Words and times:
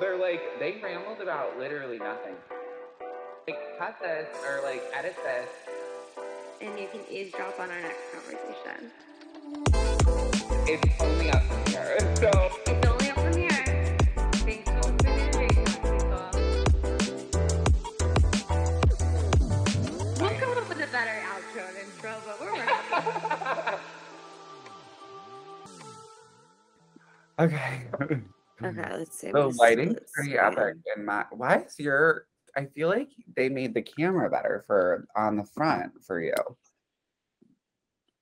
They're 0.00 0.16
like, 0.16 0.40
they 0.58 0.80
rambled 0.82 1.20
about 1.20 1.58
literally 1.58 1.98
nothing. 1.98 2.34
Like, 3.46 3.78
cut 3.78 3.96
this 4.00 4.28
or 4.48 4.62
like 4.62 4.82
edit 4.94 5.14
this. 5.22 5.48
And 6.62 6.78
you 6.78 6.88
can 6.90 7.02
eavesdrop 7.10 7.60
on 7.60 7.70
our 7.70 7.82
next 7.82 8.00
conversation. 8.10 8.90
It's 10.66 11.02
only 11.02 11.30
up 11.30 11.42
from 11.42 11.66
here. 11.70 11.98
So, 12.16 12.30
It's 12.66 12.86
only 12.88 13.10
up 13.10 13.16
from 13.18 13.36
here. 13.36 13.98
Thanks 14.32 14.70
for 14.70 14.80
listening 14.80 15.18
to 15.18 15.30
Drake 15.32 15.64
Talk, 15.66 15.82
people. 15.82 16.30
We'll 20.18 20.38
come 20.40 20.56
up 20.56 20.68
with 20.68 20.80
a 20.80 20.86
better 20.90 21.16
outro 21.28 21.68
and 21.68 21.76
intro, 21.76 22.12
but 22.24 22.40
we're 22.40 22.54
working. 22.54 22.74
okay. 28.08 28.20
Mm-hmm. 28.62 28.78
Okay, 28.80 28.96
let's 28.96 29.18
see. 29.18 29.30
The 29.32 29.48
lighting's 29.48 29.96
pretty 30.14 30.36
epic. 30.38 30.76
And 30.94 31.06
my, 31.06 31.24
why 31.30 31.58
is 31.58 31.78
your, 31.78 32.26
I 32.56 32.66
feel 32.66 32.88
like 32.88 33.08
they 33.36 33.48
made 33.48 33.74
the 33.74 33.82
camera 33.82 34.28
better 34.28 34.64
for 34.66 35.06
on 35.16 35.36
the 35.36 35.44
front 35.44 35.92
for 36.04 36.20
you. 36.20 36.34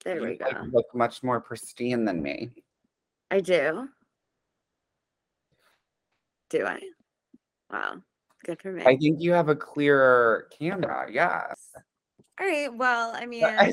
There 0.05 0.17
You, 0.17 0.23
we 0.23 0.39
like, 0.41 0.55
go. 0.55 0.67
look 0.71 0.87
much 0.95 1.23
more 1.23 1.41
pristine 1.41 2.05
than 2.05 2.23
me. 2.23 2.51
I 3.31 3.41
do. 3.41 3.89
Do 6.51 6.65
I? 6.65 6.81
Wow. 7.71 8.03
Good 8.45 8.63
for 8.63 8.73
me. 8.73 8.85
I 8.87 8.97
think 8.97 9.21
you 9.21 9.33
have 9.33 9.49
a 9.49 9.57
clearer 9.57 10.49
camera. 10.57 11.09
Yes. 11.11 11.71
All 12.41 12.47
right. 12.47 12.73
Well, 12.73 13.13
I 13.15 13.27
mean, 13.27 13.45
I- 13.45 13.73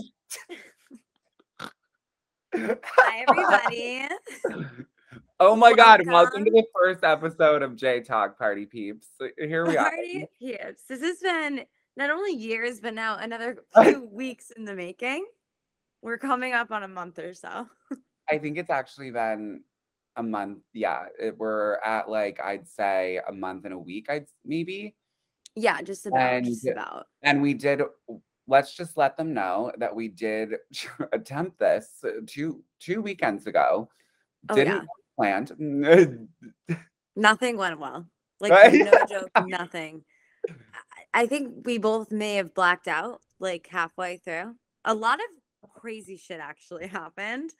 hi 2.84 3.26
everybody. 3.28 4.08
oh 5.40 5.56
my 5.56 5.74
God. 5.74 6.06
Welcome 6.06 6.46
to 6.46 6.52
the 6.52 6.66
first 6.74 7.04
episode 7.04 7.62
of 7.62 7.76
Jay 7.76 8.02
Talk 8.02 8.38
Party 8.38 8.66
Peeps. 8.66 9.08
Here 9.38 9.66
we 9.66 9.78
are. 9.78 9.90
Party 9.90 10.28
peeps. 10.40 10.84
This 10.88 11.02
has 11.02 11.20
been 11.20 11.66
not 11.98 12.10
only 12.10 12.34
years, 12.34 12.80
but 12.80 12.94
now 12.94 13.18
another 13.18 13.58
few 13.84 14.08
weeks 14.12 14.52
in 14.52 14.66
the 14.66 14.74
making. 14.74 15.26
We're 16.02 16.18
coming 16.18 16.54
up 16.54 16.72
on 16.72 16.84
a 16.84 16.88
month 16.88 17.20
or 17.20 17.34
so. 17.34 17.68
I 18.30 18.38
think 18.38 18.58
it's 18.58 18.70
actually 18.70 19.12
been 19.12 19.64
a 20.16 20.24
month. 20.24 20.60
Yeah. 20.74 21.06
It, 21.20 21.38
we're 21.38 21.76
at 21.84 22.10
like, 22.10 22.40
I'd 22.42 22.68
say 22.68 23.20
a 23.28 23.32
month 23.32 23.66
and 23.66 23.74
a 23.74 23.80
week, 23.80 24.08
I'd 24.10 24.28
maybe. 24.46 24.96
Yeah, 25.56 25.82
just 25.82 26.06
about. 26.06 26.44
just 26.44 26.66
And- 26.66 26.74
about. 26.78 27.08
And 27.24 27.42
we 27.42 27.54
did, 27.54 27.82
let's 28.48 28.76
just 28.76 28.98
let 28.98 29.18
them 29.18 29.34
know 29.34 29.72
that 29.78 29.96
we 29.96 30.08
did 30.10 30.56
attempt 31.14 31.60
this 31.60 31.90
uh, 32.04 32.22
two 32.28 32.64
two 32.80 33.02
weekends 33.02 33.48
ago. 33.48 33.90
Oh, 34.50 34.56
Didn't 34.56 34.76
yeah. 34.76 34.82
Planned. 35.16 35.52
Nothing 37.16 37.58
went 37.58 37.80
well. 37.80 38.06
Like 38.42 38.52
Right? 38.52 38.74
no 38.74 38.92
joke, 39.10 39.30
nothing. 39.48 40.04
I- 41.14 41.26
think 41.26 41.66
we 41.66 41.78
both 41.78 42.12
may 42.12 42.36
have 42.36 42.54
blacked 42.54 42.90
out 42.90 43.22
like 43.40 43.68
halfway 43.72 44.18
through. 44.18 44.56
A 44.84 44.94
lot 44.94 45.20
of 45.20 45.70
crazy 45.72 46.18
shit 46.18 46.42
actually 46.42 46.88
happened. 47.02 47.52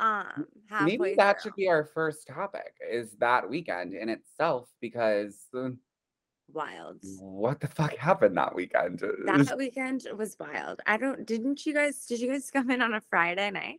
Um, 0.00 0.46
halfway 0.68 0.96
Maybe 0.96 1.14
that 1.16 1.40
through. 1.40 1.50
should 1.50 1.56
be 1.56 1.68
our 1.68 1.84
first 1.84 2.26
topic 2.26 2.72
is 2.90 3.12
that 3.20 3.48
weekend 3.48 3.94
in 3.94 4.08
itself 4.08 4.68
because 4.80 5.36
uh, 5.56 5.68
wild. 6.52 6.98
what 7.20 7.60
the 7.60 7.68
fuck 7.68 7.94
happened 7.96 8.36
that 8.36 8.52
weekend? 8.54 9.04
That 9.26 9.56
weekend 9.58 10.08
was 10.16 10.36
wild. 10.40 10.80
I 10.86 10.96
don't. 10.96 11.24
Didn't 11.24 11.64
you 11.66 11.72
guys? 11.74 12.04
Did 12.06 12.18
you 12.18 12.28
guys 12.32 12.50
come 12.50 12.68
in 12.72 12.82
on 12.82 12.94
a 12.94 13.00
Friday 13.00 13.50
night? 13.52 13.78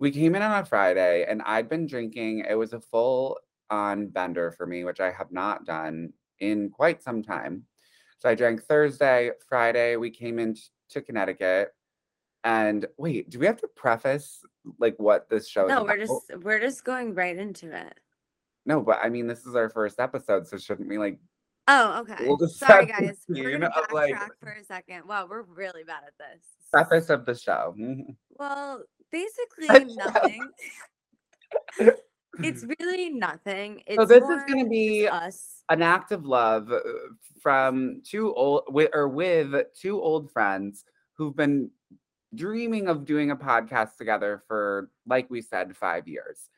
We 0.00 0.10
came 0.10 0.34
in 0.34 0.42
on 0.42 0.60
a 0.62 0.64
Friday 0.64 1.26
and 1.28 1.42
I'd 1.42 1.68
been 1.68 1.86
drinking. 1.86 2.44
It 2.48 2.54
was 2.54 2.72
a 2.72 2.80
full 2.80 3.38
on 3.68 4.06
bender 4.08 4.50
for 4.50 4.66
me, 4.66 4.82
which 4.84 4.98
I 4.98 5.10
have 5.12 5.30
not 5.30 5.64
done 5.66 6.12
in 6.40 6.70
quite 6.70 7.02
some 7.02 7.22
time. 7.22 7.64
So 8.18 8.28
I 8.28 8.34
drank 8.34 8.62
Thursday, 8.62 9.30
Friday, 9.48 9.96
we 9.96 10.10
came 10.10 10.38
into 10.38 10.62
Connecticut. 11.06 11.68
And 12.44 12.86
wait, 12.96 13.28
do 13.28 13.38
we 13.38 13.44
have 13.46 13.60
to 13.60 13.68
preface 13.68 14.42
like 14.78 14.94
what 14.98 15.28
this 15.28 15.46
show 15.46 15.64
is 15.66 15.68
No, 15.68 15.84
we're 15.84 15.94
about? 15.96 15.98
just 16.06 16.42
we're 16.42 16.60
just 16.60 16.82
going 16.84 17.14
right 17.14 17.36
into 17.36 17.70
it. 17.76 18.00
No, 18.64 18.80
but 18.80 18.98
I 19.02 19.10
mean 19.10 19.26
this 19.26 19.44
is 19.44 19.54
our 19.54 19.68
first 19.68 20.00
episode, 20.00 20.46
so 20.46 20.56
shouldn't 20.56 20.88
we 20.88 20.96
like 20.96 21.18
Oh, 21.68 22.00
okay. 22.00 22.26
We'll 22.26 22.38
Sorry, 22.48 22.86
guys. 22.86 23.18
We're 23.28 23.50
gonna 23.52 23.70
uh, 23.76 23.82
like- 23.92 24.14
backtrack 24.14 24.28
for 24.40 24.52
a 24.52 24.64
second. 24.64 25.06
Wow, 25.06 25.26
we're 25.28 25.42
really 25.42 25.84
bad 25.84 26.02
at 26.06 26.14
this. 26.18 26.42
preface 26.72 27.10
of 27.10 27.26
the 27.26 27.34
show? 27.34 27.74
Well, 28.38 28.82
basically 29.10 29.94
nothing. 29.94 30.48
it's 32.42 32.64
really 32.80 33.10
nothing. 33.10 33.82
It's 33.86 33.96
So 33.96 34.06
this 34.06 34.22
is 34.22 34.42
gonna 34.48 34.68
be 34.68 35.08
us. 35.08 35.62
an 35.68 35.82
act 35.82 36.12
of 36.12 36.24
love 36.24 36.70
uh, 36.72 36.80
from 37.42 38.02
two 38.04 38.34
old 38.34 38.64
with 38.68 38.90
or 38.92 39.08
with 39.08 39.54
two 39.78 40.00
old 40.00 40.30
friends 40.30 40.84
who've 41.14 41.36
been 41.36 41.70
dreaming 42.34 42.88
of 42.88 43.04
doing 43.04 43.32
a 43.32 43.36
podcast 43.36 43.96
together 43.96 44.42
for 44.46 44.88
like 45.06 45.28
we 45.30 45.42
said 45.42 45.76
5 45.76 46.06
years. 46.08 46.48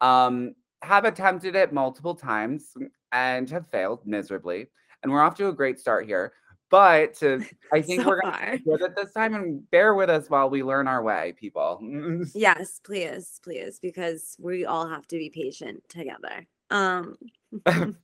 Um 0.00 0.54
have 0.82 1.04
attempted 1.04 1.54
it 1.54 1.72
multiple 1.72 2.14
times 2.14 2.74
and 3.12 3.48
have 3.50 3.66
failed 3.68 4.06
miserably. 4.06 4.66
And 5.02 5.12
we're 5.12 5.20
off 5.22 5.34
to 5.36 5.48
a 5.48 5.52
great 5.52 5.78
start 5.78 6.06
here. 6.06 6.32
But 6.70 7.22
uh, 7.22 7.38
I 7.72 7.82
think 7.82 8.02
So 8.02 8.08
we're 8.08 8.22
going 8.22 8.58
to 8.58 8.58
do 8.58 8.84
it 8.84 8.96
this 8.96 9.12
time 9.12 9.34
and 9.34 9.68
bear 9.70 9.94
with 9.94 10.08
us 10.08 10.30
while 10.30 10.48
we 10.48 10.62
learn 10.62 10.88
our 10.88 11.02
way, 11.02 11.34
people. 11.38 11.80
Yes, 12.34 12.80
please, 12.82 13.40
please, 13.42 13.78
because 13.80 14.36
we 14.38 14.64
all 14.64 14.88
have 14.88 15.06
to 15.08 15.16
be 15.16 15.30
patient 15.30 15.82
together. 15.88 16.46
Um 16.70 17.16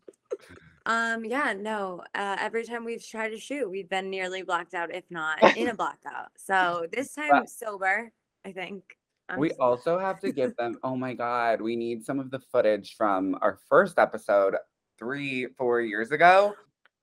Um, 0.86 1.24
yeah, 1.24 1.52
no. 1.52 2.02
Uh, 2.14 2.36
every 2.38 2.64
time 2.64 2.84
we've 2.84 3.04
tried 3.04 3.30
to 3.30 3.40
shoot, 3.40 3.68
we've 3.68 3.88
been 3.88 4.08
nearly 4.08 4.42
blacked 4.42 4.72
out, 4.72 4.94
if 4.94 5.04
not 5.10 5.56
in 5.56 5.68
a 5.68 5.74
blackout. 5.74 6.28
So 6.36 6.86
this 6.92 7.12
time 7.12 7.46
sober, 7.46 8.12
I 8.44 8.52
think. 8.52 8.84
I'm 9.28 9.40
we 9.40 9.50
also 9.54 9.98
have 9.98 10.20
to 10.20 10.30
give 10.30 10.56
them, 10.56 10.78
oh 10.84 10.94
my 10.94 11.12
God, 11.12 11.60
we 11.60 11.74
need 11.74 12.04
some 12.04 12.20
of 12.20 12.30
the 12.30 12.38
footage 12.38 12.94
from 12.96 13.36
our 13.42 13.58
first 13.68 13.98
episode 13.98 14.54
three, 14.96 15.48
four 15.58 15.80
years 15.80 16.12
ago. 16.12 16.54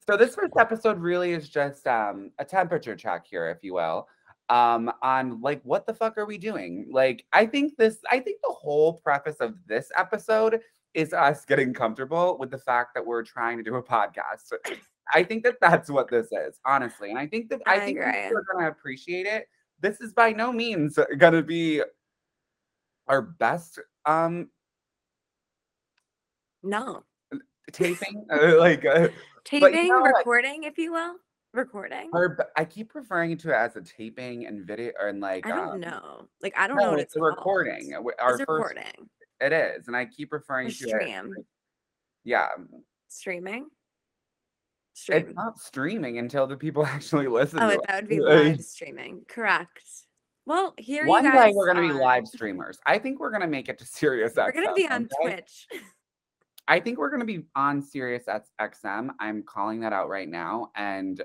So 0.05 0.17
this 0.17 0.35
first 0.35 0.53
episode 0.59 0.99
really 0.99 1.31
is 1.31 1.47
just 1.47 1.87
um, 1.87 2.31
a 2.37 2.43
temperature 2.43 2.95
check 2.95 3.25
here, 3.25 3.49
if 3.49 3.59
you 3.61 3.75
will, 3.75 4.09
um, 4.49 4.91
on 5.01 5.39
like 5.41 5.61
what 5.63 5.87
the 5.87 5.93
fuck 5.93 6.17
are 6.17 6.25
we 6.25 6.37
doing? 6.37 6.87
Like, 6.91 7.25
I 7.31 7.45
think 7.45 7.77
this, 7.77 7.99
I 8.11 8.19
think 8.19 8.41
the 8.43 8.53
whole 8.53 8.93
preface 8.93 9.37
of 9.37 9.55
this 9.65 9.89
episode 9.95 10.59
is 10.93 11.13
us 11.13 11.45
getting 11.45 11.73
comfortable 11.73 12.37
with 12.37 12.51
the 12.51 12.57
fact 12.57 12.93
that 12.95 13.05
we're 13.05 13.23
trying 13.23 13.57
to 13.57 13.63
do 13.63 13.75
a 13.75 13.83
podcast. 13.83 14.51
I 15.13 15.23
think 15.23 15.43
that 15.45 15.55
that's 15.61 15.89
what 15.89 16.09
this 16.09 16.27
is, 16.31 16.59
honestly, 16.65 17.09
and 17.09 17.17
I 17.19 17.27
think 17.27 17.49
that 17.49 17.61
I, 17.65 17.75
I 17.75 17.79
think 17.79 17.99
people 17.99 18.37
are 18.37 18.45
gonna 18.51 18.69
appreciate 18.69 19.25
it. 19.25 19.47
This 19.79 20.01
is 20.01 20.13
by 20.13 20.31
no 20.31 20.51
means 20.51 20.99
gonna 21.17 21.41
be 21.41 21.81
our 23.07 23.21
best 23.21 23.79
um 24.05 24.49
no 26.61 27.03
taping, 27.71 28.25
uh, 28.29 28.55
like. 28.59 28.85
Uh, 28.85 29.07
taping, 29.45 29.87
know, 29.89 29.99
like- 30.01 30.15
recording, 30.17 30.63
if 30.63 30.77
you 30.77 30.91
will, 30.93 31.15
recording. 31.53 32.09
Or 32.13 32.37
I 32.57 32.65
keep 32.65 32.95
referring 32.95 33.37
to 33.37 33.49
it 33.51 33.55
as 33.55 33.75
a 33.75 33.81
taping 33.81 34.45
and 34.47 34.65
video 34.65 34.91
and 35.01 35.19
like 35.19 35.45
I 35.45 35.49
don't 35.55 35.69
um, 35.69 35.79
know. 35.79 36.27
Like 36.41 36.53
I 36.57 36.67
don't 36.67 36.77
know 36.77 36.91
what 36.91 36.99
it's 36.99 37.15
it's 37.15 37.17
a 37.17 37.21
recording. 37.21 37.93
uh, 37.93 38.01
Our 38.21 38.31
It's 38.35 38.39
first, 38.45 38.49
recording. 38.49 39.09
it 39.41 39.53
is, 39.53 39.87
and 39.87 39.95
I 39.95 40.05
keep 40.05 40.31
referring 40.33 40.69
to 40.69 40.73
it. 40.73 40.89
stream. 40.89 41.33
Yeah, 42.23 42.47
Streaming. 43.09 43.67
it's 45.09 45.35
not 45.35 45.59
streaming 45.59 46.17
until 46.19 46.47
the 46.47 46.55
people 46.57 46.85
actually 46.87 47.27
listen 47.27 47.59
Oh, 47.61 47.67
to 47.67 47.73
it- 47.73 47.75
it. 47.75 47.81
that 47.87 47.95
would 48.03 48.09
be 48.09 48.19
live 48.21 48.61
streaming. 48.63 49.25
Correct. 49.27 49.81
Well, 50.45 50.73
here 50.77 51.05
One 51.05 51.23
you 51.23 51.31
day 51.31 51.51
we're 51.55 51.67
gonna 51.73 51.87
be 51.87 51.93
live 51.93 52.27
streamers. 52.27 52.77
I 52.85 52.97
think 52.97 53.19
we're 53.19 53.31
gonna 53.31 53.47
make 53.47 53.69
it 53.69 53.77
to 53.79 53.85
Sirius 53.85 54.33
We're 54.35 54.51
gonna 54.51 54.73
be 54.73 54.87
on 54.87 55.07
okay? 55.21 55.35
Twitch. 55.35 55.67
I 56.67 56.79
think 56.79 56.97
we're 56.97 57.09
gonna 57.09 57.25
be 57.25 57.45
on 57.55 57.81
Sirius 57.81 58.25
XM. 58.59 59.09
I'm 59.19 59.43
calling 59.43 59.81
that 59.81 59.93
out 59.93 60.09
right 60.09 60.29
now, 60.29 60.71
and 60.75 61.21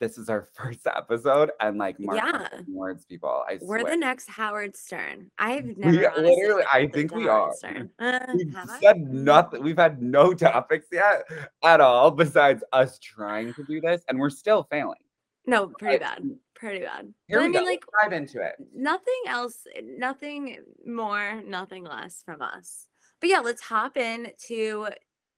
this 0.00 0.18
is 0.18 0.28
our 0.28 0.42
first 0.54 0.86
episode. 0.86 1.50
And 1.60 1.78
like, 1.78 2.00
mark 2.00 2.16
Yeah. 2.18 2.48
words, 2.68 3.04
people. 3.04 3.44
I 3.48 3.58
We're 3.62 3.80
swear. 3.80 3.90
the 3.92 3.96
next 3.98 4.28
Howard 4.30 4.76
Stern. 4.76 5.30
I've 5.38 5.76
never 5.76 5.90
We 6.16 6.22
literally- 6.22 6.64
I 6.72 6.86
think 6.88 7.14
we 7.14 7.24
Howard 7.26 7.54
are. 7.62 7.88
Uh, 7.98 8.26
We've 8.34 8.54
have 8.54 8.70
I? 8.82 8.92
nothing. 8.96 9.62
We've 9.62 9.76
had 9.76 10.02
no 10.02 10.32
topics 10.34 10.86
yet 10.90 11.24
at 11.62 11.80
all, 11.80 12.10
besides 12.10 12.64
us 12.72 12.98
trying 12.98 13.54
to 13.54 13.64
do 13.64 13.80
this, 13.80 14.02
and 14.08 14.18
we're 14.18 14.30
still 14.30 14.64
failing. 14.64 14.98
No, 15.46 15.68
pretty 15.68 15.96
I- 15.96 15.98
bad. 15.98 16.30
Pretty 16.54 16.80
bad. 16.84 17.14
Here 17.26 17.38
but 17.38 17.40
we 17.40 17.44
I 17.44 17.48
mean, 17.48 17.60
go. 17.60 17.64
like 17.64 17.84
dive 18.02 18.12
into 18.12 18.42
it. 18.42 18.54
nothing 18.74 19.22
else, 19.26 19.66
nothing 19.82 20.58
more, 20.84 21.40
nothing 21.46 21.84
less 21.84 22.22
from 22.22 22.42
us. 22.42 22.86
But 23.20 23.28
yeah, 23.28 23.40
let's 23.40 23.62
hop 23.62 23.96
in 23.96 24.32
to 24.46 24.88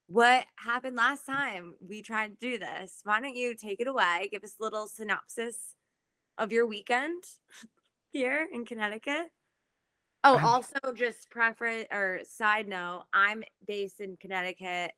what 0.07 0.45
happened 0.55 0.95
last 0.95 1.25
time 1.25 1.73
we 1.85 2.01
tried 2.01 2.39
to 2.39 2.51
do 2.51 2.57
this. 2.57 3.01
Why 3.03 3.19
don't 3.19 3.35
you 3.35 3.55
take 3.55 3.79
it 3.81 3.87
away? 3.87 4.29
Give 4.31 4.43
us 4.43 4.55
a 4.59 4.63
little 4.63 4.87
synopsis 4.87 5.57
of 6.37 6.51
your 6.51 6.65
weekend 6.65 7.23
here 8.11 8.47
in 8.51 8.65
Connecticut. 8.65 9.29
Oh, 10.23 10.35
I'm- 10.35 10.45
also 10.45 10.93
just 10.95 11.29
preference 11.29 11.87
or 11.91 12.21
side 12.23 12.67
note, 12.67 13.03
I'm 13.13 13.43
based 13.67 13.99
in 13.99 14.15
Connecticut. 14.17 14.91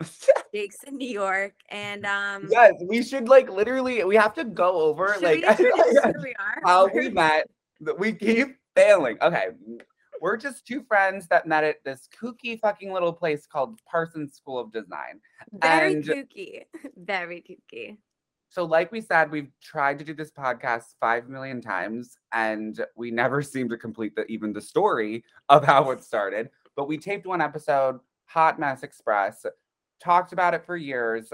Jake's 0.54 0.82
in 0.84 0.96
New 0.96 1.08
York, 1.08 1.54
and 1.68 2.06
um, 2.06 2.48
yes, 2.50 2.72
we 2.88 3.02
should 3.02 3.28
like 3.28 3.50
literally. 3.50 4.02
We 4.04 4.14
have 4.16 4.32
to 4.34 4.44
go 4.44 4.80
over 4.80 5.16
like 5.20 5.40
we 5.40 5.44
introduce 5.48 6.04
who 6.04 6.22
we 6.22 6.34
are? 6.38 6.62
how 6.64 6.86
we 6.86 7.10
met. 7.10 7.50
We 7.98 8.12
keep 8.12 8.56
failing. 8.76 9.18
Okay, 9.20 9.48
we're 10.20 10.36
just 10.36 10.66
two 10.66 10.82
friends 10.82 11.26
that 11.28 11.46
met 11.46 11.64
at 11.64 11.84
this 11.84 12.08
kooky 12.20 12.58
fucking 12.60 12.92
little 12.92 13.12
place 13.12 13.46
called 13.46 13.80
Parsons 13.90 14.34
School 14.34 14.58
of 14.58 14.72
Design. 14.72 15.20
Very 15.52 15.94
and- 15.94 16.04
kooky, 16.04 16.64
very 16.96 17.42
kooky. 17.42 17.96
So, 18.50 18.64
like 18.64 18.90
we 18.90 19.02
said, 19.02 19.30
we've 19.30 19.50
tried 19.62 19.98
to 19.98 20.04
do 20.06 20.14
this 20.14 20.30
podcast 20.30 20.94
five 21.00 21.28
million 21.28 21.60
times, 21.60 22.16
and 22.32 22.82
we 22.96 23.10
never 23.10 23.42
seem 23.42 23.68
to 23.68 23.76
complete 23.76 24.16
the 24.16 24.24
even 24.26 24.52
the 24.52 24.60
story 24.60 25.22
of 25.48 25.64
how 25.64 25.90
it 25.90 26.02
started. 26.02 26.48
But 26.74 26.88
we 26.88 26.96
taped 26.96 27.26
one 27.26 27.42
episode, 27.42 28.00
Hot 28.26 28.58
Mess 28.58 28.82
Express, 28.82 29.44
talked 30.02 30.32
about 30.32 30.54
it 30.54 30.64
for 30.64 30.76
years. 30.76 31.32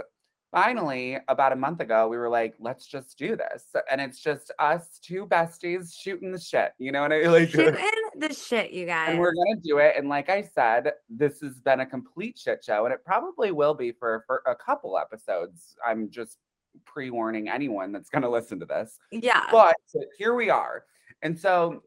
Finally, 0.51 1.19
about 1.29 1.53
a 1.53 1.57
month 1.57 1.81
ago, 1.81 2.09
we 2.09 2.17
were 2.17 2.29
like, 2.29 2.55
let's 2.61 2.87
just 2.87 3.19
do 3.19 3.37
this. 3.37 3.65
And 3.91 4.01
it's 4.01 4.21
just 4.21 4.53
us 4.61 5.01
two 5.03 5.27
besties 5.27 5.93
shooting 5.97 6.31
the 6.31 6.39
shit. 6.39 6.73
You 6.79 6.93
know 6.93 7.03
what 7.03 7.13
I 7.13 7.23
mean? 7.23 7.31
Like, 7.33 7.51
Shooting 7.51 7.75
the 8.17 8.33
shit, 8.33 8.71
you 8.73 8.87
guys. 8.87 9.11
and 9.11 9.19
we're 9.19 9.35
gonna 9.35 9.61
do 9.63 9.79
it. 9.79 9.95
And 9.97 10.09
like 10.09 10.29
I 10.29 10.43
said, 10.43 10.93
this 11.09 11.41
has 11.41 11.61
been 11.61 11.81
a 11.81 11.87
complete 11.87 12.39
shit 12.39 12.65
show, 12.65 12.85
and 12.85 12.95
it 12.95 13.05
probably 13.05 13.51
will 13.53 13.75
be 13.75 13.93
for, 13.93 14.25
for 14.27 14.43
a 14.47 14.55
couple 14.55 14.99
episodes. 14.99 15.77
I'm 15.87 16.11
just 16.11 16.39
pre-warning 16.85 17.49
anyone 17.49 17.93
that's 17.93 18.11
gonna 18.11 18.31
listen 18.31 18.59
to 18.61 18.67
this. 18.67 18.99
yeah. 19.11 19.47
But 19.51 19.77
here 20.19 20.35
we 20.35 20.51
are. 20.51 20.85
And 21.23 21.39
so 21.39 21.83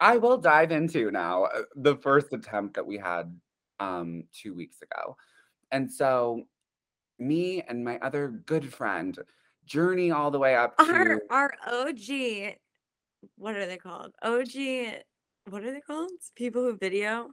I 0.00 0.16
will 0.16 0.36
dive 0.38 0.72
into 0.72 1.10
now 1.10 1.44
uh, 1.44 1.62
the 1.76 1.96
first 1.96 2.32
attempt 2.32 2.74
that 2.74 2.86
we 2.86 2.98
had 2.98 3.38
um 3.80 4.24
two 4.32 4.54
weeks 4.54 4.78
ago. 4.82 5.16
And 5.70 5.90
so 5.90 6.42
me 7.18 7.62
and 7.62 7.84
my 7.84 7.98
other 8.00 8.28
good 8.46 8.72
friend 8.72 9.18
journey 9.64 10.10
all 10.10 10.30
the 10.30 10.38
way 10.38 10.56
up 10.56 10.76
to 10.78 10.84
our 10.84 11.22
our 11.30 11.54
OG, 11.66 12.56
what 13.36 13.56
are 13.56 13.66
they 13.66 13.76
called? 13.76 14.12
OG, 14.22 15.02
what 15.50 15.64
are 15.64 15.72
they 15.72 15.80
called? 15.80 16.10
People 16.36 16.62
who 16.62 16.76
video, 16.76 17.30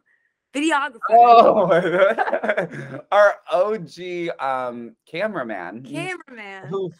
videographer, 0.53 0.99
Oh, 1.11 3.01
our 3.11 3.35
OG 3.51 4.29
um 4.39 4.95
cameraman 5.09 5.83
cameraman. 5.85 6.67
who 6.67 6.91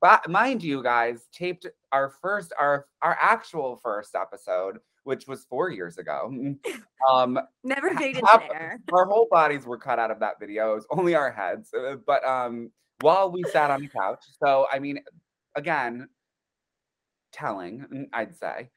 but 0.00 0.28
mind 0.28 0.62
you 0.62 0.82
guys 0.82 1.26
taped 1.32 1.66
our 1.92 2.08
first 2.22 2.52
our 2.58 2.86
our 3.02 3.16
actual 3.20 3.76
first 3.82 4.14
episode 4.14 4.78
which 5.04 5.26
was 5.26 5.44
4 5.50 5.70
years 5.70 5.98
ago. 5.98 6.32
Um 7.10 7.36
Never 7.64 7.88
it 7.88 8.24
half- 8.24 8.48
there. 8.48 8.78
our 8.92 9.04
whole 9.06 9.26
bodies 9.30 9.66
were 9.66 9.76
cut 9.78 9.98
out 9.98 10.12
of 10.12 10.20
that 10.20 10.38
video. 10.38 10.72
It 10.72 10.74
was 10.76 10.86
only 10.90 11.16
our 11.16 11.32
heads. 11.32 11.74
uh, 11.74 11.96
But 12.06 12.24
um 12.24 12.70
while 13.00 13.32
we 13.32 13.42
sat 13.50 13.72
on 13.72 13.80
the 13.82 13.88
couch. 13.88 14.22
So 14.40 14.66
I 14.72 14.78
mean 14.78 15.00
again 15.56 16.08
telling, 17.32 17.84
mm, 17.92 18.04
I'd 18.12 18.36
say. 18.36 18.70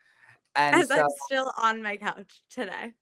And 0.55 0.75
As 0.75 0.87
so 0.87 0.95
I'm 0.95 1.07
still 1.25 1.51
on 1.57 1.81
my 1.81 1.97
couch 1.97 2.41
today. 2.49 2.93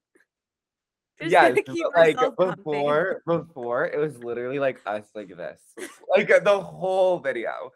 Just 1.22 1.66
keep 1.66 1.84
like 1.96 2.16
myself 2.16 2.34
pumping. 2.36 2.56
before 2.56 3.22
before 3.26 3.86
it 3.86 3.98
was 3.98 4.18
literally 4.18 4.58
like 4.58 4.80
us 4.84 5.04
like 5.14 5.28
this. 5.28 5.60
Like 6.14 6.28
the 6.42 6.60
whole 6.60 7.20
video. 7.20 7.70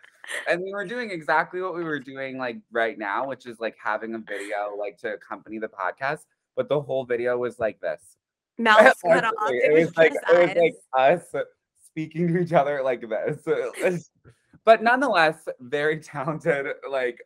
And 0.48 0.62
we 0.62 0.72
were 0.72 0.84
doing 0.84 1.10
exactly 1.10 1.62
what 1.62 1.74
we 1.74 1.84
were 1.84 2.00
doing 2.00 2.36
like 2.36 2.58
right 2.72 2.98
now, 2.98 3.28
which 3.28 3.46
is 3.46 3.60
like 3.60 3.76
having 3.82 4.14
a 4.14 4.18
video 4.18 4.76
like 4.76 4.98
to 4.98 5.14
accompany 5.14 5.58
the 5.58 5.68
podcast. 5.68 6.20
But 6.56 6.68
the 6.68 6.80
whole 6.80 7.04
video 7.04 7.38
was 7.38 7.58
like 7.58 7.80
this. 7.80 8.00
Mouths 8.58 9.00
cut 9.06 9.24
off. 9.24 9.32
It 9.50 9.72
was 9.72 9.96
like 9.96 10.12
it 10.12 10.56
was 10.56 10.56
like 10.56 10.74
us 10.96 11.44
speaking 11.86 12.28
to 12.28 12.40
each 12.40 12.52
other 12.52 12.82
like 12.82 13.04
this. 13.08 14.10
But 14.68 14.82
nonetheless, 14.82 15.48
very 15.60 15.98
talented. 15.98 16.66
Like, 16.90 17.18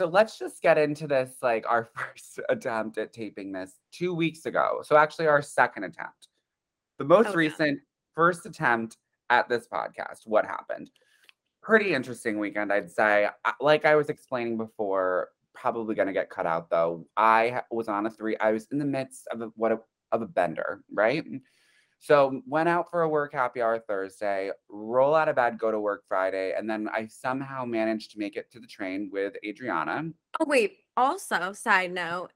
so 0.00 0.06
let's 0.06 0.38
just 0.38 0.62
get 0.62 0.78
into 0.78 1.06
this. 1.06 1.30
Like 1.42 1.66
our 1.68 1.84
first 1.94 2.40
attempt 2.48 2.96
at 2.96 3.12
taping 3.12 3.52
this 3.52 3.74
two 3.92 4.14
weeks 4.14 4.46
ago. 4.46 4.80
So 4.82 4.96
actually, 4.96 5.26
our 5.26 5.42
second 5.42 5.84
attempt. 5.84 6.28
The 6.98 7.04
most 7.04 7.26
Oh, 7.26 7.30
yeah. 7.32 7.36
recent 7.36 7.80
first 8.14 8.46
attempt 8.46 8.96
at 9.28 9.46
this 9.50 9.66
podcast. 9.70 10.20
What 10.24 10.46
happened? 10.46 10.90
Pretty 11.62 11.92
interesting 11.92 12.38
weekend, 12.38 12.72
I'd 12.72 12.90
say. 12.90 13.28
Like 13.60 13.84
I 13.84 13.94
was 13.94 14.08
explaining 14.08 14.56
before, 14.56 15.28
probably 15.54 15.94
gonna 15.94 16.14
get 16.14 16.30
cut 16.30 16.46
out 16.46 16.70
though. 16.70 17.06
I 17.18 17.60
was 17.70 17.88
on 17.88 18.06
a 18.06 18.10
three. 18.10 18.38
I 18.38 18.52
was 18.52 18.68
in 18.72 18.78
the 18.78 18.86
midst 18.86 19.28
of 19.30 19.42
a, 19.42 19.46
what 19.56 19.72
a, 19.72 19.80
of 20.12 20.22
a 20.22 20.26
bender, 20.26 20.82
right? 20.94 21.26
So 22.00 22.40
went 22.46 22.68
out 22.68 22.90
for 22.90 23.02
a 23.02 23.08
work 23.08 23.34
happy 23.34 23.60
hour 23.60 23.78
Thursday, 23.78 24.50
roll 24.70 25.14
out 25.14 25.28
of 25.28 25.36
bed, 25.36 25.58
go 25.58 25.70
to 25.70 25.78
work 25.78 26.04
Friday, 26.08 26.54
and 26.56 26.68
then 26.68 26.88
I 26.92 27.06
somehow 27.06 27.66
managed 27.66 28.12
to 28.12 28.18
make 28.18 28.36
it 28.36 28.50
to 28.52 28.58
the 28.58 28.66
train 28.66 29.10
with 29.12 29.34
Adriana. 29.44 30.10
Oh 30.40 30.46
wait. 30.46 30.78
Also, 30.96 31.52
side 31.52 31.92
note. 31.92 32.32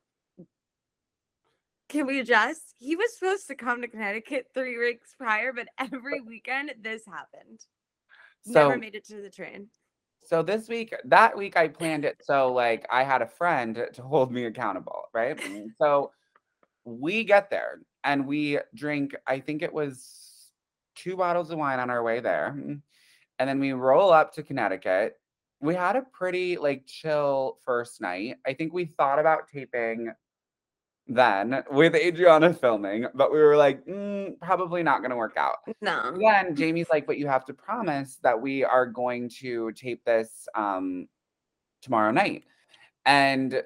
Can 1.89 2.07
we 2.07 2.21
adjust? 2.21 2.75
He 2.79 2.95
was 2.95 3.19
supposed 3.19 3.47
to 3.47 3.55
come 3.55 3.81
to 3.81 3.89
Connecticut 3.89 4.47
three 4.53 4.79
weeks 4.79 5.15
prior, 5.19 5.53
but 5.53 5.69
every 5.79 6.21
weekend 6.21 6.73
this 6.83 7.03
happened. 7.07 7.61
So 8.43 8.69
Never 8.69 8.79
made 8.79 8.95
it 8.95 9.07
to 9.07 9.23
the 9.23 9.31
train. 9.31 9.69
so 10.25 10.43
this 10.43 10.69
week, 10.69 10.95
that 11.07 11.37
week 11.37 11.57
I 11.57 11.69
planned 11.69 12.05
it 12.05 12.17
so 12.23 12.53
like 12.53 12.87
I 12.91 13.03
had 13.03 13.23
a 13.23 13.27
friend 13.27 13.87
to 13.95 14.03
hold 14.03 14.31
me 14.31 14.45
accountable, 14.45 15.05
right? 15.15 15.41
So 15.79 16.11
we 16.85 17.25
get 17.25 17.49
there 17.49 17.79
and 18.05 18.27
we 18.27 18.59
drink, 18.75 19.15
I 19.27 19.41
think 19.41 19.63
it 19.63 19.73
was 19.73 20.51
two 20.95 21.17
bottles 21.17 21.51
of 21.51 21.59
wine 21.59 21.81
on 21.81 21.91
our 21.91 22.03
way 22.03 22.21
there. 22.21 22.55
mm, 22.57 22.81
And 23.39 23.49
then 23.49 23.59
we 23.59 23.73
roll 23.73 24.13
up 24.13 24.33
to 24.35 24.43
Connecticut. 24.43 25.19
We 25.61 25.75
had 25.75 25.97
a 25.97 26.03
pretty 26.03 26.57
like 26.57 26.87
chill 26.87 27.59
first 27.65 28.01
night. 28.01 28.37
I 28.47 28.53
think 28.53 28.73
we 28.73 28.85
thought 28.85 29.19
about 29.19 29.49
taping 29.49 30.13
then 31.07 31.63
with 31.71 31.95
Adriana 31.95 32.55
filming, 32.55 33.07
but 33.15 33.31
we 33.33 33.39
were 33.39 33.57
like, 33.57 33.85
"Mm, 33.87 34.39
probably 34.41 34.83
not 34.83 35.01
going 35.01 35.11
to 35.11 35.17
work 35.17 35.37
out. 35.37 35.57
No. 35.83 36.17
Then 36.19 36.55
Jamie's 36.57 36.89
like, 36.91 37.07
but 37.07 37.19
you 37.19 37.27
have 37.29 37.45
to 37.47 37.55
promise 37.55 38.17
that 38.23 38.41
we 38.41 38.65
are 38.65 38.87
going 38.87 39.29
to 39.41 39.73
tape 39.73 40.03
this 40.05 40.49
um 40.55 41.09
tomorrow 41.83 42.11
night. 42.11 42.45
And 43.05 43.63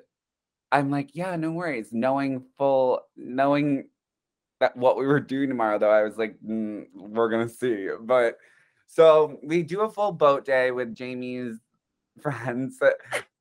I'm 0.72 0.90
like, 0.90 1.10
yeah, 1.14 1.36
no 1.36 1.52
worries. 1.52 1.92
Knowing 1.92 2.44
full, 2.56 3.02
knowing 3.16 3.88
that 4.60 4.76
what 4.76 4.96
we 4.96 5.06
were 5.06 5.20
doing 5.20 5.48
tomorrow, 5.48 5.78
though, 5.78 5.90
I 5.90 6.02
was 6.02 6.16
like, 6.18 6.36
"Mm, 6.46 6.86
we're 6.94 7.28
gonna 7.28 7.48
see. 7.48 7.88
But 8.00 8.38
so 8.86 9.38
we 9.42 9.62
do 9.62 9.82
a 9.82 9.90
full 9.90 10.12
boat 10.12 10.44
day 10.44 10.70
with 10.70 10.94
Jamie's 10.94 11.58
friends, 12.22 12.80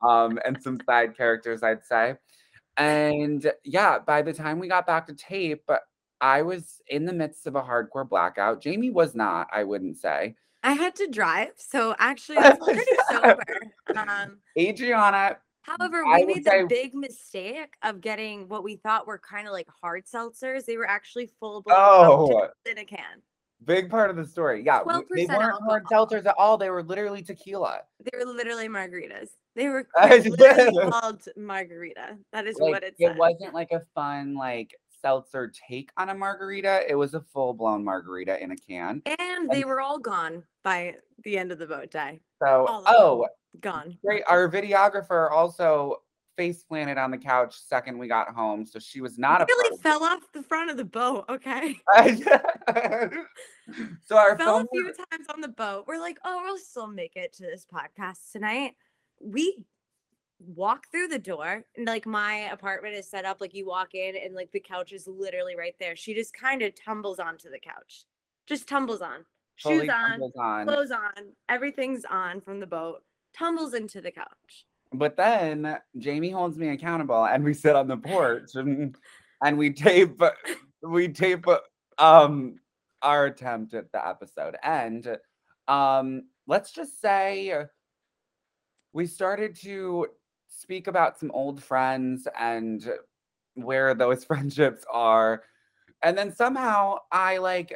um, 0.02 0.40
and 0.46 0.62
some 0.62 0.80
side 0.86 1.18
characters, 1.18 1.64
I'd 1.64 1.86
say. 1.86 2.16
And 2.78 3.52
yeah, 3.64 4.00
by 4.00 4.22
the 4.22 4.34
time 4.34 4.60
we 4.60 4.68
got 4.68 4.86
back 4.86 5.08
to 5.08 5.14
tape, 5.14 5.68
I 6.22 6.44
was 6.44 6.82
in 6.88 7.06
the 7.06 7.14
midst 7.14 7.48
of 7.48 7.56
a 7.56 7.62
hardcore 7.62 8.08
blackout. 8.08 8.62
Jamie 8.62 8.92
was 8.92 9.16
not, 9.16 9.48
I 9.52 9.64
wouldn't 9.64 9.98
say. 9.98 10.36
I 10.64 10.74
had 10.74 10.96
to 10.96 11.08
drive, 11.08 11.54
so 11.56 11.96
actually 11.98 12.38
I 12.40 12.50
was 12.50 12.58
pretty 12.64 12.86
sober. 13.10 13.44
Um, 13.96 14.38
Adriana, 14.58 15.38
Mm, 15.68 15.76
however, 15.80 16.04
we 16.06 16.26
would 16.26 16.28
made 16.28 16.46
the 16.46 16.50
say- 16.52 16.66
big 16.66 16.94
mistake 16.96 17.74
of 17.84 18.02
getting 18.02 18.48
what 18.48 18.64
we 18.64 18.78
thought 18.78 19.08
were 19.08 19.20
kind 19.20 19.48
of 19.48 19.54
like 19.54 19.68
hard 19.82 20.06
seltzers. 20.06 20.66
They 20.66 20.78
were 20.78 20.90
actually 20.90 21.30
full 21.40 21.62
blown 21.62 21.78
Oh. 21.80 22.50
in 22.66 22.78
a 22.78 22.86
can. 22.86 23.22
big 23.66 23.90
part 23.90 24.10
of 24.12 24.16
the 24.16 24.26
story. 24.26 24.64
Yeah, 24.64 24.80
they 24.80 24.92
12% 24.92 25.28
weren't 25.38 25.64
hard 25.68 25.86
seltzers 25.86 26.26
at 26.28 26.36
all. 26.38 26.58
They 26.58 26.70
were 26.70 26.84
literally 26.84 27.24
tequila. 27.24 27.82
They 28.00 28.18
were 28.18 28.26
literally 28.32 28.68
margaritas. 28.70 29.30
They 29.56 29.68
were 29.70 29.88
literally 30.00 30.92
called 30.92 31.24
margarita. 31.36 32.18
That 32.34 32.46
is 32.46 32.58
Like 32.60 32.72
what 32.72 32.84
it 32.84 32.96
it 33.00 33.16
wasn't 33.18 33.54
like 33.56 33.72
a 33.72 33.82
fun 33.96 34.36
like 34.36 34.76
seltzer 35.02 35.52
take 35.70 35.90
on 35.98 36.10
a 36.10 36.14
margarita. 36.14 36.84
It 36.88 36.96
was 36.96 37.16
a 37.16 37.22
full 37.22 37.54
blown 37.56 37.84
margarita 37.84 38.42
in 38.42 38.52
a 38.52 38.56
can. 38.56 39.02
and 39.20 39.50
they 39.50 39.64
were 39.64 39.82
all 39.82 39.98
gone 40.00 40.44
by 40.64 40.96
the 41.24 41.38
end 41.38 41.52
of 41.52 41.58
the 41.58 41.66
boat 41.66 41.90
day. 41.90 42.20
So 42.40 42.66
oh, 42.86 43.28
Gone. 43.62 43.98
great. 44.04 44.24
Our 44.28 44.50
videographer 44.50 45.32
also 45.32 46.02
face 46.38 46.64
planted 46.64 46.98
on 46.98 47.12
the 47.12 47.18
couch 47.18 47.58
second 47.60 47.98
we 47.98 48.08
got 48.08 48.30
home, 48.30 48.66
so 48.66 48.80
she 48.80 49.02
was 49.02 49.18
not 49.18 49.42
a 49.42 49.46
really 49.48 49.78
fell 49.80 50.04
off 50.04 50.22
the 50.34 50.44
front 50.44 50.70
of 50.70 50.78
the 50.78 50.86
boat. 50.86 51.26
Okay. 51.28 51.76
so 54.06 54.18
our 54.18 54.38
fell 54.38 54.60
a 54.60 54.66
few 54.72 54.86
was- 54.86 54.98
times 55.12 55.28
on 55.34 55.42
the 55.42 55.48
boat. 55.48 55.86
We're 55.88 56.00
like, 56.00 56.18
oh, 56.24 56.44
we'll 56.46 56.58
still 56.60 56.88
make 56.88 57.16
it 57.16 57.34
to 57.34 57.44
this 57.44 57.66
podcast 57.66 58.32
tonight. 58.32 58.76
We 59.20 59.66
walk 60.40 60.86
through 60.92 61.08
the 61.08 61.20
door, 61.20 61.64
and 61.76 61.88
like 61.88 62.06
my 62.06 62.50
apartment 62.52 62.96
is 62.96 63.10
set 63.10 63.26
up 63.26 63.42
like 63.42 63.56
you 63.56 63.66
walk 63.66 63.96
in, 63.96 64.16
and 64.16 64.36
like 64.36 64.52
the 64.52 64.60
couch 64.60 64.94
is 64.94 65.08
literally 65.08 65.56
right 65.58 65.76
there. 65.80 65.96
She 65.96 66.14
just 66.14 66.34
kind 66.34 66.62
of 66.62 66.74
tumbles 66.76 67.20
onto 67.20 67.50
the 67.50 67.60
couch, 67.60 68.06
just 68.46 68.70
tumbles 68.70 69.02
on, 69.02 69.26
shoes 69.56 69.90
on, 69.90 70.12
tumbles 70.12 70.34
on. 70.40 70.68
clothes 70.68 70.92
on, 70.92 71.34
everything's 71.50 72.06
on 72.06 72.42
from 72.42 72.60
the 72.60 72.68
boat, 72.68 73.02
tumbles 73.38 73.74
into 73.74 74.02
the 74.02 74.12
couch. 74.12 74.66
But 74.94 75.18
then 75.18 75.78
Jamie 75.98 76.30
holds 76.30 76.58
me 76.58 76.70
accountable 76.70 77.26
and 77.26 77.44
we 77.44 77.54
sit 77.54 77.76
on 77.76 77.88
the 77.88 77.98
porch 77.98 78.56
and, 78.56 78.96
and 79.44 79.58
we 79.58 79.72
tape 79.72 80.22
we 80.82 81.10
tape 81.10 81.46
um 81.98 82.60
our 83.02 83.26
attempt 83.26 83.74
at 83.74 83.92
the 83.92 84.06
episode. 84.06 84.56
And 84.64 85.18
um, 85.68 86.24
let's 86.48 86.72
just 86.72 87.02
say 87.02 87.66
we 88.94 89.06
started 89.06 89.56
to 89.62 90.08
speak 90.48 90.88
about 90.88 91.20
some 91.20 91.32
old 91.32 91.62
friends 91.62 92.28
and 92.40 92.90
where 93.56 93.94
those 93.94 94.24
friendships 94.26 94.84
are. 94.92 95.44
And 96.04 96.18
then 96.18 96.34
somehow 96.34 96.98
I 97.12 97.38
like 97.38 97.76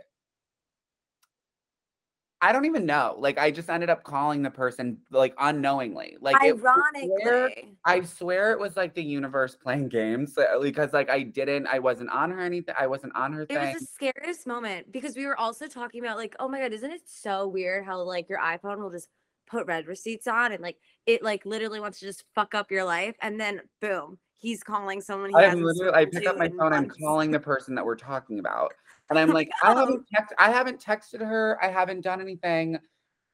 I 2.43 2.51
don't 2.51 2.65
even 2.65 2.87
know. 2.87 3.15
Like 3.19 3.37
I 3.37 3.51
just 3.51 3.69
ended 3.69 3.89
up 3.91 4.03
calling 4.03 4.41
the 4.41 4.49
person 4.49 4.97
like 5.11 5.35
unknowingly. 5.39 6.17
Like 6.19 6.37
it- 6.43 6.55
I 6.55 6.57
swear, 6.57 7.43
Ironically. 7.45 7.77
I 7.85 8.01
swear 8.01 8.51
it 8.51 8.59
was 8.59 8.75
like 8.75 8.95
the 8.95 9.03
universe 9.03 9.55
playing 9.55 9.89
games 9.89 10.35
uh, 10.37 10.59
because 10.59 10.91
like 10.91 11.09
I 11.09 11.21
didn't, 11.23 11.67
I 11.67 11.79
wasn't 11.79 12.09
on 12.09 12.31
her 12.31 12.39
anything. 12.41 12.73
I 12.77 12.87
wasn't 12.87 13.15
on 13.15 13.31
her 13.33 13.43
It 13.43 13.49
thing. 13.49 13.73
was 13.73 13.81
the 13.81 13.85
scariest 13.85 14.47
moment 14.47 14.91
because 14.91 15.15
we 15.15 15.27
were 15.27 15.39
also 15.39 15.67
talking 15.67 16.03
about 16.03 16.17
like, 16.17 16.35
oh 16.39 16.47
my 16.47 16.59
god, 16.59 16.73
isn't 16.73 16.91
it 16.91 17.01
so 17.05 17.47
weird 17.47 17.85
how 17.85 18.01
like 18.01 18.27
your 18.27 18.39
iPhone 18.39 18.79
will 18.79 18.91
just 18.91 19.09
put 19.47 19.67
red 19.67 19.85
receipts 19.85 20.27
on 20.27 20.51
and 20.51 20.61
like 20.63 20.77
it 21.05 21.21
like 21.21 21.45
literally 21.45 21.79
wants 21.79 21.99
to 21.99 22.05
just 22.05 22.23
fuck 22.33 22.55
up 22.55 22.71
your 22.71 22.85
life 22.85 23.15
and 23.21 23.39
then 23.39 23.61
boom, 23.81 24.17
he's 24.37 24.63
calling 24.63 24.99
someone 25.01 25.29
he 25.29 25.35
I 25.35 25.43
hasn't 25.43 25.63
literally, 25.63 25.93
I 25.93 26.05
pick 26.05 26.25
up 26.25 26.37
my 26.37 26.49
phone. 26.49 26.73
I'm 26.73 26.89
calling 26.89 27.29
the 27.29 27.39
person 27.39 27.75
that 27.75 27.85
we're 27.85 27.95
talking 27.95 28.39
about, 28.39 28.73
and 29.11 29.19
I'm 29.19 29.29
like, 29.29 29.49
I 29.61 29.73
haven't 29.75 30.05
text, 30.15 30.33
I 30.39 30.49
haven't 30.51 30.81
texted 30.81 31.19
her. 31.19 31.59
I 31.61 31.67
haven't 31.69 32.01
done 32.01 32.21
anything 32.21 32.79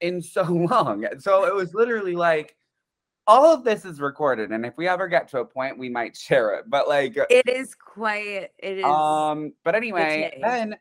in 0.01 0.22
so 0.22 0.43
long. 0.72 1.05
So 1.19 1.46
it 1.46 1.53
was 1.53 1.74
literally 1.74 2.15
like, 2.15 2.55
all 3.27 3.53
of 3.53 3.63
this 3.63 3.86
is 3.86 4.00
recorded, 4.00 4.51
and 4.51 4.65
if 4.65 4.75
we 4.77 4.88
ever 4.88 5.07
get 5.07 5.27
to 5.29 5.39
a 5.39 5.46
point, 5.46 5.77
we 5.77 5.89
might 5.89 6.15
share 6.15 6.55
it. 6.55 6.69
But 6.69 6.88
like, 6.88 7.15
It 7.29 7.48
is 7.48 7.75
quite 7.75 8.50
it 8.57 8.77
is 8.79 8.86
um, 8.86 9.53
but 9.63 9.75
anyway, 9.75 10.39
then 10.41 10.77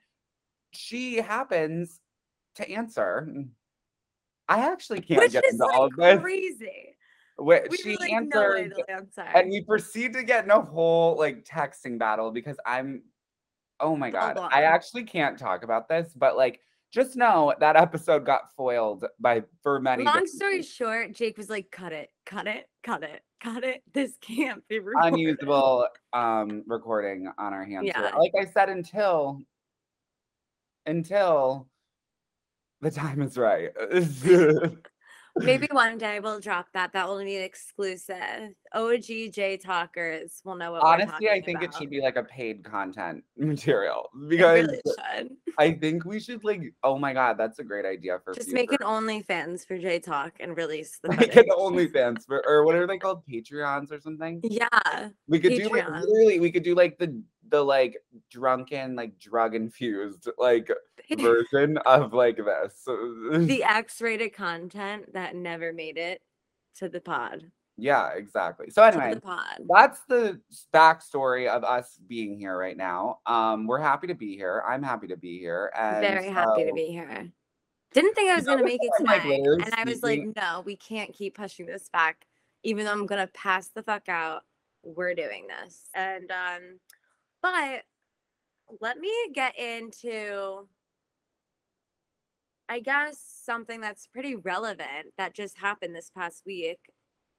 she 0.73 1.17
happens 1.17 2.01
to 2.55 2.71
answer. 2.71 3.29
I 4.49 4.71
actually 4.71 5.01
can't 5.01 5.21
which 5.21 5.33
get 5.33 5.45
into 5.51 5.65
like 5.67 5.75
all 5.77 5.87
of 5.87 5.97
this. 5.97 6.21
crazy. 6.21 6.97
Wh- 7.37 7.69
We 7.69 7.77
she 7.77 7.97
like, 7.99 8.13
answered, 8.13 8.73
answer. 8.89 9.23
and 9.23 9.51
we 9.51 9.63
proceed 9.63 10.13
to 10.13 10.23
get 10.23 10.45
in 10.45 10.51
a 10.53 10.61
whole 10.61 11.19
like 11.19 11.45
texting 11.45 11.99
battle 11.99 12.31
because 12.31 12.59
I'm 12.65 13.03
oh 13.81 13.97
my 13.97 14.11
god. 14.11 14.39
I 14.39 14.63
actually 14.63 15.05
can't 15.05 15.39
talk 15.39 15.63
about 15.65 15.89
this, 15.89 16.13
but 16.15 16.37
like 16.37 16.61
just 16.93 17.17
know 17.17 17.53
that 17.61 17.77
episode 17.77 18.25
got 18.25 18.55
foiled 18.55 19.05
by 19.21 19.43
for 19.63 19.81
many 19.81 20.05
Long 20.05 20.15
different 20.15 20.31
story 20.31 20.63
short, 20.63 21.13
Jake 21.15 21.37
was 21.37 21.51
like, 21.51 21.71
cut 21.71 21.93
it, 21.93 22.11
cut 22.25 22.47
it, 22.47 22.69
cut 22.83 23.03
it, 23.03 23.23
cut 23.41 23.65
it. 23.65 23.83
This 23.93 24.13
can't 24.21 24.67
be 24.69 24.79
recorded. 24.79 25.15
unusable 25.15 25.89
um 26.13 26.63
recording 26.67 27.31
on 27.39 27.53
our 27.53 27.65
hands. 27.65 27.87
Yeah. 27.87 28.13
Like 28.17 28.33
I 28.39 28.45
said, 28.47 28.69
until 28.69 29.41
until 30.87 31.69
the 32.81 32.91
time 32.91 33.23
is 33.23 33.37
right. 33.37 33.71
Maybe 35.39 35.69
one 35.71 35.99
day 35.99 36.21
we'll 36.21 36.41
drop 36.41 36.67
that. 36.75 36.93
That 36.93 37.09
will 37.09 37.23
be 37.23 37.37
an 37.37 37.43
exclusive. 37.43 38.55
OG 38.73 39.05
J 39.33 39.57
talkers 39.57 40.41
will 40.45 40.57
know 40.57 40.73
what 40.73 40.83
we're 40.83 40.89
Honestly, 40.89 41.31
I 41.31 41.41
think 41.41 41.63
it 41.63 41.73
should 41.75 41.91
be 41.91 42.01
like 42.01 42.17
a 42.17 42.25
paid 42.25 42.65
content 42.65 43.23
material 43.37 44.11
It 44.15 44.29
because 44.29 44.69
really. 44.69 45.31
I 45.59 45.73
think 45.73 46.05
we 46.05 46.21
should 46.21 46.43
like. 46.45 46.75
Oh 46.83 46.99
my 46.99 47.13
god, 47.13 47.39
that's 47.39 47.59
a 47.59 47.65
great 47.65 47.85
idea 47.87 48.19
for 48.25 48.35
Just 48.35 48.49
future. 48.49 48.61
make 48.61 48.73
an 48.73 48.79
OnlyFans 48.87 49.67
for 49.67 49.79
Jay 49.79 49.99
Talk 49.99 50.33
and 50.41 50.57
release 50.57 50.99
the 51.03 51.13
footage. 51.13 51.37
an 51.37 51.45
OnlyFans 51.51 52.27
for, 52.27 52.43
or 52.47 52.65
what 52.65 52.75
are 52.75 52.87
they 52.87 52.99
called? 52.99 53.23
Patreons 53.27 53.91
or 53.93 54.01
something? 54.01 54.41
Yeah. 54.43 55.09
We 55.29 55.39
could 55.41 55.53
do 55.55 55.69
like 55.69 55.85
Patreon. 55.87 56.01
literally. 56.03 56.41
We 56.41 56.51
could 56.51 56.63
do 56.65 56.75
like 56.75 56.99
the 56.99 57.21
the 57.49 57.63
like 57.63 57.97
drunken 58.31 58.97
like 58.97 59.19
drug 59.19 59.55
infused 59.55 60.29
like 60.39 60.71
version 61.19 61.79
of 61.79 62.13
like 62.13 62.37
this. 62.37 62.83
the 62.85 63.63
X-rated 63.69 64.35
content 64.35 65.13
that 65.13 65.35
never 65.35 65.73
made 65.73 65.99
it 65.99 66.23
to 66.77 66.89
the 66.89 67.01
pod. 67.01 67.45
yeah, 67.77 68.11
exactly. 68.11 68.71
So 68.71 68.83
anyway, 68.83 69.15
the 69.15 69.21
pod. 69.21 69.59
that's 69.69 70.01
the 70.09 70.41
backstory 70.73 71.49
of 71.49 71.65
us 71.65 71.99
being 72.07 72.39
here 72.39 72.57
right 72.57 72.77
now. 72.77 73.21
Um, 73.27 73.67
we're 73.67 73.81
happy 73.81 74.07
to 74.09 74.15
be 74.15 74.37
here. 74.37 74.63
I'm 74.69 74.83
happy 74.83 75.07
to 75.09 75.17
be 75.17 75.39
here, 75.39 75.73
and 75.77 76.01
Very 76.01 76.29
happy 76.29 76.65
to 76.65 76.73
be 76.73 76.87
here. 76.87 77.31
Didn't 77.93 78.15
think 78.15 78.31
I 78.31 78.37
was 78.37 78.45
gonna 78.45 78.65
make 78.65 78.81
it 78.83 78.91
like, 79.07 79.23
tonight. 79.23 79.39
literally 79.39 79.63
and 79.65 79.75
I 79.75 79.85
was 79.85 80.03
like, 80.03 80.23
no, 80.37 80.63
we 80.67 80.77
can't 80.77 81.15
keep 81.15 81.35
pushing 81.37 81.67
this 81.67 81.89
back. 81.89 82.27
Even 82.63 82.85
though 82.85 82.93
I'm 82.93 83.07
gonna 83.07 83.29
pass 83.29 83.69
the 83.69 83.83
fuck 83.83 84.09
out, 84.09 84.43
we're 84.83 85.15
doing 85.15 85.47
this. 85.47 85.89
And 85.95 86.31
um, 86.31 86.79
but 87.53 87.83
let 88.81 88.99
me 88.99 89.13
get 89.33 89.59
into 89.59 90.69
I 92.69 92.81
guess 92.81 93.19
something 93.45 93.81
that's 93.81 94.09
pretty 94.09 94.35
relevant 94.35 95.13
that 95.19 95.35
just 95.35 95.57
happened 95.57 95.95
this 95.95 96.11
past 96.11 96.43
week 96.45 96.81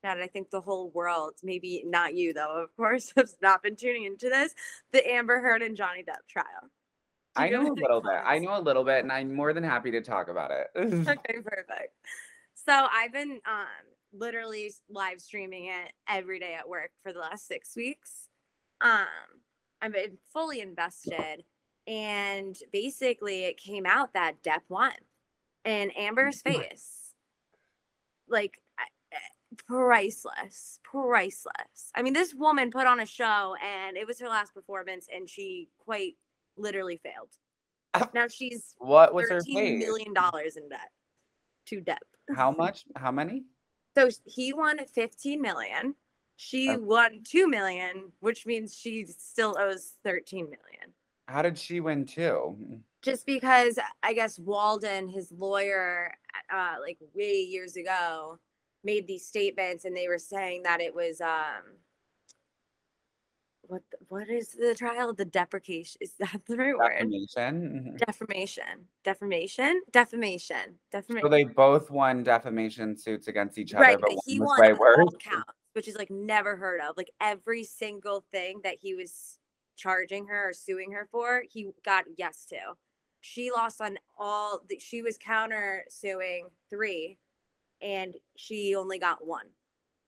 that 0.02 0.20
I 0.20 0.28
think 0.28 0.50
the 0.50 0.62
whole 0.62 0.90
world, 0.92 1.34
maybe 1.44 1.84
not 1.86 2.16
you 2.16 2.34
though, 2.34 2.64
of 2.64 2.74
course, 2.78 3.12
has 3.18 3.36
not 3.42 3.62
been 3.62 3.76
tuning 3.76 4.06
into 4.06 4.30
this, 4.30 4.54
the 4.94 5.06
Amber 5.06 5.42
Heard 5.42 5.62
and 5.62 5.76
Johnny 5.76 6.02
Depp 6.02 6.30
trial. 6.30 6.46
Do 6.62 6.70
I 7.36 7.50
have 7.50 7.64
know 7.64 7.72
a 7.72 7.74
little 7.74 8.02
bit. 8.02 8.22
I 8.24 8.40
know 8.40 8.58
a 8.58 8.62
little 8.62 8.86
bit, 8.86 9.04
and 9.04 9.12
I'm 9.12 9.34
more 9.34 9.52
than 9.52 9.64
happy 9.64 9.92
to 9.92 10.02
talk 10.02 10.30
about 10.30 10.52
it. 10.52 10.68
okay, 10.78 11.42
perfect. 11.44 11.94
So 12.66 12.88
I've 12.92 13.12
been 13.12 13.42
um 13.46 13.68
literally 14.14 14.72
live 14.90 15.20
streaming 15.20 15.66
it 15.66 15.92
every 16.08 16.40
day 16.40 16.56
at 16.58 16.70
work 16.70 16.92
for 17.04 17.12
the 17.12 17.20
last 17.20 17.48
six 17.48 17.76
weeks. 17.76 18.30
Um, 18.80 19.08
I've 19.82 19.94
been 19.94 20.18
fully 20.34 20.62
invested, 20.62 21.44
and 21.86 22.58
basically 22.72 23.46
it 23.46 23.58
came 23.58 23.86
out 23.86 24.14
that 24.14 24.42
Depp 24.44 24.62
won, 24.70 24.92
in 25.66 25.92
Amber's 25.92 26.42
face, 26.42 27.14
like 28.28 28.60
I- 28.78 28.86
eh, 29.12 29.56
priceless, 29.68 30.80
priceless. 30.84 31.92
I 31.96 32.02
mean, 32.02 32.14
this 32.14 32.34
woman 32.34 32.72
put 32.72 32.88
on 32.88 33.00
a 33.00 33.06
show, 33.06 33.56
and 33.64 33.98
it 33.98 34.08
was 34.08 34.20
her 34.20 34.30
last 34.30 34.54
performance, 34.54 35.08
and 35.14 35.30
she 35.30 35.70
quite 35.80 36.16
literally 36.58 36.98
failed. 37.04 37.30
Now 38.14 38.28
she's 38.28 38.76
what 38.80 39.14
was 39.14 39.30
her 39.30 39.40
thirteen 39.40 39.80
million 39.80 40.14
dollars 40.14 40.56
in 40.58 40.70
debt 40.70 40.92
to 41.68 41.82
Depp. 41.82 41.98
How 42.36 42.52
much? 42.52 42.86
How 42.96 43.12
many? 43.12 43.46
So 43.98 44.10
he 44.26 44.54
won 44.54 44.78
15 44.94 45.42
million. 45.42 45.96
She 46.38 46.70
Oh. 46.70 46.78
won 46.78 47.24
2 47.24 47.48
million, 47.48 48.12
which 48.20 48.46
means 48.46 48.76
she 48.78 49.06
still 49.06 49.58
owes 49.60 49.96
13 50.04 50.46
million. 50.46 50.94
How 51.28 51.42
did 51.42 51.58
she 51.58 51.80
win 51.82 52.06
too? 52.06 52.56
Just 53.02 53.26
because 53.26 53.78
I 54.04 54.14
guess 54.14 54.40
Waldman, 54.40 55.10
his 55.10 55.32
lawyer, 55.32 56.14
uh, 56.54 56.76
like 56.80 56.98
way 57.14 57.42
years 57.42 57.76
ago, 57.76 58.40
made 58.84 59.08
these 59.08 59.26
statements 59.26 59.84
and 59.86 59.98
they 59.98 60.08
were 60.08 60.20
saying 60.20 60.64
that 60.64 60.80
it 60.80 60.94
was 60.96 61.20
um 61.20 61.64
what 63.64 63.82
the- 63.92 63.98
what 64.08 64.30
is 64.30 64.52
the 64.54 64.74
trial? 64.76 65.14
The 65.14 65.26
deprecation 65.26 65.98
is 66.00 66.14
that 66.20 66.42
the 66.46 66.56
right 66.56 66.78
word? 66.78 66.92
Defamation. 67.00 67.98
Mhm. 67.98 67.98
Defamation. 67.98 68.88
Defamation? 69.04 69.82
Defamation. 69.92 70.78
So 71.22 71.28
they 71.30 71.44
both 71.44 71.90
won 71.92 72.24
defamation 72.24 72.96
suits 72.96 73.28
against 73.28 73.58
each 73.58 73.74
other, 73.74 73.84
right, 73.84 74.00
but 74.00 74.10
but 74.10 74.16
one 74.16 74.24
he 74.26 74.40
was 74.40 74.48
won 74.58 74.72
all 75.02 75.12
counts, 75.20 75.52
which 75.78 75.88
is 75.88 75.96
like 75.96 76.10
never 76.10 76.56
heard 76.56 76.82
of. 76.82 76.98
Like 76.98 77.12
every 77.22 77.64
single 77.64 78.26
thing 78.32 78.62
that 78.64 78.78
he 78.82 78.96
was 78.96 79.38
charging 79.78 80.26
her 80.26 80.50
or 80.50 80.54
suing 80.54 80.92
her 80.92 81.08
for, 81.12 81.44
he 81.48 81.70
got 81.86 82.06
yes 82.18 82.46
to. 82.50 82.58
She 83.22 83.52
lost 83.52 83.80
on 83.80 84.00
all. 84.18 84.62
The, 84.68 84.80
she 84.80 85.04
was 85.04 85.20
counter 85.20 85.86
suing 85.88 86.48
three, 86.72 87.20
and 87.80 88.16
she 88.36 88.76
only 88.76 88.98
got 88.98 89.26
one. 89.26 89.46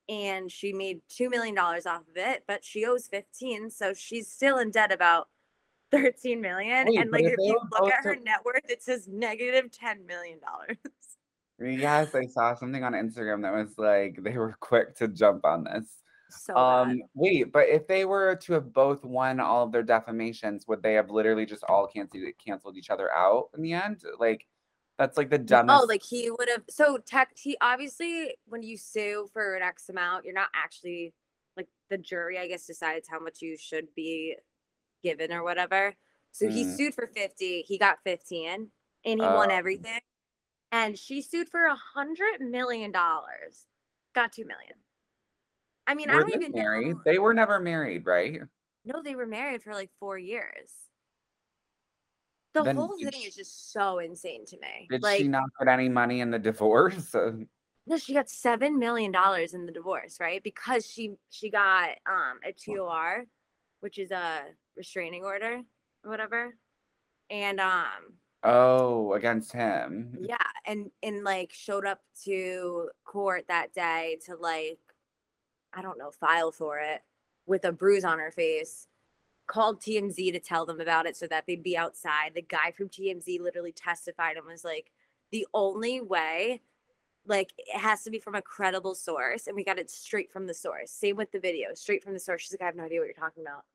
And 0.10 0.52
she 0.52 0.74
made 0.74 1.02
two 1.08 1.30
million 1.30 1.54
dollars 1.54 1.86
off 1.86 2.02
of 2.02 2.18
it, 2.18 2.44
but 2.48 2.66
she 2.66 2.86
owes 2.86 3.06
fifteen, 3.06 3.70
so 3.70 3.94
she's 3.94 4.28
still 4.28 4.58
in 4.58 4.72
debt 4.72 4.92
about 4.92 5.30
thirteen 5.92 6.42
million. 6.42 6.88
Wait, 6.88 7.00
and 7.00 7.12
like 7.12 7.26
if 7.26 7.36
you 7.38 7.60
look 7.80 7.94
at 7.94 8.04
her 8.04 8.16
net 8.16 8.40
worth, 8.44 8.68
it 8.70 8.82
says 8.82 9.08
negative 9.08 9.72
ten 9.72 10.08
million 10.08 10.40
dollars. 10.40 10.78
Yes, 11.62 12.14
I 12.16 12.26
saw 12.28 12.54
something 12.56 12.84
on 12.84 12.94
Instagram 12.94 13.42
that 13.44 13.54
was 13.54 13.78
like 13.78 14.22
they 14.24 14.38
were 14.38 14.56
quick 14.60 14.96
to 14.98 15.08
jump 15.08 15.46
on 15.46 15.64
this. 15.66 15.88
So 16.32 16.54
bad. 16.54 16.60
Um, 16.88 17.02
wait, 17.16 17.52
but 17.52 17.68
if 17.70 17.88
they 17.88 18.06
were 18.06 18.36
to 18.36 18.54
have 18.54 18.72
both 18.72 19.04
won 19.04 19.40
all 19.40 19.64
of 19.66 19.72
their 19.72 19.84
defamations, 19.84 20.66
would 20.68 20.84
they 20.84 20.94
have 20.94 21.10
literally 21.10 21.46
just 21.46 21.64
all 21.64 21.88
canceled 21.88 22.24
canceled 22.44 22.78
each 22.78 22.90
other 22.92 23.12
out 23.12 23.50
in 23.56 23.64
the 23.64 23.74
end? 23.74 24.04
Like, 24.20 24.46
that's 25.00 25.18
like 25.18 25.30
the 25.32 25.40
dumbest. 25.40 25.82
Oh, 25.82 25.86
like 25.88 26.04
he 26.04 26.30
would 26.30 26.48
have. 26.50 26.64
So 26.70 26.98
tech, 27.00 27.32
he 27.36 27.58
obviously, 27.62 28.36
when 28.46 28.62
you 28.62 28.78
sue 28.78 29.28
for 29.34 29.56
an 29.56 29.64
X 29.64 29.90
amount, 29.90 30.26
you're 30.26 30.34
not 30.36 30.50
actually 30.54 31.14
like 31.58 31.68
the 31.90 31.98
jury. 31.98 32.38
I 32.38 32.48
guess 32.48 32.68
decides 32.68 33.08
how 33.10 33.20
much 33.20 33.42
you 33.42 33.58
should 33.58 33.88
be 33.96 34.36
given 35.04 35.32
or 35.34 35.44
whatever. 35.44 35.96
So 36.32 36.48
he 36.48 36.64
Mm. 36.64 36.78
sued 36.78 36.94
for 36.94 37.08
fifty. 37.08 37.64
He 37.64 37.80
got 37.80 37.98
fifteen, 38.04 38.72
and 39.04 39.20
he 39.20 39.26
won 39.26 39.50
Oh. 39.52 39.56
everything. 39.56 40.00
And 40.72 40.98
she 40.98 41.22
sued 41.22 41.50
for 41.50 41.66
a 41.66 41.76
hundred 41.76 42.42
million 42.42 42.92
dollars. 42.92 43.66
Got 44.14 44.34
two 44.34 44.46
million. 44.46 44.74
I 45.88 45.96
mean, 45.96 46.10
I 46.10 46.14
were 46.14 46.20
don't 46.22 46.30
they 46.30 46.36
even 46.36 46.52
married? 46.54 46.94
know. 46.94 47.02
They 47.06 47.18
were 47.20 47.34
never 47.34 47.60
married, 47.60 48.06
right? 48.06 48.42
No, 48.86 49.02
they 49.02 49.16
were 49.16 49.26
married 49.26 49.64
for 49.64 49.74
like 49.74 49.90
four 50.00 50.18
years. 50.18 50.72
The 52.54 52.64
Then 52.64 52.76
whole 52.76 52.90
thing 52.98 53.12
sh- 53.12 53.28
is 53.28 53.36
just 53.36 53.72
so 53.72 54.00
insane 54.00 54.46
to 54.48 54.58
me. 54.60 54.88
Did 54.90 55.04
like, 55.04 55.18
she 55.18 55.28
not 55.28 55.50
get 55.60 55.68
any 55.68 55.90
money 55.90 56.22
in 56.22 56.32
the 56.32 56.40
divorce? 56.40 57.14
Uh, 57.16 57.32
no, 57.88 57.98
she 57.98 58.14
got 58.14 58.30
seven 58.30 58.78
million 58.78 59.12
dollars 59.12 59.54
in 59.56 59.66
the 59.66 59.72
divorce, 59.72 60.20
right? 60.20 60.44
Because 60.44 60.86
she 60.86 61.16
she 61.32 61.50
got 61.50 61.90
um 62.06 62.40
a 62.46 62.54
TOR, 62.54 63.26
which 63.80 63.98
is 63.98 64.12
a 64.12 64.42
restraining 64.78 65.24
order 65.24 65.62
or 66.04 66.10
whatever. 66.10 66.56
And 67.32 67.60
um 67.60 68.19
Oh, 68.44 69.14
against 69.14 69.52
him. 69.54 70.18
yeah, 70.18 70.38
and 70.66 70.92
and 71.04 71.24
like 71.24 71.52
showed 71.54 71.86
up 71.86 72.02
to 72.24 72.90
court 73.06 73.46
that 73.48 73.74
day 73.74 74.18
to 74.26 74.36
like 74.36 74.80
I 75.74 75.82
don't 75.82 75.98
know, 76.00 76.12
file 76.12 76.52
for 76.52 76.80
it 76.80 77.02
with 77.46 77.66
a 77.66 77.72
bruise 77.72 78.04
on 78.06 78.20
her 78.20 78.32
face. 78.32 78.88
Called 79.48 79.82
TMZ 79.82 80.34
to 80.34 80.40
tell 80.40 80.66
them 80.66 80.80
about 80.82 81.08
it 81.08 81.18
so 81.18 81.28
that 81.28 81.46
they'd 81.48 81.64
be 81.64 81.78
outside. 81.78 82.34
The 82.36 82.42
guy 82.44 82.72
from 82.72 82.90
TMZ 82.90 83.40
literally 83.42 83.72
testified 83.74 84.38
and 84.38 84.46
was 84.46 84.64
like, 84.64 84.92
the 85.32 85.48
only 85.54 86.02
way, 86.02 86.62
like, 87.26 87.54
it 87.58 87.80
has 87.80 88.04
to 88.04 88.12
be 88.12 88.20
from 88.20 88.36
a 88.36 88.42
credible 88.44 88.96
source. 88.96 89.48
And 89.48 89.56
we 89.56 89.64
got 89.64 89.80
it 89.80 89.90
straight 89.92 90.32
from 90.32 90.48
the 90.48 90.54
source. 90.54 90.92
Same 90.92 91.16
with 91.18 91.32
the 91.32 91.40
video, 91.40 91.74
straight 91.76 92.04
from 92.04 92.14
the 92.14 92.20
source. 92.20 92.42
She's 92.44 92.54
like, 92.54 92.62
I 92.62 92.66
have 92.66 92.76
no 92.76 92.84
idea 92.86 93.00
what 93.00 93.06
you're 93.08 93.14
talking 93.16 93.44
about. 93.44 93.66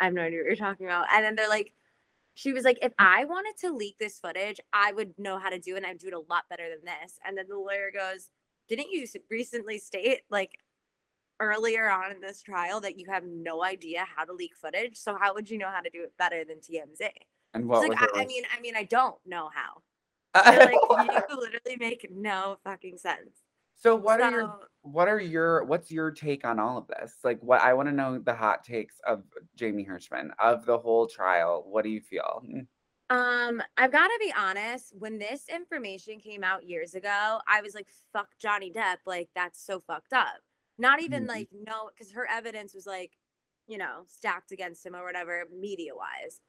I 0.00 0.04
have 0.04 0.14
no 0.14 0.22
idea 0.22 0.40
what 0.40 0.46
you're 0.46 0.56
talking 0.56 0.86
about. 0.86 1.06
And 1.12 1.24
then 1.24 1.36
they're 1.36 1.48
like, 1.48 1.72
she 2.34 2.52
was 2.52 2.64
like, 2.64 2.78
if 2.82 2.92
I 2.98 3.24
wanted 3.24 3.56
to 3.60 3.72
leak 3.72 3.96
this 3.98 4.18
footage, 4.18 4.60
I 4.72 4.92
would 4.92 5.14
know 5.18 5.38
how 5.38 5.50
to 5.50 5.58
do 5.58 5.74
it. 5.74 5.78
And 5.78 5.86
I'd 5.86 5.98
do 5.98 6.08
it 6.08 6.14
a 6.14 6.18
lot 6.18 6.44
better 6.50 6.68
than 6.68 6.84
this. 6.84 7.18
And 7.24 7.38
then 7.38 7.46
the 7.48 7.56
lawyer 7.56 7.90
goes, 7.92 8.28
Didn't 8.68 8.90
you 8.90 9.06
recently 9.30 9.78
state, 9.78 10.22
like, 10.30 10.58
earlier 11.40 11.90
on 11.90 12.10
in 12.12 12.20
this 12.20 12.42
trial 12.42 12.80
that 12.80 12.98
you 12.98 13.06
have 13.08 13.24
no 13.24 13.64
idea 13.64 14.04
how 14.16 14.24
to 14.24 14.32
leak 14.32 14.52
footage? 14.60 14.96
So 14.96 15.16
how 15.18 15.34
would 15.34 15.48
you 15.48 15.58
know 15.58 15.70
how 15.70 15.80
to 15.80 15.90
do 15.90 16.02
it 16.02 16.12
better 16.18 16.44
than 16.44 16.56
TMZ? 16.58 17.08
And 17.54 17.68
what 17.68 17.88
like, 17.88 18.00
I. 18.00 18.22
I 18.22 18.26
mean, 18.26 18.42
I 18.56 18.60
mean, 18.60 18.74
I 18.76 18.84
don't 18.84 19.16
know 19.24 19.50
how. 19.54 19.82
Like, 20.44 20.74
you 21.30 21.36
literally 21.36 21.76
make 21.78 22.08
no 22.10 22.58
fucking 22.64 22.98
sense. 22.98 23.43
So 23.76 23.96
what 23.96 24.20
are 24.20 24.24
your 24.26 24.54
what 24.82 25.08
are 25.08 25.20
your 25.20 25.64
what's 25.64 25.90
your 25.90 26.10
take 26.10 26.44
on 26.44 26.58
all 26.60 26.78
of 26.78 26.86
this? 26.88 27.18
Like 27.24 27.40
what 27.42 27.60
I 27.62 27.74
want 27.74 27.88
to 27.88 27.92
know 27.94 28.18
the 28.18 28.34
hot 28.34 28.64
takes 28.64 29.00
of 29.06 29.24
Jamie 29.56 29.86
Hirschman 29.86 30.30
of 30.38 30.66
the 30.66 30.78
whole 30.78 31.06
trial. 31.08 31.64
What 31.68 31.82
do 31.84 31.90
you 31.90 32.00
feel? 32.00 32.42
Mm, 32.46 32.66
Um, 33.10 33.62
I've 33.76 33.92
got 33.92 34.08
to 34.08 34.16
be 34.20 34.32
honest. 34.36 34.94
When 34.96 35.18
this 35.18 35.48
information 35.48 36.18
came 36.20 36.42
out 36.42 36.64
years 36.66 36.94
ago, 36.94 37.40
I 37.46 37.60
was 37.60 37.74
like, 37.74 37.88
"Fuck 38.12 38.30
Johnny 38.38 38.72
Depp!" 38.72 38.98
Like 39.06 39.30
that's 39.34 39.60
so 39.60 39.80
fucked 39.80 40.12
up. 40.12 40.40
Not 40.78 41.00
even 41.00 41.26
Mhm. 41.26 41.26
like 41.26 41.48
no, 41.52 41.90
because 41.90 42.12
her 42.12 42.26
evidence 42.26 42.74
was 42.74 42.86
like, 42.86 43.12
you 43.66 43.78
know, 43.78 44.04
stacked 44.08 44.52
against 44.52 44.84
him 44.86 44.96
or 44.96 45.04
whatever, 45.04 45.44
media 45.50 45.94
wise. 45.94 46.40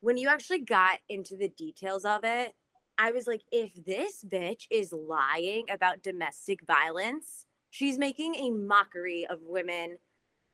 When 0.00 0.18
you 0.18 0.28
actually 0.28 0.60
got 0.62 1.00
into 1.08 1.36
the 1.36 1.48
details 1.50 2.04
of 2.06 2.24
it, 2.24 2.54
I 2.98 3.12
was 3.12 3.26
like, 3.26 3.42
if 3.52 3.72
this 3.84 4.24
bitch 4.26 4.66
is 4.70 4.92
lying 4.92 5.66
about 5.70 6.02
domestic 6.02 6.60
violence, 6.66 7.46
she's 7.70 7.98
making 7.98 8.34
a 8.36 8.50
mockery 8.50 9.26
of 9.28 9.40
women 9.42 9.98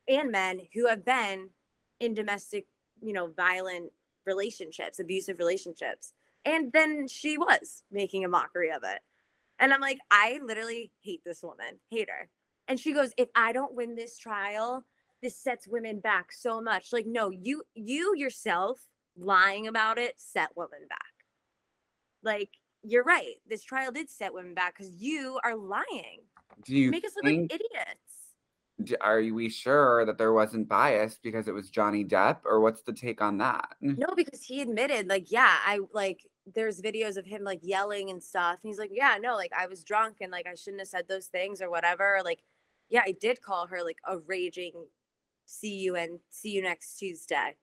and 0.08 0.32
men 0.32 0.60
who 0.74 0.88
have 0.88 1.04
been 1.04 1.50
in 2.00 2.14
domestic, 2.14 2.66
you 3.00 3.12
know, 3.12 3.28
violent 3.36 3.92
relationships, 4.26 4.98
abusive 4.98 5.38
relationships. 5.38 6.12
And 6.44 6.72
then 6.72 7.06
she 7.06 7.38
was 7.38 7.84
making 7.92 8.24
a 8.24 8.28
mockery 8.28 8.72
of 8.72 8.82
it. 8.84 9.00
And 9.60 9.72
I'm 9.72 9.80
like, 9.80 9.98
I 10.10 10.40
literally 10.44 10.90
hate 11.02 11.20
this 11.24 11.42
woman, 11.42 11.78
hate 11.90 12.08
her. 12.10 12.28
And 12.66 12.80
she 12.80 12.92
goes, 12.92 13.12
if 13.16 13.28
I 13.36 13.52
don't 13.52 13.74
win 13.74 13.94
this 13.94 14.18
trial, 14.18 14.84
this 15.22 15.36
sets 15.38 15.68
women 15.68 16.00
back 16.00 16.32
so 16.32 16.60
much. 16.60 16.92
Like, 16.92 17.06
no, 17.06 17.30
you 17.30 17.62
you 17.74 18.14
yourself 18.16 18.80
lying 19.16 19.68
about 19.68 19.98
it 19.98 20.14
set 20.16 20.50
women 20.56 20.80
back. 20.88 21.11
Like, 22.22 22.50
you're 22.82 23.04
right. 23.04 23.34
This 23.48 23.62
trial 23.62 23.92
did 23.92 24.10
set 24.10 24.34
women 24.34 24.54
back 24.54 24.76
because 24.76 24.92
you 24.94 25.38
are 25.44 25.56
lying. 25.56 26.20
Do 26.64 26.76
you 26.76 26.90
Make 26.90 27.04
us 27.04 27.12
look 27.16 27.24
like 27.24 27.52
idiots. 27.52 28.98
are 29.00 29.20
we 29.20 29.48
sure 29.48 30.04
that 30.04 30.18
there 30.18 30.32
wasn't 30.32 30.68
bias 30.68 31.18
because 31.22 31.48
it 31.48 31.54
was 31.54 31.70
Johnny 31.70 32.04
Depp 32.04 32.38
or 32.44 32.60
what's 32.60 32.82
the 32.82 32.92
take 32.92 33.22
on 33.22 33.38
that? 33.38 33.76
No, 33.80 34.08
because 34.16 34.42
he 34.42 34.60
admitted, 34.60 35.08
like, 35.08 35.30
yeah, 35.30 35.56
I 35.64 35.80
like 35.92 36.26
there's 36.54 36.80
videos 36.82 37.16
of 37.16 37.24
him 37.24 37.44
like 37.44 37.60
yelling 37.62 38.10
and 38.10 38.22
stuff. 38.22 38.58
And 38.62 38.70
he's 38.70 38.78
like, 38.78 38.90
Yeah, 38.92 39.16
no, 39.20 39.34
like 39.36 39.52
I 39.56 39.66
was 39.66 39.84
drunk 39.84 40.16
and 40.20 40.32
like 40.32 40.46
I 40.46 40.54
shouldn't 40.54 40.80
have 40.80 40.88
said 40.88 41.06
those 41.08 41.26
things 41.26 41.62
or 41.62 41.70
whatever. 41.70 42.20
Like, 42.24 42.40
yeah, 42.90 43.02
I 43.04 43.12
did 43.12 43.40
call 43.40 43.66
her 43.68 43.82
like 43.82 43.98
a 44.06 44.18
raging 44.18 44.72
see 45.46 45.76
you 45.76 45.96
and 45.96 46.18
see 46.30 46.50
you 46.50 46.62
next 46.62 46.96
Tuesday. 46.98 47.54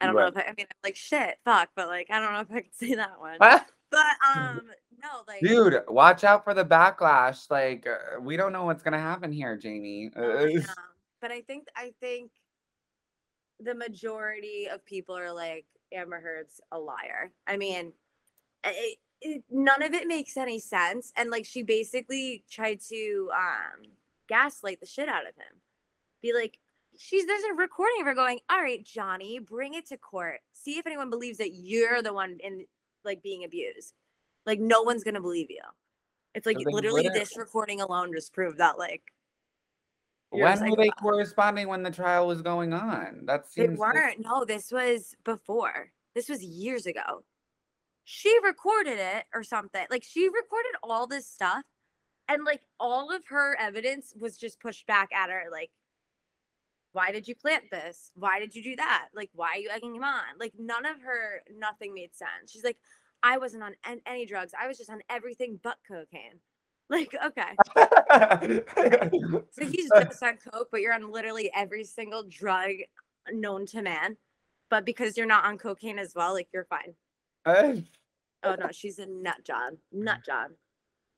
I 0.00 0.06
don't 0.06 0.14
know 0.14 0.26
if 0.26 0.36
I, 0.36 0.42
I 0.42 0.54
mean 0.56 0.66
like 0.82 0.96
shit, 0.96 1.36
fuck, 1.44 1.70
but 1.76 1.88
like 1.88 2.08
I 2.10 2.20
don't 2.20 2.32
know 2.32 2.40
if 2.40 2.50
I 2.50 2.60
could 2.62 2.74
say 2.74 2.94
that 2.94 3.20
one. 3.20 3.38
But 3.92 4.06
um 4.36 4.62
no, 5.02 5.22
like 5.28 5.40
Dude, 5.40 5.82
watch 5.88 6.24
out 6.24 6.42
for 6.42 6.54
the 6.54 6.64
backlash. 6.64 7.48
Like 7.50 7.86
uh, 7.86 8.20
we 8.20 8.36
don't 8.36 8.52
know 8.52 8.64
what's 8.64 8.82
gonna 8.82 8.98
happen 8.98 9.30
here, 9.30 9.56
Jamie. 9.56 10.10
I 10.16 10.20
Uh. 10.20 10.62
But 11.20 11.30
I 11.30 11.42
think 11.42 11.68
I 11.76 11.92
think 12.00 12.32
the 13.60 13.76
majority 13.76 14.68
of 14.68 14.84
people 14.84 15.16
are 15.16 15.32
like 15.32 15.66
Amber 15.94 16.20
Heard's 16.20 16.60
a 16.72 16.78
liar. 16.78 17.30
I 17.46 17.56
mean, 17.56 17.92
it, 18.64 18.98
it, 19.20 19.44
none 19.48 19.82
of 19.82 19.94
it 19.94 20.08
makes 20.08 20.36
any 20.36 20.58
sense, 20.58 21.12
and 21.16 21.30
like 21.30 21.46
she 21.46 21.62
basically 21.62 22.42
tried 22.50 22.80
to 22.88 23.30
um 23.32 23.92
gaslight 24.28 24.80
the 24.80 24.86
shit 24.86 25.08
out 25.08 25.28
of 25.28 25.36
him. 25.36 25.60
Be 26.22 26.32
like, 26.34 26.58
she's 26.96 27.26
there's 27.26 27.44
a 27.44 27.54
recording 27.54 28.00
of 28.00 28.06
her 28.06 28.14
going, 28.14 28.40
"All 28.50 28.60
right, 28.60 28.84
Johnny, 28.84 29.38
bring 29.38 29.74
it 29.74 29.86
to 29.88 29.96
court. 29.96 30.40
See 30.54 30.78
if 30.78 30.86
anyone 30.86 31.10
believes 31.10 31.38
that 31.38 31.52
you're 31.52 32.02
the 32.02 32.12
one 32.12 32.38
in 32.42 32.66
like 33.04 33.22
being 33.22 33.44
abused. 33.44 33.94
Like 34.46 34.58
no 34.60 34.82
one's 34.82 35.04
gonna 35.04 35.20
believe 35.20 35.50
you." 35.50 35.60
It's 36.34 36.46
like 36.46 36.56
So 36.58 36.70
literally 36.70 37.02
literally- 37.02 37.18
this 37.18 37.36
recording 37.36 37.80
alone 37.80 38.12
just 38.12 38.32
proved 38.32 38.58
that 38.58 38.78
like 38.78 39.02
when 40.30 40.70
were 40.70 40.76
they 40.76 40.88
corresponding 40.90 41.68
when 41.68 41.82
the 41.82 41.90
trial 41.90 42.26
was 42.26 42.40
going 42.40 42.72
on? 42.72 43.26
That 43.26 43.44
They 43.54 43.66
seems 43.66 43.78
like- 43.78 43.94
weren't. 43.94 44.20
No, 44.20 44.44
this 44.46 44.72
was 44.72 45.14
before. 45.24 45.92
This 46.14 46.28
was 46.28 46.42
years 46.42 46.86
ago. 46.86 47.22
She 48.04 48.36
recorded 48.42 48.98
it 48.98 49.26
or 49.34 49.44
something. 49.44 49.86
Like 49.90 50.02
she 50.04 50.28
recorded 50.28 50.72
all 50.82 51.06
this 51.06 51.26
stuff 51.28 51.62
and 52.28 52.44
like 52.44 52.62
all 52.80 53.10
of 53.14 53.26
her 53.26 53.56
evidence 53.60 54.14
was 54.18 54.38
just 54.38 54.58
pushed 54.58 54.86
back 54.86 55.10
at 55.12 55.28
her 55.30 55.48
like 55.50 55.70
why 56.92 57.10
did 57.10 57.26
you 57.26 57.34
plant 57.34 57.64
this? 57.70 58.10
Why 58.14 58.38
did 58.38 58.54
you 58.54 58.62
do 58.62 58.76
that? 58.76 59.08
Like 59.14 59.30
why 59.34 59.52
are 59.54 59.58
you 59.58 59.70
egging 59.70 59.96
him 59.96 60.04
on? 60.04 60.22
Like 60.38 60.52
none 60.58 60.86
of 60.86 61.00
her 61.02 61.42
nothing 61.58 61.94
made 61.94 62.14
sense. 62.14 62.50
She's 62.50 62.64
like 62.64 62.76
I 63.22 63.38
wasn't 63.38 63.62
on 63.62 63.74
an- 63.84 64.02
any 64.06 64.26
drugs. 64.26 64.52
I 64.60 64.66
was 64.68 64.78
just 64.78 64.90
on 64.90 65.00
everything 65.10 65.58
but 65.62 65.78
cocaine. 65.86 66.40
Like 66.90 67.14
okay. 67.24 67.56
So 69.52 69.66
he's 69.66 69.88
just 70.02 70.22
on 70.22 70.36
coke, 70.52 70.68
but 70.70 70.82
you're 70.82 70.92
on 70.92 71.10
literally 71.10 71.50
every 71.54 71.84
single 71.84 72.24
drug 72.28 72.72
known 73.30 73.64
to 73.66 73.80
man. 73.80 74.18
But 74.68 74.84
because 74.84 75.16
you're 75.16 75.24
not 75.26 75.44
on 75.44 75.56
cocaine 75.56 75.98
as 75.98 76.12
well, 76.14 76.34
like 76.34 76.48
you're 76.52 76.66
fine. 76.66 76.94
Oh 78.44 78.56
no, 78.56 78.68
she's 78.72 78.98
a 78.98 79.06
nut 79.06 79.36
job. 79.46 79.74
Nut 79.92 80.18
job. 80.26 80.50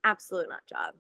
Absolute 0.05 0.49
nut 0.49 0.61
job. 0.69 0.95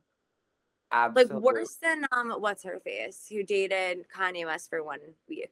Absolutely. 0.94 1.34
Like 1.34 1.42
worse 1.42 1.74
than 1.82 2.06
um 2.12 2.30
what's 2.38 2.62
her 2.62 2.78
face 2.78 3.26
who 3.28 3.42
dated 3.42 4.06
Kanye 4.16 4.46
West 4.46 4.70
for 4.70 4.82
one 4.82 5.00
week. 5.28 5.50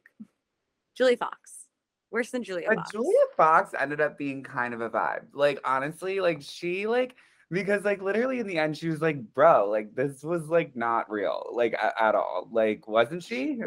Julia 0.94 1.16
Fox. 1.16 1.66
Worse 2.12 2.30
than 2.30 2.44
Julia 2.44 2.66
But 2.68 2.76
Fox. 2.76 2.92
Julia 2.92 3.26
Fox 3.36 3.74
ended 3.78 4.00
up 4.00 4.16
being 4.16 4.42
kind 4.44 4.72
of 4.72 4.80
a 4.80 4.88
vibe. 4.88 5.24
Like 5.32 5.58
honestly, 5.64 6.20
like 6.20 6.42
she 6.42 6.86
like 6.86 7.16
because 7.50 7.84
like 7.84 8.00
literally 8.00 8.38
in 8.38 8.46
the 8.46 8.58
end 8.58 8.76
she 8.76 8.88
was 8.88 9.02
like, 9.02 9.34
bro, 9.34 9.68
like 9.68 9.94
this 9.94 10.22
was 10.22 10.48
like 10.48 10.76
not 10.76 11.10
real, 11.10 11.50
like 11.52 11.72
a- 11.72 12.02
at 12.02 12.14
all. 12.14 12.48
Like 12.52 12.86
wasn't 12.86 13.24
she? 13.24 13.58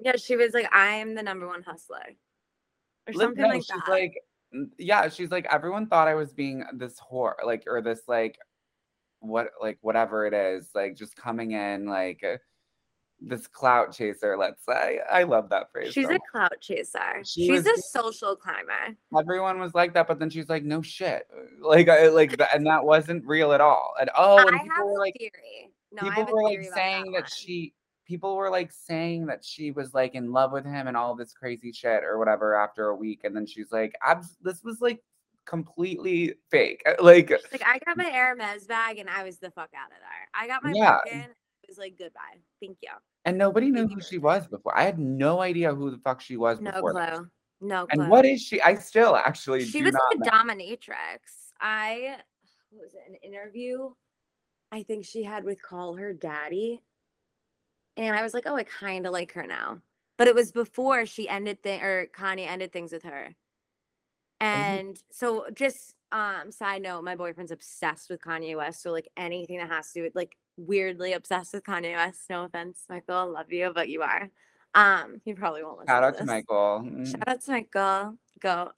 Yeah, 0.00 0.16
she 0.16 0.36
was 0.36 0.52
like, 0.54 0.72
I 0.72 0.96
am 0.96 1.14
the 1.14 1.22
number 1.22 1.46
one 1.46 1.62
hustler. 1.62 2.14
Or 3.06 3.12
something 3.12 3.42
no, 3.42 3.48
like 3.48 3.62
she's 3.62 3.68
that. 3.68 3.88
like 3.88 4.14
yeah, 4.78 5.08
she's 5.08 5.30
like 5.30 5.46
everyone 5.50 5.86
thought 5.88 6.06
I 6.06 6.14
was 6.14 6.32
being 6.32 6.64
this 6.74 7.00
whore, 7.00 7.34
like 7.44 7.64
or 7.66 7.82
this 7.82 8.02
like 8.06 8.38
what 9.28 9.48
like 9.60 9.78
whatever 9.80 10.26
it 10.26 10.34
is, 10.34 10.68
like 10.74 10.96
just 10.96 11.16
coming 11.16 11.52
in 11.52 11.86
like 11.86 12.22
uh, 12.24 12.36
this 13.20 13.46
clout 13.46 13.92
chaser, 13.92 14.36
let's 14.36 14.64
say. 14.64 15.00
I 15.10 15.22
love 15.22 15.48
that 15.50 15.70
phrase. 15.72 15.92
She's 15.92 16.06
so 16.06 16.14
a 16.14 16.18
clout 16.30 16.60
chaser. 16.60 16.98
She 17.24 17.46
She's 17.46 17.64
was 17.64 17.66
a 17.66 17.82
social 17.82 18.36
climber. 18.36 18.96
everyone 19.18 19.58
was 19.60 19.74
like 19.74 19.94
that, 19.94 20.06
but 20.06 20.18
then 20.18 20.30
she's 20.30 20.48
like, 20.48 20.64
no 20.64 20.82
shit, 20.82 21.26
like 21.60 21.88
I, 21.88 22.08
like 22.08 22.36
that, 22.36 22.54
and 22.54 22.66
that 22.66 22.84
wasn't 22.84 23.26
real 23.26 23.52
at 23.52 23.60
all. 23.60 23.94
And 24.00 24.10
oh, 24.16 24.38
and 24.38 24.54
I 24.56 24.58
people 24.58 24.74
have 24.76 24.84
were 24.84 24.92
a 24.92 25.00
like, 25.00 25.16
theory. 25.18 25.70
No, 25.92 26.08
I 26.08 26.14
people 26.14 26.22
have 26.24 26.28
a 26.28 26.32
were 26.32 26.42
like 26.44 26.72
saying 26.74 27.12
that, 27.12 27.22
one. 27.22 27.30
she, 27.34 27.74
people 28.06 28.36
were 28.36 28.50
like 28.50 28.72
saying 28.72 29.26
that 29.26 29.44
she 29.44 29.70
was 29.70 29.94
like 29.94 30.14
in 30.14 30.32
love 30.32 30.52
with 30.52 30.64
him 30.64 30.86
and 30.88 30.96
all 30.96 31.14
this 31.14 31.32
crazy 31.32 31.72
shit 31.72 32.04
or 32.04 32.18
whatever 32.18 32.54
after 32.54 32.88
a 32.88 32.96
week, 32.96 33.20
and 33.24 33.34
then 33.34 33.46
she's 33.46 33.72
like, 33.72 33.94
this 34.42 34.62
was 34.62 34.80
like 34.80 35.00
completely 35.46 36.34
fake, 36.50 36.82
uh, 36.86 37.02
like. 37.02 37.30
Like, 37.52 37.62
I 37.66 37.78
got 37.80 37.96
my 37.96 38.10
Hermes 38.10 38.66
bag 38.66 38.98
and 38.98 39.08
I 39.08 39.24
was 39.24 39.38
the 39.38 39.50
fuck 39.50 39.70
out 39.76 39.90
of 39.90 39.98
there. 39.98 40.28
I 40.34 40.46
got 40.46 40.62
my 40.62 40.72
Yeah. 40.74 40.98
It 41.06 41.68
was 41.68 41.78
like 41.78 41.96
goodbye. 41.98 42.20
Thank 42.60 42.78
you. 42.82 42.90
And 43.24 43.38
nobody 43.38 43.70
knew 43.70 43.88
who 43.88 44.00
she 44.00 44.18
was 44.18 44.46
before. 44.46 44.76
I 44.76 44.82
had 44.82 44.98
no 44.98 45.40
idea 45.40 45.74
who 45.74 45.90
the 45.90 45.98
fuck 45.98 46.20
she 46.20 46.36
was 46.36 46.60
No 46.60 46.72
before. 46.72 46.92
this. 46.94 47.10
clue. 47.18 47.28
No 47.60 47.86
And 47.90 48.08
what 48.10 48.26
is 48.26 48.42
she? 48.42 48.60
I 48.60 48.74
still 48.74 49.16
actually 49.16 49.64
she 49.64 49.78
do 49.78 49.84
was 49.84 49.94
not 49.94 50.02
like 50.14 50.26
a 50.26 50.30
dominatrix. 50.30 51.18
I 51.60 52.16
was 52.72 52.94
it 52.94 53.02
an 53.08 53.14
interview? 53.22 53.90
I 54.72 54.82
think 54.82 55.04
she 55.04 55.22
had 55.22 55.44
with 55.44 55.62
Call 55.62 55.94
Her 55.94 56.12
Daddy. 56.12 56.82
And 57.96 58.16
I 58.16 58.22
was 58.22 58.34
like, 58.34 58.44
oh, 58.46 58.56
I 58.56 58.64
kind 58.64 59.06
of 59.06 59.12
like 59.12 59.32
her 59.32 59.46
now. 59.46 59.80
But 60.18 60.28
it 60.28 60.34
was 60.34 60.52
before 60.52 61.06
she 61.06 61.28
ended 61.28 61.62
thing 61.62 61.80
or 61.82 62.06
Kanye 62.06 62.46
ended 62.46 62.72
things 62.72 62.92
with 62.92 63.04
her. 63.04 63.34
And 64.40 64.98
so 65.10 65.46
just 65.54 65.94
um 66.12 66.50
side 66.50 66.82
note, 66.82 67.02
my 67.02 67.16
boyfriend's 67.16 67.52
obsessed 67.52 68.10
with 68.10 68.20
Kanye 68.20 68.56
West. 68.56 68.82
So 68.82 68.92
like 68.92 69.08
anything 69.16 69.58
that 69.58 69.68
has 69.68 69.92
to 69.92 70.00
do 70.00 70.02
with 70.04 70.14
like 70.14 70.36
weirdly 70.56 71.12
obsessed 71.12 71.54
with 71.54 71.64
Kanye 71.64 71.94
West. 71.94 72.22
No 72.30 72.44
offense, 72.44 72.84
Michael. 72.88 73.16
I 73.16 73.22
love 73.22 73.52
you, 73.52 73.72
but 73.74 73.88
you 73.88 74.02
are. 74.02 74.30
Um, 74.74 75.20
he 75.24 75.34
probably 75.34 75.62
won't 75.62 75.78
listen. 75.78 75.88
Shout 75.88 76.02
to 76.02 76.06
out 76.06 76.14
to 76.14 76.20
this. 76.20 76.26
Michael. 76.26 76.82
Mm. 76.84 77.10
Shout 77.10 77.28
out 77.28 77.40
to 77.42 77.50
Michael. 77.50 78.18
Go. 78.40 78.70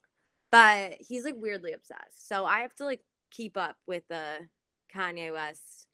But 0.51 0.93
he's 0.99 1.25
like 1.25 1.35
weirdly 1.37 1.73
obsessed. 1.73 2.27
So 2.27 2.45
I 2.45 2.59
have 2.59 2.73
to 2.75 2.85
like 2.85 3.01
keep 3.31 3.57
up 3.57 3.75
with 3.87 4.03
the 4.07 4.47
Kanye 4.95 5.33
West 5.33 5.87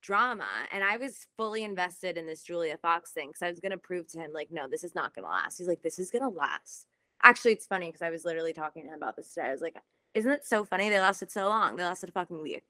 drama. 0.00 0.48
And 0.72 0.82
I 0.82 0.96
was 0.96 1.26
fully 1.36 1.64
invested 1.64 2.16
in 2.16 2.26
this 2.26 2.42
Julia 2.42 2.78
Fox 2.78 3.12
thing 3.12 3.28
because 3.28 3.42
I 3.42 3.50
was 3.50 3.60
going 3.60 3.72
to 3.72 3.78
prove 3.78 4.08
to 4.12 4.18
him, 4.18 4.30
like, 4.32 4.48
no, 4.50 4.66
this 4.68 4.84
is 4.84 4.94
not 4.94 5.14
going 5.14 5.24
to 5.24 5.30
last. 5.30 5.58
He's 5.58 5.68
like, 5.68 5.82
this 5.82 5.98
is 5.98 6.10
going 6.10 6.22
to 6.22 6.28
last. 6.28 6.86
Actually, 7.22 7.52
it's 7.52 7.66
funny 7.66 7.86
because 7.86 8.02
I 8.02 8.10
was 8.10 8.24
literally 8.24 8.52
talking 8.52 8.84
to 8.84 8.88
him 8.88 8.94
about 8.94 9.16
this 9.16 9.32
today. 9.32 9.48
I 9.48 9.52
was 9.52 9.60
like, 9.60 9.76
isn't 10.14 10.30
it 10.30 10.46
so 10.46 10.64
funny? 10.64 10.88
They 10.88 11.00
lasted 11.00 11.30
so 11.30 11.48
long. 11.48 11.76
They 11.76 11.84
lasted 11.84 12.08
a 12.08 12.12
fucking 12.12 12.40
week. 12.40 12.64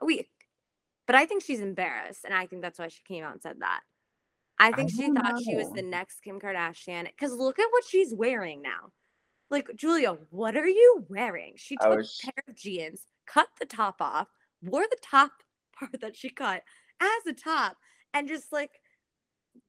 A 0.00 0.04
week. 0.04 0.30
But 1.06 1.16
I 1.16 1.26
think 1.26 1.42
she's 1.42 1.60
embarrassed. 1.60 2.24
And 2.24 2.34
I 2.34 2.46
think 2.46 2.62
that's 2.62 2.78
why 2.78 2.88
she 2.88 3.02
came 3.06 3.24
out 3.24 3.32
and 3.32 3.42
said 3.42 3.56
that. 3.60 3.80
I 4.58 4.72
think 4.72 4.90
she 4.90 4.98
don't 4.98 5.16
thought 5.16 5.42
she 5.42 5.56
was 5.56 5.70
the 5.72 5.82
next 5.82 6.22
Kim 6.22 6.40
Kardashian. 6.40 7.06
Because 7.06 7.32
look 7.32 7.58
at 7.58 7.68
what 7.70 7.84
she's 7.84 8.14
wearing 8.14 8.62
now. 8.62 8.92
Like, 9.50 9.68
Julia, 9.76 10.16
what 10.30 10.56
are 10.56 10.66
you 10.66 11.04
wearing? 11.08 11.54
She 11.56 11.76
took 11.76 12.04
sh- 12.04 12.24
a 12.24 12.26
pair 12.26 12.44
of 12.48 12.56
jeans, 12.56 13.02
cut 13.26 13.48
the 13.60 13.66
top 13.66 13.96
off, 14.00 14.28
wore 14.62 14.86
the 14.88 14.98
top 15.02 15.32
part 15.78 16.00
that 16.00 16.16
she 16.16 16.30
cut 16.30 16.62
as 17.00 17.26
a 17.26 17.32
top, 17.32 17.76
and 18.12 18.28
just 18.28 18.52
like 18.52 18.80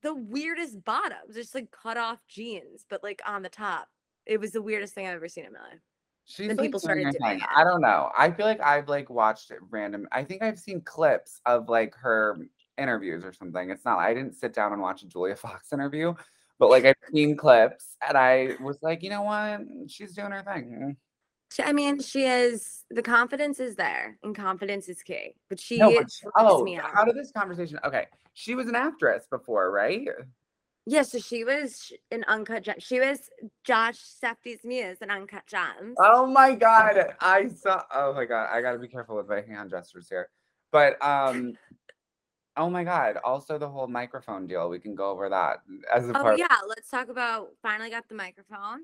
the 0.02 0.14
weirdest 0.16 0.84
bottoms, 0.84 1.36
just 1.36 1.54
like 1.56 1.72
cut 1.72 1.98
off 1.98 2.20
jeans, 2.28 2.86
but 2.90 3.04
like 3.04 3.22
on 3.26 3.44
the 3.44 3.50
top. 3.50 3.88
It 4.26 4.40
was 4.40 4.52
the 4.52 4.62
weirdest 4.62 4.94
thing 4.94 5.08
I've 5.08 5.16
ever 5.16 5.28
seen 5.28 5.46
in 5.46 5.54
my 5.54 5.60
life. 5.60 5.80
She's 6.26 6.48
Then 6.48 6.58
like 6.58 6.66
people 6.66 6.80
started 6.80 7.04
doing 7.04 7.14
thing. 7.14 7.40
it. 7.40 7.48
I 7.56 7.64
don't 7.64 7.82
know. 7.82 8.10
I 8.18 8.32
feel 8.32 8.48
like 8.48 8.62
I've 8.62 8.90
like 8.90 9.10
watched 9.10 9.52
it 9.52 9.60
random. 9.70 10.08
I 10.12 10.24
think 10.24 10.42
I've 10.42 10.58
seen 10.58 10.82
clips 10.82 11.40
of 11.46 11.70
like 11.70 11.96
her 11.96 12.38
interviews 12.78 13.24
or 13.24 13.32
something. 13.32 13.70
It's 13.70 13.86
not. 13.86 14.00
I 14.00 14.14
didn't 14.14 14.34
sit 14.34 14.54
down 14.54 14.74
and 14.74 14.82
watch 14.82 15.04
a 15.04 15.08
Julia 15.08 15.36
Fox 15.36 15.72
interview, 15.72 16.16
but 16.58 16.70
like 16.70 16.86
I've 16.86 16.96
seen 17.14 17.38
clips, 17.38 17.96
and 18.08 18.18
I 18.18 18.56
was 18.60 18.80
like, 18.82 19.04
you 19.04 19.12
know 19.12 19.22
what? 19.22 19.62
She's 19.88 20.14
doing 20.14 20.32
her 20.32 20.44
thing. 20.44 20.98
She, 21.52 21.62
I 21.62 21.74
mean, 21.74 22.02
she 22.02 22.24
is 22.24 22.84
the 22.90 23.04
confidence 23.04 23.60
is 23.60 23.76
there, 23.76 24.18
and 24.24 24.36
confidence 24.36 24.90
is 24.90 25.04
key. 25.04 25.36
But 25.48 25.60
she 25.60 25.78
No, 25.78 25.94
but 25.96 26.08
oh, 26.38 26.64
me 26.64 26.78
out. 26.78 26.90
how 26.92 27.06
did 27.06 27.16
this 27.16 27.32
conversation? 27.32 27.80
Okay, 27.84 28.08
she 28.34 28.56
was 28.56 28.68
an 28.68 28.76
actress 28.76 29.28
before, 29.30 29.72
right? 29.72 30.08
Yeah, 30.88 31.02
so 31.02 31.18
she 31.18 31.44
was 31.44 31.92
in 32.12 32.24
uncut 32.28 32.64
gem. 32.64 32.76
She 32.80 33.00
was 33.00 33.30
Josh 33.64 33.98
Safdie's 33.98 34.64
muse 34.64 35.00
in 35.02 35.10
Uncut 35.10 35.48
Gems. 35.48 35.96
Oh 35.98 36.28
my 36.28 36.54
god, 36.54 37.16
I 37.20 37.48
saw. 37.48 37.82
Oh 37.94 38.14
my 38.14 38.26
god, 38.26 38.50
I 38.52 38.62
gotta 38.62 38.78
be 38.78 38.88
careful 38.88 39.16
with 39.16 39.28
my 39.28 39.42
hand 39.42 39.72
gestures 39.72 40.08
here. 40.08 40.30
But 40.72 41.04
um, 41.04 41.54
oh 42.56 42.70
my 42.70 42.84
god. 42.84 43.18
Also, 43.24 43.58
the 43.58 43.68
whole 43.68 43.88
microphone 43.88 44.46
deal. 44.46 44.70
We 44.70 44.80
can 44.80 44.94
go 44.94 45.10
over 45.10 45.28
that 45.28 45.58
as 45.92 46.08
a 46.08 46.14
part. 46.14 46.22
Oh 46.22 46.24
part. 46.30 46.40
yeah, 46.40 46.58
let's 46.68 46.90
talk 46.92 47.10
about 47.10 47.50
finally 47.64 47.90
got 47.90 48.08
the 48.08 48.16
microphone. 48.16 48.82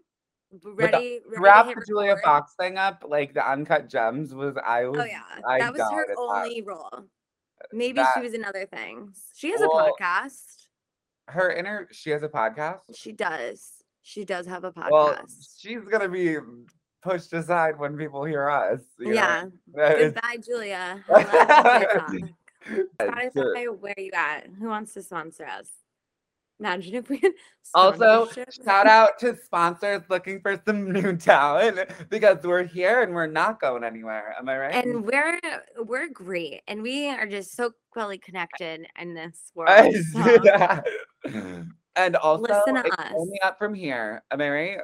B- 0.52 0.58
the- 0.64 0.72
Ready, 0.74 1.20
ready 1.28 1.42
Wrap 1.42 1.68
the 1.68 1.84
Julia. 1.88 2.18
Fox 2.24 2.56
thing 2.60 2.78
up, 2.78 3.06
like 3.08 3.36
the 3.36 3.48
uncut 3.48 3.90
gems 3.90 4.34
was. 4.34 4.56
I 4.66 4.86
was. 4.86 5.00
Oh 5.00 5.06
yeah, 5.06 5.22
I 5.48 5.60
that 5.60 5.72
was 5.72 5.82
her 5.82 5.88
died 5.88 6.02
at 6.02 6.08
that. 6.08 6.18
only 6.18 6.62
role. 6.64 7.06
Maybe 7.72 7.98
that- 7.98 8.12
she 8.16 8.22
was 8.22 8.34
in 8.34 8.44
other 8.44 8.66
things. 8.66 9.22
She 9.36 9.52
has 9.52 9.60
Well, 9.60 9.78
a 9.78 9.92
podcast. 10.02 10.61
Her 11.32 11.52
inner. 11.52 11.88
She 11.92 12.10
has 12.12 12.24
a 12.24 12.30
podcast. 12.30 12.80
She 12.96 13.12
does. 13.12 13.84
She 14.04 14.26
does 14.26 14.46
have 14.48 14.64
a 14.64 14.72
podcast. 14.72 14.92
Well, 14.92 15.18
she's 15.58 15.84
gonna 15.90 16.10
be 16.10 16.38
pushed 17.02 17.34
aside 17.34 17.78
when 17.78 17.98
people 17.98 18.24
hear 18.26 18.50
us. 18.50 18.82
know? 19.00 19.12
yeah. 19.12 19.46
Goodbye, 19.76 20.38
Julia. 20.44 21.04
Spotify, 23.00 23.80
where 23.80 23.96
you 23.98 24.12
at? 24.14 24.48
Who 24.60 24.68
wants 24.68 24.94
to 24.94 25.04
sponsor 25.04 25.46
us? 25.46 25.68
Imagine 26.60 26.96
if 26.96 27.10
we 27.10 27.20
Also, 27.74 28.28
shout 28.64 28.86
out 28.86 29.18
to 29.20 29.36
sponsors 29.36 30.02
looking 30.10 30.42
for 30.42 30.62
some 30.66 30.92
new 30.92 31.16
talent 31.18 31.80
because 32.10 32.38
we're 32.44 32.64
here 32.64 33.02
and 33.02 33.16
we're 33.16 33.26
not 33.26 33.60
going 33.60 33.84
anywhere. 33.84 34.36
Am 34.38 34.48
I 34.48 34.58
right? 34.58 34.86
and 34.86 35.04
we're 35.04 35.40
we're 35.80 36.10
great 36.10 36.62
and 36.68 36.84
we 36.84 37.10
are 37.10 37.26
just 37.26 37.56
so 37.56 37.72
well 37.96 38.14
connected 38.24 38.86
in 39.00 39.16
this 39.16 39.52
world 39.56 39.72
I 39.72 39.92
so 39.92 40.02
see 40.02 40.38
that. 40.44 40.86
And 41.96 42.16
also, 42.16 42.44
Listen 42.44 42.76
to 42.76 42.88
it's 42.88 42.96
us. 42.98 43.14
only 43.14 43.42
up 43.42 43.60
from 43.60 43.74
here. 43.74 44.24
Am 44.32 44.40
I 44.42 44.50
right? 44.50 44.78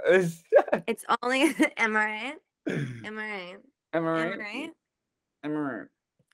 it's 0.88 1.06
only 1.24 1.44
am 1.78 1.96
i 1.96 2.06
right 2.06 2.36
am 3.06 3.18
i 3.18 3.28
right 3.28 3.58
Am 3.94 4.06
I 4.06 4.10
right? 4.12 4.38
right 4.38 4.72
Am 5.44 5.56
I 5.56 5.60
right? 5.60 5.88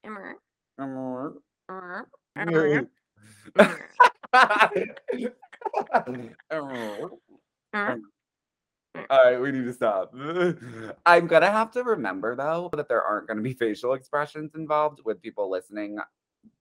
am 0.03 0.17
i 0.17 0.19
right 0.19 0.35
Am 0.79 0.87
I 0.87 0.91
right? 0.91 1.25
Am 1.69 1.79
I 1.79 1.81
right? 1.81 2.05
Am 2.35 2.49
I 2.49 2.57
right? 2.57 2.87
Am 3.55 3.59
I 3.59 3.73
right? 3.73 3.87
Am 6.51 6.59
I 7.73 7.87
right? 7.87 7.99
All 9.09 9.23
right, 9.23 9.41
we 9.41 9.51
need 9.51 9.65
to 9.65 9.73
stop. 9.73 10.13
I'm 11.05 11.27
gonna 11.27 11.51
have 11.51 11.71
to 11.71 11.83
remember 11.83 12.35
though 12.35 12.69
that 12.75 12.87
there 12.87 13.03
aren't 13.03 13.27
gonna 13.27 13.41
be 13.41 13.53
facial 13.53 13.93
expressions 13.93 14.55
involved 14.55 15.01
with 15.03 15.21
people 15.21 15.49
listening 15.49 15.97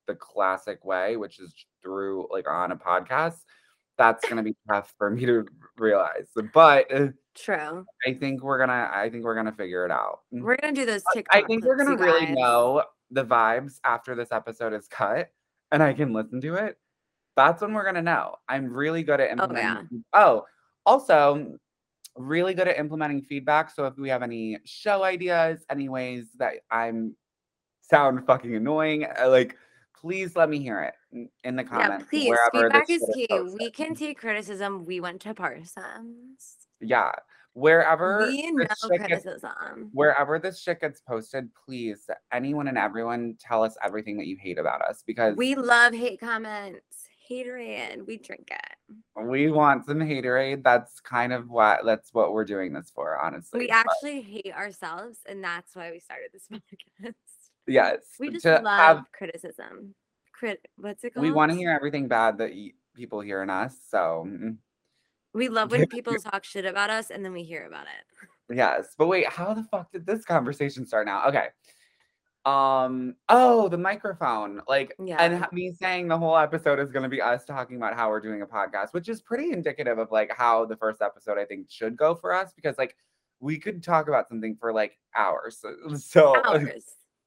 the 0.06 0.14
classic 0.14 0.84
way, 0.84 1.16
which 1.16 1.38
is 1.40 1.52
through 1.82 2.28
like 2.30 2.48
on 2.48 2.72
a 2.72 2.76
podcast. 2.76 3.38
That's 3.98 4.26
gonna 4.28 4.42
be 4.42 4.56
tough 4.68 4.94
for 4.98 5.10
me 5.10 5.26
to 5.26 5.46
realize, 5.76 6.28
but 6.54 6.92
uh, 6.92 7.08
true 7.34 7.84
I 8.06 8.14
think 8.14 8.42
we're 8.42 8.58
gonna. 8.58 8.90
I 8.92 9.10
think 9.10 9.22
we're 9.24 9.34
gonna 9.34 9.52
figure 9.52 9.84
it 9.84 9.90
out. 9.90 10.20
we're 10.30 10.56
gonna 10.56 10.72
do 10.72 10.86
those 10.86 11.02
TikTok 11.12 11.36
I 11.36 11.46
think 11.46 11.64
we're 11.64 11.76
gonna 11.76 11.96
really 11.96 12.26
guys. 12.26 12.34
know 12.36 12.84
the 13.10 13.24
vibes 13.24 13.74
after 13.84 14.14
this 14.14 14.32
episode 14.32 14.72
is 14.72 14.88
cut, 14.88 15.30
and 15.70 15.82
I 15.82 15.92
can 15.92 16.12
listen 16.12 16.40
to 16.40 16.54
it. 16.54 16.78
That's 17.36 17.60
when 17.62 17.74
we're 17.74 17.84
gonna 17.84 18.02
know. 18.02 18.36
I'm 18.48 18.72
really 18.72 19.02
good 19.02 19.20
at 19.20 19.28
Oh, 19.28 19.32
implementing. 19.32 19.88
yeah. 19.92 19.98
Oh, 20.14 20.44
also, 20.86 21.58
really 22.16 22.54
good 22.54 22.68
at 22.68 22.78
implementing 22.78 23.22
feedback. 23.22 23.70
So 23.70 23.86
if 23.86 23.96
we 23.98 24.08
have 24.08 24.22
any 24.22 24.58
show 24.64 25.02
ideas, 25.02 25.64
any 25.70 25.88
ways 25.90 26.26
that 26.38 26.54
I'm 26.70 27.14
sound 27.82 28.26
fucking 28.26 28.54
annoying, 28.54 29.04
uh, 29.04 29.28
like 29.28 29.56
please 30.02 30.36
let 30.36 30.50
me 30.50 30.58
hear 30.60 30.80
it 30.82 30.94
in- 31.44 31.56
the 31.56 31.62
yeah 31.62 31.68
comments. 31.68 32.06
please 32.10 32.28
wherever 32.28 32.64
feedback 32.70 32.90
is 32.90 33.04
key 33.14 33.28
we 33.58 33.70
can 33.70 33.94
take 33.94 34.18
criticism 34.18 34.84
we 34.84 35.00
went 35.00 35.20
to 35.22 35.32
parsons 35.32 36.56
Yeah, 36.80 37.12
wherever 37.54 38.26
we 38.26 38.50
know 38.50 38.66
shit 38.90 39.06
gets 39.08 39.22
criticism 39.22 39.90
wherever 39.92 40.38
this 40.38 40.60
shit 40.60 40.80
gets 40.80 41.00
posted, 41.00 41.48
please, 41.66 42.08
anyone 42.32 42.66
and 42.68 42.76
everyone, 42.78 43.36
tell 43.38 43.62
us 43.62 43.76
everything 43.82 44.16
that 44.18 44.26
you 44.26 44.36
hate 44.40 44.58
about 44.58 44.82
us 44.82 45.02
because 45.06 45.36
we, 45.36 45.54
love 45.54 45.94
hate 45.94 46.18
comments 46.20 47.08
haterade 47.30 48.04
we 48.06 48.16
drink 48.18 48.50
it 48.50 48.96
We 49.30 49.50
want 49.50 49.86
some 49.86 49.98
haterade. 50.00 50.64
That's 50.64 50.98
kind 51.00 51.32
of 51.32 51.48
what 51.48 51.84
that's 51.84 52.12
what 52.12 52.32
we're 52.32 52.44
doing 52.44 52.72
this 52.72 52.90
for, 52.94 53.16
honestly. 53.18 53.60
we 53.60 53.66
But 53.68 53.76
actually 53.76 54.22
hate 54.22 54.52
ourselves 54.54 55.18
and 55.26 55.42
that's 55.42 55.74
why 55.76 55.92
we 55.92 56.00
started 56.00 56.30
this 56.32 56.48
podcast 56.52 57.14
yes, 57.66 57.98
we 58.18 58.30
just 58.30 58.44
love 58.44 58.64
have 58.64 59.04
criticism 59.16 59.94
Crit- 60.32 60.66
what's 60.76 61.04
it 61.04 61.14
called 61.14 61.24
we 61.24 61.32
want 61.32 61.52
to 61.52 61.56
hear 61.56 61.70
everything 61.70 62.08
bad 62.08 62.38
that 62.38 62.50
y- 62.50 62.72
people 62.94 63.20
hear 63.20 63.42
in 63.42 63.50
us. 63.50 63.76
So 63.88 64.28
we 65.34 65.48
love 65.48 65.70
when 65.70 65.86
people 65.88 66.14
talk 66.14 66.44
shit 66.44 66.64
about 66.64 66.90
us 66.90 67.10
and 67.10 67.24
then 67.24 67.32
we 67.32 67.44
hear 67.44 67.66
about 67.66 67.84
it 67.84 68.28
yes, 68.54 68.94
but 68.98 69.06
wait, 69.06 69.28
how 69.28 69.54
the 69.54 69.62
fuck 69.64 69.90
did 69.92 70.06
this 70.06 70.24
conversation 70.24 70.86
start 70.86 71.06
now? 71.06 71.28
Okay. 71.28 71.48
Um. 72.44 73.14
Oh, 73.28 73.68
the 73.68 73.78
microphone. 73.78 74.62
Like, 74.66 74.94
Yeah. 75.02 75.16
and 75.20 75.46
me 75.52 75.72
saying 75.72 76.08
the 76.08 76.18
whole 76.18 76.36
episode 76.36 76.80
is 76.80 76.90
going 76.90 77.04
to 77.04 77.08
be 77.08 77.22
us 77.22 77.44
talking 77.44 77.76
about 77.76 77.94
how 77.94 78.08
we're 78.08 78.20
doing 78.20 78.42
a 78.42 78.46
podcast, 78.46 78.92
which 78.92 79.08
is 79.08 79.22
pretty 79.22 79.52
indicative 79.52 79.98
of 79.98 80.10
like 80.10 80.32
how 80.36 80.64
the 80.64 80.76
first 80.76 81.02
episode 81.02 81.38
I 81.38 81.44
think 81.44 81.70
should 81.70 81.96
go 81.96 82.14
for 82.16 82.34
us 82.34 82.52
because 82.54 82.76
like 82.78 82.96
we 83.38 83.58
could 83.58 83.82
talk 83.82 84.08
about 84.08 84.28
something 84.28 84.56
for 84.58 84.72
like 84.72 84.98
hours. 85.16 85.58
So, 85.60 85.74
so 85.96 86.36
hours. 86.44 86.82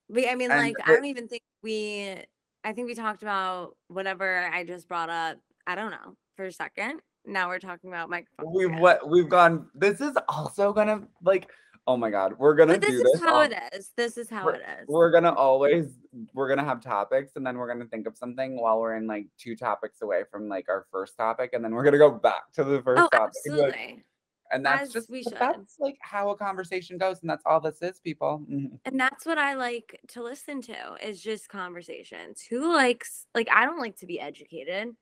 We, 0.09 0.27
I 0.27 0.35
mean, 0.35 0.51
And 0.51 0.61
like, 0.61 0.75
I 0.85 0.93
don't 0.93 1.05
even 1.05 1.27
think 1.27 1.43
we. 1.63 2.15
I 2.63 2.73
think 2.73 2.87
we 2.87 2.95
talked 2.95 3.21
about 3.21 3.75
whatever 3.89 4.49
I 4.51 4.63
just 4.63 4.87
brought 4.87 5.09
up. 5.09 5.37
I 5.67 5.75
don't 5.75 5.91
know 5.91 6.15
for 6.35 6.45
a 6.45 6.51
second. 6.51 6.99
Now 7.25 7.47
we're 7.47 7.59
talking 7.59 7.89
about 7.89 8.09
microphones. 8.09 8.55
we've 8.55 8.67
again. 8.67 8.79
what 8.81 9.09
we've 9.09 9.29
gone. 9.29 9.67
This 9.73 10.01
is 10.01 10.15
also 10.27 10.73
gonna 10.73 11.01
like. 11.23 11.49
Oh 11.87 11.97
my 11.97 12.09
god, 12.09 12.33
we're 12.39 12.55
gonna 12.55 12.73
But 12.73 12.81
this 12.81 12.89
do 12.91 12.97
is 12.97 13.03
this. 13.03 13.21
how 13.21 13.35
all- 13.35 13.41
it 13.41 13.53
is. 13.73 13.91
This 13.95 14.17
is 14.17 14.27
how 14.29 14.47
it 14.49 14.61
is. 14.79 14.87
We're 14.87 15.11
gonna 15.11 15.33
always 15.33 15.99
we're 16.33 16.49
gonna 16.49 16.65
have 16.65 16.81
topics 16.81 17.35
and 17.35 17.45
then 17.45 17.57
we're 17.57 17.67
gonna 17.67 17.85
think 17.85 18.07
of 18.07 18.17
something 18.17 18.59
while 18.59 18.79
we're 18.79 18.95
in 18.95 19.05
like 19.05 19.27
two 19.37 19.55
topics 19.55 20.01
away 20.01 20.23
from 20.31 20.47
like 20.49 20.67
our 20.67 20.87
first 20.91 21.15
topic 21.15 21.51
and 21.53 21.63
then 21.63 21.73
we're 21.73 21.83
gonna 21.83 21.99
go 21.99 22.09
back 22.09 22.51
to 22.53 22.63
the 22.63 22.81
first 22.81 23.03
oh, 23.03 23.09
topic. 23.09 23.35
absolutely. 23.45 24.03
And 24.51 24.65
that's 24.65 24.83
As 24.83 24.93
just 24.93 25.09
we 25.09 25.23
should. 25.23 25.33
that's 25.33 25.77
like 25.79 25.97
how 26.01 26.29
a 26.29 26.37
conversation 26.37 26.97
goes, 26.97 27.21
and 27.21 27.29
that's 27.29 27.43
all 27.45 27.59
this 27.59 27.81
is, 27.81 27.99
people. 27.99 28.45
Mhm. 28.49 28.79
And 28.85 28.99
that's 28.99 29.25
what 29.25 29.37
I 29.37 29.55
like 29.55 29.99
to 30.09 30.23
listen 30.23 30.61
to 30.63 30.95
is 31.01 31.21
just 31.21 31.49
conversations. 31.49 32.41
Who 32.49 32.73
likes 32.73 33.25
like 33.33 33.49
I 33.51 33.65
don't 33.65 33.79
like 33.79 33.97
to 33.97 34.05
be 34.05 34.19
educated. 34.19 34.95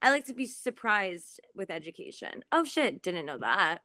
I 0.00 0.10
like 0.10 0.26
to 0.26 0.34
be 0.34 0.46
surprised 0.46 1.40
with 1.54 1.70
education. 1.70 2.44
Oh 2.52 2.64
shit, 2.64 3.02
didn't 3.02 3.26
know 3.26 3.38
that. 3.38 3.80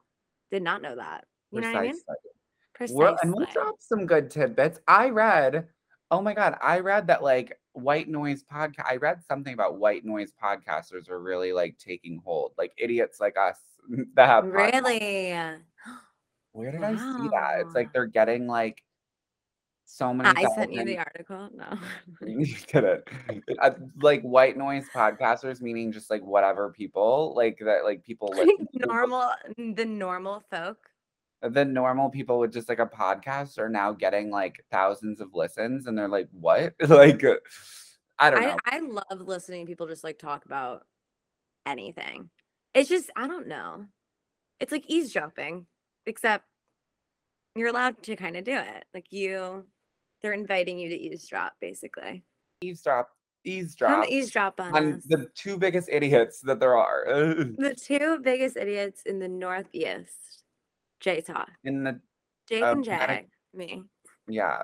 Did 0.52 0.64
not 0.64 0.82
know 0.82 0.96
that. 0.96 1.26
You 1.52 1.62
know 1.62 1.72
what 1.72 1.78
I 1.78 1.82
mean? 1.82 1.92
Precisely. 1.92 2.16
Precisely. 2.74 2.98
Well, 2.98 3.18
and 3.24 3.34
we'll 3.34 3.46
drop 3.48 3.76
some 3.80 4.06
good 4.06 4.30
tidbits. 4.30 4.80
I 4.88 5.10
read, 5.10 5.68
oh 6.12 6.22
my 6.22 6.34
god, 6.34 6.58
I 6.62 6.80
read 6.80 7.08
that 7.08 7.24
like 7.24 7.58
white 7.74 8.08
noise 8.08 8.44
podcast. 8.44 8.86
I 8.86 8.98
read 8.98 9.24
something 9.24 9.54
about 9.54 9.80
white 9.80 10.06
noise 10.06 10.34
podcasters 10.42 11.10
are 11.10 11.20
really 11.20 11.52
like 11.52 11.78
taking 11.78 12.22
hold, 12.24 12.54
like 12.58 12.74
idiots 12.78 13.20
like 13.20 13.38
us 13.38 13.60
that 14.16 14.28
have. 14.28 14.46
podcasts. 14.46 14.72
Really? 14.72 15.58
Where 16.52 16.72
did 16.72 16.84
I 16.84 16.96
see 16.96 17.30
that? 17.32 17.60
It's 17.62 17.76
like 17.76 17.94
they're 17.94 18.06
getting 18.06 18.48
like 18.48 18.84
so 19.86 20.14
many. 20.14 20.30
I 20.30 20.46
sent 20.56 20.74
you 20.74 20.84
the 20.84 20.98
article. 20.98 21.50
No. 21.54 21.78
You 22.28 22.46
did 22.68 22.84
it. 22.84 23.10
Uh, 23.62 23.72
like 24.02 24.22
white 24.22 24.58
noise 24.58 24.86
podcasters, 24.94 25.62
meaning 25.62 25.92
just 25.92 26.10
like 26.10 26.22
whatever 26.24 26.72
people 26.72 27.34
like 27.36 27.60
that, 27.60 27.84
like 27.84 28.04
people 28.04 28.34
like 28.38 28.50
normal 28.74 29.30
the 29.58 29.86
normal 29.86 30.44
folk. 30.52 30.78
the 31.42 31.66
normal 31.66 32.10
people 32.10 32.40
with 32.40 32.54
just 32.54 32.70
like 32.70 32.80
a 32.80 32.86
podcast 32.86 33.58
are 33.58 33.70
now 33.70 33.92
getting 33.92 34.30
like 34.30 34.64
thousands 34.72 35.22
of 35.22 35.34
listens 35.34 35.88
and 35.88 35.98
they're 35.98 36.10
like 36.10 36.28
what 36.32 36.74
like 36.90 37.24
i 38.20 38.30
don't 38.30 38.42
know 38.42 38.58
I, 38.66 38.78
I 38.78 38.80
love 38.80 39.22
listening 39.22 39.66
to 39.66 39.70
people 39.70 39.88
just 39.88 40.04
like 40.04 40.20
talk 40.20 40.46
about 40.46 40.84
anything. 41.66 42.30
It's 42.80 42.88
just 42.88 43.10
I 43.18 43.28
don't 43.28 43.48
know. 43.48 43.88
It's 44.62 44.72
like 44.72 44.86
eavesdropping, 44.88 45.66
except 46.06 46.46
you're 47.54 47.68
allowed 47.68 48.02
to 48.04 48.16
kind 48.16 48.38
of 48.38 48.46
do 48.46 48.54
it. 48.56 48.86
Like 48.94 49.08
you, 49.12 49.66
they're 50.22 50.32
inviting 50.32 50.80
you 50.80 50.88
to 50.88 50.96
eavesdrop, 50.96 51.54
basically. 51.60 52.24
eavesdrop 52.62 53.10
Come 53.10 53.52
eavesdrop 53.54 54.08
eavesdrop 54.10 54.60
on, 54.62 54.76
on 54.76 54.94
us. 54.94 55.04
the 55.10 55.28
two 55.36 55.58
biggest 55.58 55.90
idiots 55.92 56.40
that 56.42 56.62
there 56.62 56.78
are 56.78 57.04
The 57.08 57.76
two 57.86 58.20
biggest 58.20 58.56
idiots 58.56 59.02
in 59.06 59.20
the 59.20 59.28
Northeast, 59.28 60.44
Jay 61.02 61.20
Talk, 61.20 61.50
in 61.66 61.84
the 61.84 62.00
Jake 62.48 62.64
Um, 62.64 62.78
and 62.78 62.86
Jay, 62.86 63.28
me. 63.54 63.84
yeah 64.28 64.64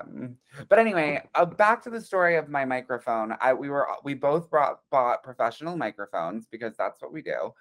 but 0.70 0.80
anyway 0.80 1.22
uh, 1.36 1.44
back 1.46 1.84
to 1.84 1.90
the 1.90 2.00
story 2.00 2.36
of 2.38 2.50
my 2.50 2.64
microphone 2.66 3.36
i 3.42 3.52
we 3.54 3.70
were 3.70 3.88
we 4.04 4.14
both 4.14 4.50
brought 4.50 4.80
bought 4.92 5.22
professional 5.24 5.76
microphones 5.76 6.48
because 6.52 6.76
that's 6.78 7.02
what 7.02 7.12
we 7.12 7.22
do 7.22 7.52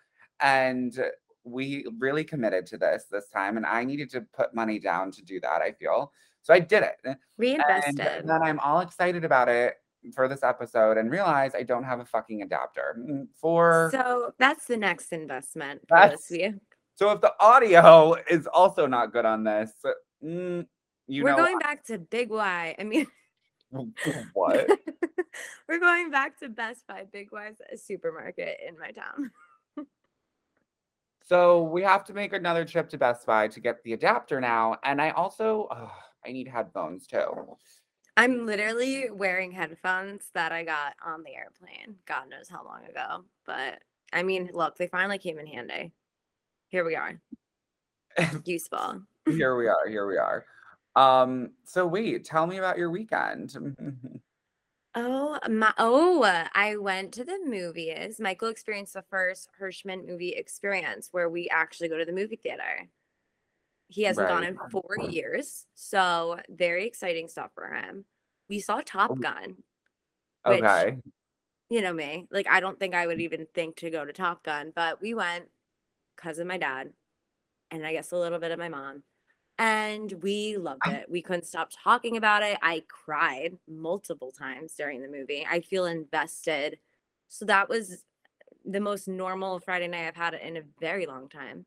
and 0.40 0.98
we 1.44 1.86
really 1.98 2.24
committed 2.24 2.66
to 2.66 2.78
this 2.78 3.04
this 3.10 3.28
time 3.28 3.56
and 3.56 3.66
i 3.66 3.84
needed 3.84 4.10
to 4.10 4.20
put 4.36 4.54
money 4.54 4.78
down 4.78 5.10
to 5.10 5.22
do 5.22 5.38
that 5.40 5.60
i 5.62 5.72
feel 5.72 6.12
so 6.42 6.54
i 6.54 6.58
did 6.58 6.82
it 6.82 7.16
We 7.38 7.54
And 7.54 7.98
then 7.98 8.42
I'm 8.42 8.58
all 8.60 8.80
excited 8.80 9.24
about 9.24 9.48
it 9.48 9.76
for 10.12 10.28
this 10.28 10.42
episode 10.42 10.98
and 10.98 11.10
realize 11.10 11.54
I 11.54 11.62
don't 11.62 11.84
have 11.84 12.00
a 12.00 12.04
fucking 12.04 12.42
adapter 12.42 12.96
mm, 12.98 13.26
for. 13.40 13.88
So, 13.92 13.98
So 13.98 14.32
that's 14.38 14.66
the 14.66 14.76
next 14.76 15.12
investment 15.12 15.80
for 15.88 15.96
That's- 15.96 16.30
week. 16.30 16.54
if 17.00 17.20
the 17.20 17.32
audio 17.40 18.16
is 18.28 18.46
also 18.46 18.86
not 18.86 19.12
good 19.12 19.24
on 19.24 19.44
this, 19.44 19.72
mm, 20.22 20.66
you 21.06 21.24
We're 21.24 21.36
going 21.36 21.58
back 21.58 21.84
to 21.86 21.98
Big 21.98 22.30
Y. 22.30 22.74
I 22.78 22.84
mean, 22.84 23.06
what? 24.34 24.68
We're 25.68 25.80
going 25.80 26.10
back 26.10 26.38
to 26.40 26.48
Best 26.48 26.86
Buy, 26.86 27.04
Big 27.10 27.32
Y's 27.32 27.56
a 27.72 27.76
supermarket 27.76 28.58
in 28.66 28.78
my 28.78 28.90
town. 28.90 29.30
So 31.24 31.62
we 31.62 31.82
have 31.82 32.04
to 32.04 32.14
make 32.14 32.32
another 32.32 32.64
trip 32.64 32.88
to 32.90 32.98
Best 32.98 33.26
Buy 33.26 33.48
to 33.48 33.60
get 33.60 33.82
the 33.82 33.94
adapter 33.94 34.40
now, 34.40 34.76
and 34.84 35.00
I 35.00 35.10
also 35.10 35.68
ugh, 35.70 35.90
I 36.26 36.32
need 36.32 36.48
headphones 36.48 37.06
too. 37.06 37.56
I'm 38.16 38.46
literally 38.46 39.10
wearing 39.10 39.50
headphones 39.50 40.30
that 40.34 40.52
I 40.52 40.62
got 40.62 40.94
on 41.04 41.24
the 41.24 41.34
airplane. 41.34 41.96
God 42.06 42.30
knows 42.30 42.48
how 42.48 42.64
long 42.64 42.84
ago. 42.88 43.24
But 43.44 43.80
I 44.12 44.22
mean, 44.22 44.50
look, 44.52 44.76
they 44.76 44.86
finally 44.86 45.18
came 45.18 45.38
in 45.38 45.46
handy. 45.46 45.92
Here 46.68 46.84
we 46.84 46.94
are. 46.94 47.20
Useful. 48.44 49.02
here 49.26 49.56
we 49.56 49.66
are. 49.66 49.88
Here 49.88 50.06
we 50.06 50.18
are. 50.18 50.44
Um. 50.94 51.50
So 51.64 51.86
wait, 51.86 52.24
tell 52.24 52.46
me 52.46 52.58
about 52.58 52.78
your 52.78 52.90
weekend. 52.90 53.56
Oh 54.94 55.38
my 55.50 55.72
oh 55.78 56.22
I 56.54 56.76
went 56.76 57.12
to 57.14 57.24
the 57.24 57.38
movies. 57.44 58.20
Michael 58.20 58.48
experienced 58.48 58.94
the 58.94 59.02
first 59.10 59.48
Hirschman 59.60 60.06
movie 60.06 60.30
experience 60.30 61.08
where 61.10 61.28
we 61.28 61.48
actually 61.48 61.88
go 61.88 61.98
to 61.98 62.04
the 62.04 62.12
movie 62.12 62.36
theater. 62.36 62.88
He 63.88 64.02
hasn't 64.02 64.28
gone 64.28 64.44
in 64.44 64.56
four 64.70 64.96
years. 65.10 65.66
So 65.74 66.38
very 66.48 66.86
exciting 66.86 67.28
stuff 67.28 67.50
for 67.54 67.68
him. 67.74 68.04
We 68.48 68.60
saw 68.60 68.80
Top 68.84 69.10
Oh. 69.10 69.14
Gun. 69.16 69.56
which- 70.46 70.62
okay. 70.62 70.98
You 71.70 71.80
know 71.80 71.92
me. 71.92 72.26
Like 72.30 72.46
I 72.48 72.60
don't 72.60 72.78
think 72.78 72.94
I 72.94 73.06
would 73.06 73.18
mm. 73.18 73.22
even 73.22 73.46
think 73.54 73.76
to 73.76 73.90
go 73.90 74.04
to 74.04 74.12
Top 74.12 74.44
Gun, 74.44 74.72
but 74.74 75.00
we 75.00 75.14
went 75.14 75.46
because 76.14 76.38
of 76.38 76.46
my 76.46 76.58
dad 76.58 76.92
and 77.70 77.84
I 77.84 77.92
guess 77.92 78.12
a 78.12 78.16
little 78.16 78.38
bit 78.38 78.52
of 78.52 78.58
my 78.58 78.68
mom. 78.68 79.02
And 79.58 80.12
we 80.22 80.56
loved 80.56 80.86
it. 80.88 81.08
We 81.08 81.22
couldn't 81.22 81.46
stop 81.46 81.70
talking 81.72 82.16
about 82.16 82.42
it. 82.42 82.58
I 82.60 82.84
cried 82.88 83.58
multiple 83.68 84.32
times 84.32 84.74
during 84.74 85.00
the 85.00 85.08
movie. 85.08 85.46
I 85.48 85.60
feel 85.60 85.86
invested. 85.86 86.78
So 87.28 87.44
that 87.44 87.68
was 87.68 88.04
the 88.64 88.80
most 88.80 89.08
normal 89.08 89.60
Friday 89.60 89.88
night 89.88 90.08
I've 90.08 90.16
had 90.16 90.34
in 90.34 90.56
a 90.56 90.62
very 90.80 91.06
long 91.06 91.28
time. 91.28 91.66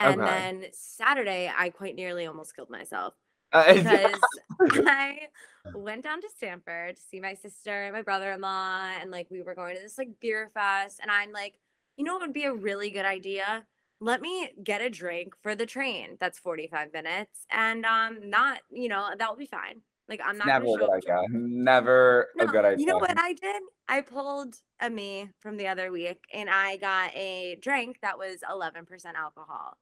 And 0.00 0.26
Okay. 0.26 0.26
then 0.26 0.66
Saturday, 0.72 1.50
I 1.56 1.70
quite 1.70 1.94
nearly 1.96 2.26
almost 2.26 2.56
killed 2.56 2.70
myself 2.70 3.14
Uh, 3.52 3.74
because 3.74 4.40
I 4.86 5.28
went 5.72 6.04
down 6.04 6.20
to 6.22 6.28
Stamford 6.30 6.96
to 6.96 7.02
see 7.02 7.20
my 7.20 7.34
sister 7.34 7.84
and 7.84 7.94
my 7.94 8.02
brother-in-law, 8.02 8.92
and 9.00 9.10
like 9.10 9.30
we 9.30 9.42
were 9.42 9.54
going 9.54 9.76
to 9.76 9.82
this 9.82 9.98
like 9.98 10.20
beer 10.20 10.50
fest, 10.54 11.00
and 11.02 11.10
I'm 11.10 11.32
like, 11.32 11.56
you 11.96 12.04
know, 12.04 12.14
what 12.14 12.22
would 12.22 12.32
be 12.34 12.44
a 12.44 12.54
really 12.54 12.90
good 12.90 13.06
idea. 13.06 13.66
Let 14.04 14.20
me 14.20 14.50
get 14.62 14.82
a 14.82 14.90
drink 14.90 15.32
for 15.42 15.54
the 15.54 15.64
train. 15.64 16.18
That's 16.20 16.38
45 16.38 16.92
minutes, 16.92 17.46
and 17.50 17.86
um, 17.86 18.28
not 18.28 18.58
you 18.70 18.90
know 18.90 19.08
that 19.18 19.30
will 19.30 19.38
be 19.38 19.46
fine. 19.46 19.80
Like 20.10 20.20
I'm 20.22 20.36
not 20.36 20.46
Never 20.46 20.66
a 20.66 20.76
good 20.76 20.90
idea. 20.90 21.22
Never 21.30 22.28
a 22.38 22.46
good 22.46 22.66
idea. 22.66 22.78
You 22.80 22.84
know 22.84 22.98
what 22.98 23.18
I 23.18 23.32
did? 23.32 23.62
I 23.88 24.02
pulled 24.02 24.56
a 24.80 24.90
me 24.90 25.30
from 25.40 25.56
the 25.56 25.68
other 25.68 25.90
week 25.90 26.18
and 26.34 26.50
I 26.50 26.76
got 26.76 27.16
a 27.16 27.56
drink 27.62 27.96
that 28.02 28.18
was 28.18 28.36
11% 28.50 29.14
alcohol. 29.14 29.78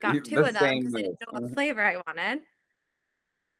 Got 0.00 0.14
You- 0.14 0.20
two 0.20 0.36
the 0.36 0.44
of 0.46 0.54
them 0.54 0.78
because 0.78 0.94
I 0.94 1.02
didn't 1.02 1.20
know 1.20 1.26
what 1.32 1.42
Mhm. 1.42 1.54
flavor 1.54 1.82
I 1.82 1.96
wanted. 2.06 2.42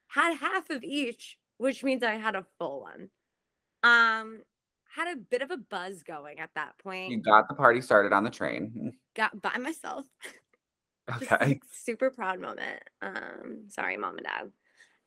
Had 0.06 0.36
half 0.36 0.70
of 0.70 0.84
each, 0.84 1.36
which 1.56 1.82
means 1.82 2.04
I 2.04 2.14
had 2.14 2.36
a 2.36 2.46
full 2.60 2.82
one. 2.82 3.10
Um, 3.82 4.44
had 4.94 5.08
a 5.08 5.16
bit 5.16 5.42
of 5.42 5.50
a 5.50 5.56
buzz 5.56 6.04
going 6.04 6.38
at 6.38 6.50
that 6.54 6.78
point. 6.78 7.10
You 7.10 7.18
got 7.20 7.48
the 7.48 7.54
party 7.54 7.80
started 7.80 8.12
on 8.12 8.22
the 8.22 8.30
train. 8.30 8.96
got 9.18 9.42
by 9.42 9.58
myself. 9.58 10.06
Just, 11.18 11.32
Okay. 11.32 11.46
like, 11.46 11.62
super 11.72 12.10
proud 12.10 12.40
moment. 12.40 12.82
Um, 13.02 13.64
sorry, 13.68 13.96
mom 13.96 14.18
and 14.18 14.26
dad. 14.26 14.52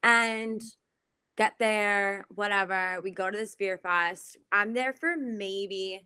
And 0.04 0.62
get 1.38 1.54
there, 1.60 2.26
whatever. 2.30 3.00
We 3.04 3.12
go 3.12 3.30
to 3.32 3.38
this 3.38 3.56
beer 3.56 3.78
fest. 3.78 4.38
I'm 4.52 4.74
there 4.74 4.94
for 4.94 5.16
maybe, 5.18 6.06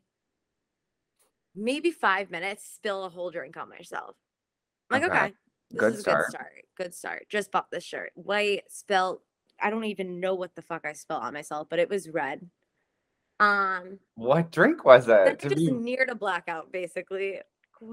maybe 1.55 1.91
five 1.91 2.29
minutes, 2.29 2.65
spill 2.75 3.05
a 3.05 3.09
whole 3.09 3.31
drink 3.31 3.57
on 3.57 3.69
myself. 3.69 4.15
I'm 4.91 5.01
like, 5.01 5.09
Okay. 5.09 5.25
okay. 5.25 5.33
This 5.71 5.79
Good 5.79 5.93
is 5.95 6.01
start. 6.01 6.19
a 6.19 6.21
good 6.21 6.29
start. 6.31 6.51
Good 6.77 6.93
start. 6.95 7.25
Just 7.29 7.51
bought 7.51 7.71
this 7.71 7.83
shirt. 7.83 8.11
White, 8.15 8.63
spilt. 8.69 9.23
I 9.59 9.69
don't 9.69 9.85
even 9.85 10.19
know 10.19 10.35
what 10.35 10.53
the 10.55 10.61
fuck 10.61 10.85
I 10.85 10.93
spilled 10.93 11.23
on 11.23 11.33
myself, 11.33 11.67
but 11.69 11.79
it 11.79 11.89
was 11.89 12.09
red. 12.09 12.49
Um, 13.39 13.99
What 14.15 14.51
drink 14.51 14.85
was 14.85 15.07
it? 15.07 15.39
To 15.39 15.49
just 15.49 15.65
be 15.65 15.71
neared 15.71 16.09
a 16.09 16.15
blackout 16.15 16.71
basically 16.71 17.41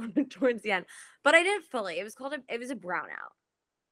towards 0.31 0.63
the 0.63 0.73
end. 0.73 0.87
But 1.25 1.35
I 1.35 1.43
didn't 1.43 1.65
fully. 1.65 1.99
It 1.99 2.05
was 2.05 2.15
called 2.15 2.35
a 2.35 2.39
it 2.53 2.59
was 2.59 2.71
a 2.71 2.77
brownout. 2.77 3.33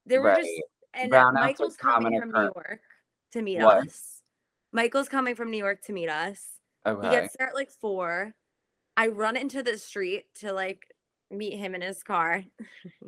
There 0.05 0.21
were 0.21 0.35
just 0.35 0.49
and 0.93 1.11
Brownouts 1.11 1.33
Michael's 1.33 1.77
coming 1.77 2.19
from 2.19 2.31
New 2.31 2.41
York 2.41 2.81
to 3.33 3.41
meet 3.41 3.59
What? 3.59 3.87
us. 3.87 4.21
Michael's 4.73 5.09
coming 5.09 5.35
from 5.35 5.51
New 5.51 5.57
York 5.57 5.81
to 5.85 5.93
meet 5.93 6.09
us. 6.09 6.43
Okay. 6.85 7.07
He 7.07 7.13
gets 7.13 7.35
there 7.37 7.49
at 7.49 7.55
like 7.55 7.69
four. 7.69 8.33
I 8.97 9.07
run 9.07 9.37
into 9.37 9.63
the 9.63 9.77
street 9.77 10.25
to 10.39 10.53
like 10.53 10.85
meet 11.29 11.57
him 11.57 11.75
in 11.75 11.81
his 11.81 12.03
car. 12.03 12.43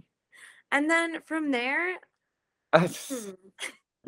and 0.72 0.90
then 0.90 1.22
from 1.26 1.52
there, 1.52 1.96
hmm, 2.74 3.32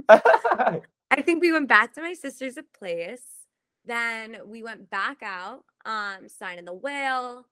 I 0.10 1.22
think 1.22 1.42
we 1.42 1.52
went 1.52 1.68
back 1.68 1.94
to 1.94 2.02
my 2.02 2.14
sister's 2.14 2.58
place. 2.78 3.24
Then 3.86 4.38
we 4.46 4.64
went 4.64 4.90
back 4.90 5.18
out, 5.22 5.64
um, 5.86 6.28
sign 6.28 6.30
signing 6.30 6.66
the 6.66 6.74
whale. 6.74 7.46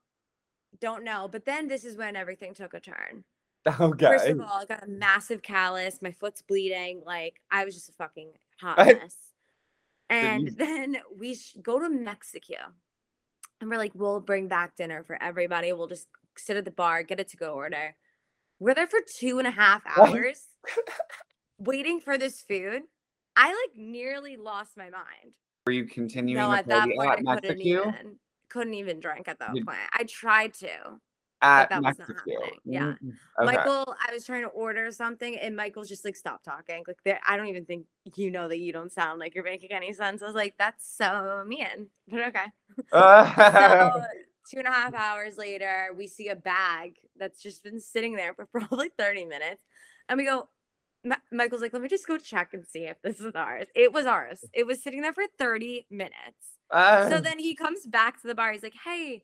Don't 0.80 1.04
know. 1.04 1.28
But 1.32 1.46
then 1.46 1.68
this 1.68 1.84
is 1.84 1.98
when 1.98 2.16
everything 2.16 2.54
took 2.54 2.74
a 2.74 2.80
turn. 2.80 3.24
Okay. 3.68 4.06
First 4.18 4.28
of 4.28 4.42
all, 4.42 4.62
I 4.62 4.66
got 4.66 4.84
a 4.84 4.90
massive 4.90 5.42
callus. 5.42 6.00
My 6.02 6.12
foot's 6.12 6.42
bleeding. 6.42 7.02
Like 7.06 7.40
I 7.52 7.66
was 7.66 7.76
just 7.76 7.90
a 7.90 7.94
fucking 7.94 8.32
hot 8.60 8.78
mess. 8.78 9.16
And 10.10 10.50
then 10.58 10.98
we 11.18 11.36
sh- 11.36 11.56
go 11.62 11.80
to 11.80 11.90
Mexico, 11.90 12.56
and 13.62 13.70
we're 13.70 13.78
like, 13.78 13.94
we'll 13.96 14.20
bring 14.20 14.48
back 14.48 14.76
dinner 14.76 15.04
for 15.04 15.22
everybody. 15.22 15.74
We'll 15.74 15.88
just 15.88 16.08
sit 16.38 16.58
at 16.58 16.66
the 16.66 16.72
bar, 16.72 17.04
get 17.04 17.20
a 17.20 17.24
to 17.24 17.38
go 17.38 17.54
order. 17.54 17.96
We're 18.60 18.76
there 18.76 18.88
for 18.88 19.00
two 19.20 19.40
and 19.40 19.48
a 19.48 19.52
half 19.52 19.82
hours 19.98 20.42
waiting 21.58 22.00
for 22.00 22.18
this 22.18 22.42
food. 22.42 22.84
I 23.36 23.48
like 23.48 23.76
nearly 23.76 24.38
lost 24.38 24.78
my 24.78 24.90
mind. 24.90 25.34
Were 25.66 25.74
you 25.74 25.86
continuing 25.86 26.40
No, 26.40 26.52
at 26.52 26.68
that 26.68 26.90
point 26.96 27.28
I 27.28 27.34
at 27.34 27.42
couldn't 27.42 27.62
even 27.62 28.20
couldn't 28.54 28.76
even 28.76 29.00
drink 29.00 29.28
at 29.28 29.40
that 29.40 29.50
point. 29.50 29.80
I 29.92 30.04
tried 30.04 30.54
to. 30.56 30.70
At 31.42 31.70
that 31.72 31.84
was 31.84 32.00
not 32.00 32.08
happening, 32.08 32.38
yeah. 32.64 32.94
Mm, 33.04 33.14
Okay. 33.42 33.58
Michael, 33.58 33.96
I 34.08 34.14
was 34.14 34.26
trying 34.26 34.44
to 34.44 34.48
order 34.50 34.92
something 34.92 35.38
and 35.38 35.58
Michael's 35.58 35.90
just 35.90 36.06
like, 36.06 36.16
stop 36.16 36.42
talking. 36.42 36.84
Like, 36.88 37.20
I 37.28 37.36
don't 37.36 37.48
even 37.48 37.66
think 37.66 37.86
you 38.16 38.32
know 38.32 38.48
that 38.48 38.60
you 38.60 38.72
don't 38.72 38.94
sound 38.94 39.20
like 39.20 39.36
you're 39.36 39.44
making 39.44 39.74
any 39.74 39.92
sense. 39.92 40.22
I 40.22 40.26
was 40.26 40.36
like, 40.36 40.56
that's 40.58 40.96
so 40.96 41.44
mean. 41.46 41.88
But 42.08 42.28
okay. 42.28 42.46
So, 42.94 44.02
two 44.52 44.60
and 44.60 44.68
a 44.68 44.72
half 44.72 44.94
hours 44.94 45.38
later, 45.38 45.90
we 45.98 46.08
see 46.08 46.30
a 46.30 46.36
bag 46.36 46.96
that's 47.18 47.42
just 47.42 47.64
been 47.64 47.80
sitting 47.82 48.16
there 48.16 48.34
for 48.34 48.46
probably 48.54 48.92
30 48.98 49.26
minutes. 49.26 49.64
And 50.08 50.18
we 50.18 50.26
go, 50.26 50.48
Ma- 51.04 51.18
Michael's 51.32 51.62
like, 51.62 51.74
let 51.74 51.82
me 51.82 51.90
just 51.90 52.08
go 52.08 52.18
check 52.18 52.54
and 52.54 52.66
see 52.66 52.86
if 52.86 53.02
this 53.02 53.20
is 53.20 53.36
ours. 53.36 53.68
It 53.76 53.92
was 53.94 54.06
ours. 54.06 54.50
It 54.54 54.66
was 54.66 54.82
sitting 54.82 55.02
there 55.02 55.14
for 55.14 55.26
30 55.38 55.86
minutes. 55.90 56.60
So 57.00 57.16
Uh, 57.16 57.22
then 57.22 57.40
he 57.40 57.56
comes 57.56 57.86
back 57.86 58.22
to 58.22 58.28
the 58.28 58.36
bar. 58.36 58.54
He's 58.54 58.64
like, 58.64 58.76
"Hey, 58.86 59.24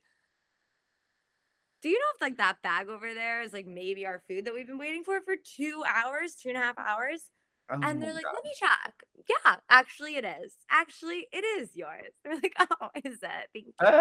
do 1.82 1.90
you 1.90 1.98
know 1.98 2.06
if 2.16 2.22
like 2.22 2.38
that 2.38 2.62
bag 2.62 2.90
over 2.90 3.14
there 3.14 3.42
is 3.42 3.54
like 3.54 3.66
maybe 3.66 4.06
our 4.06 4.22
food 4.28 4.46
that 4.46 4.54
we've 4.54 4.68
been 4.68 4.78
waiting 4.78 5.04
for 5.04 5.22
for 5.22 5.36
two 5.38 5.84
hours, 5.88 6.36
two 6.36 6.50
and 6.50 6.58
a 6.58 6.62
half 6.62 6.78
hours?" 6.78 7.30
oh 7.70 7.78
And 7.84 8.02
they're 8.02 8.14
like, 8.14 8.26
God. 8.26 8.34
"Let 8.34 8.44
me 8.44 8.52
check. 8.60 9.04
Yeah, 9.30 9.58
actually, 9.70 10.16
it 10.18 10.26
is. 10.26 10.54
Actually, 10.70 11.28
it 11.32 11.44
is 11.62 11.76
yours." 11.76 12.14
They're 12.24 12.36
like, 12.36 12.56
"Oh, 12.60 12.90
is 13.06 13.20
it? 13.24 13.50
Thank 13.54 13.76
you." 13.82 13.96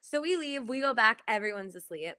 So 0.00 0.20
we 0.22 0.36
leave. 0.36 0.68
We 0.68 0.80
go 0.80 0.94
back. 0.94 1.22
Everyone's 1.28 1.76
asleep. 1.76 2.14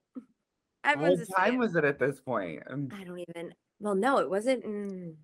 Everyone's 0.83 1.19
What 1.19 1.37
time 1.37 1.57
was 1.57 1.75
it 1.75 1.85
at 1.85 1.99
this 1.99 2.19
point? 2.19 2.63
I 2.91 3.03
don't 3.03 3.19
even. 3.19 3.53
Well, 3.79 3.95
no, 3.95 4.17
it 4.19 4.29
wasn't. 4.29 4.65
mm, 4.65 5.15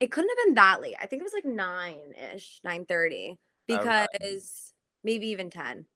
it 0.00 0.10
couldn't 0.10 0.30
have 0.30 0.46
been 0.46 0.54
that 0.54 0.80
late. 0.80 0.96
I 1.00 1.06
think 1.06 1.20
it 1.20 1.24
was 1.24 1.34
like 1.34 1.44
nine 1.44 2.14
ish, 2.34 2.60
nine 2.64 2.86
thirty, 2.86 3.36
Okay. 3.70 4.06
because 4.12 4.72
maybe 5.04 5.28
even 5.28 5.50
ten. 5.50 5.86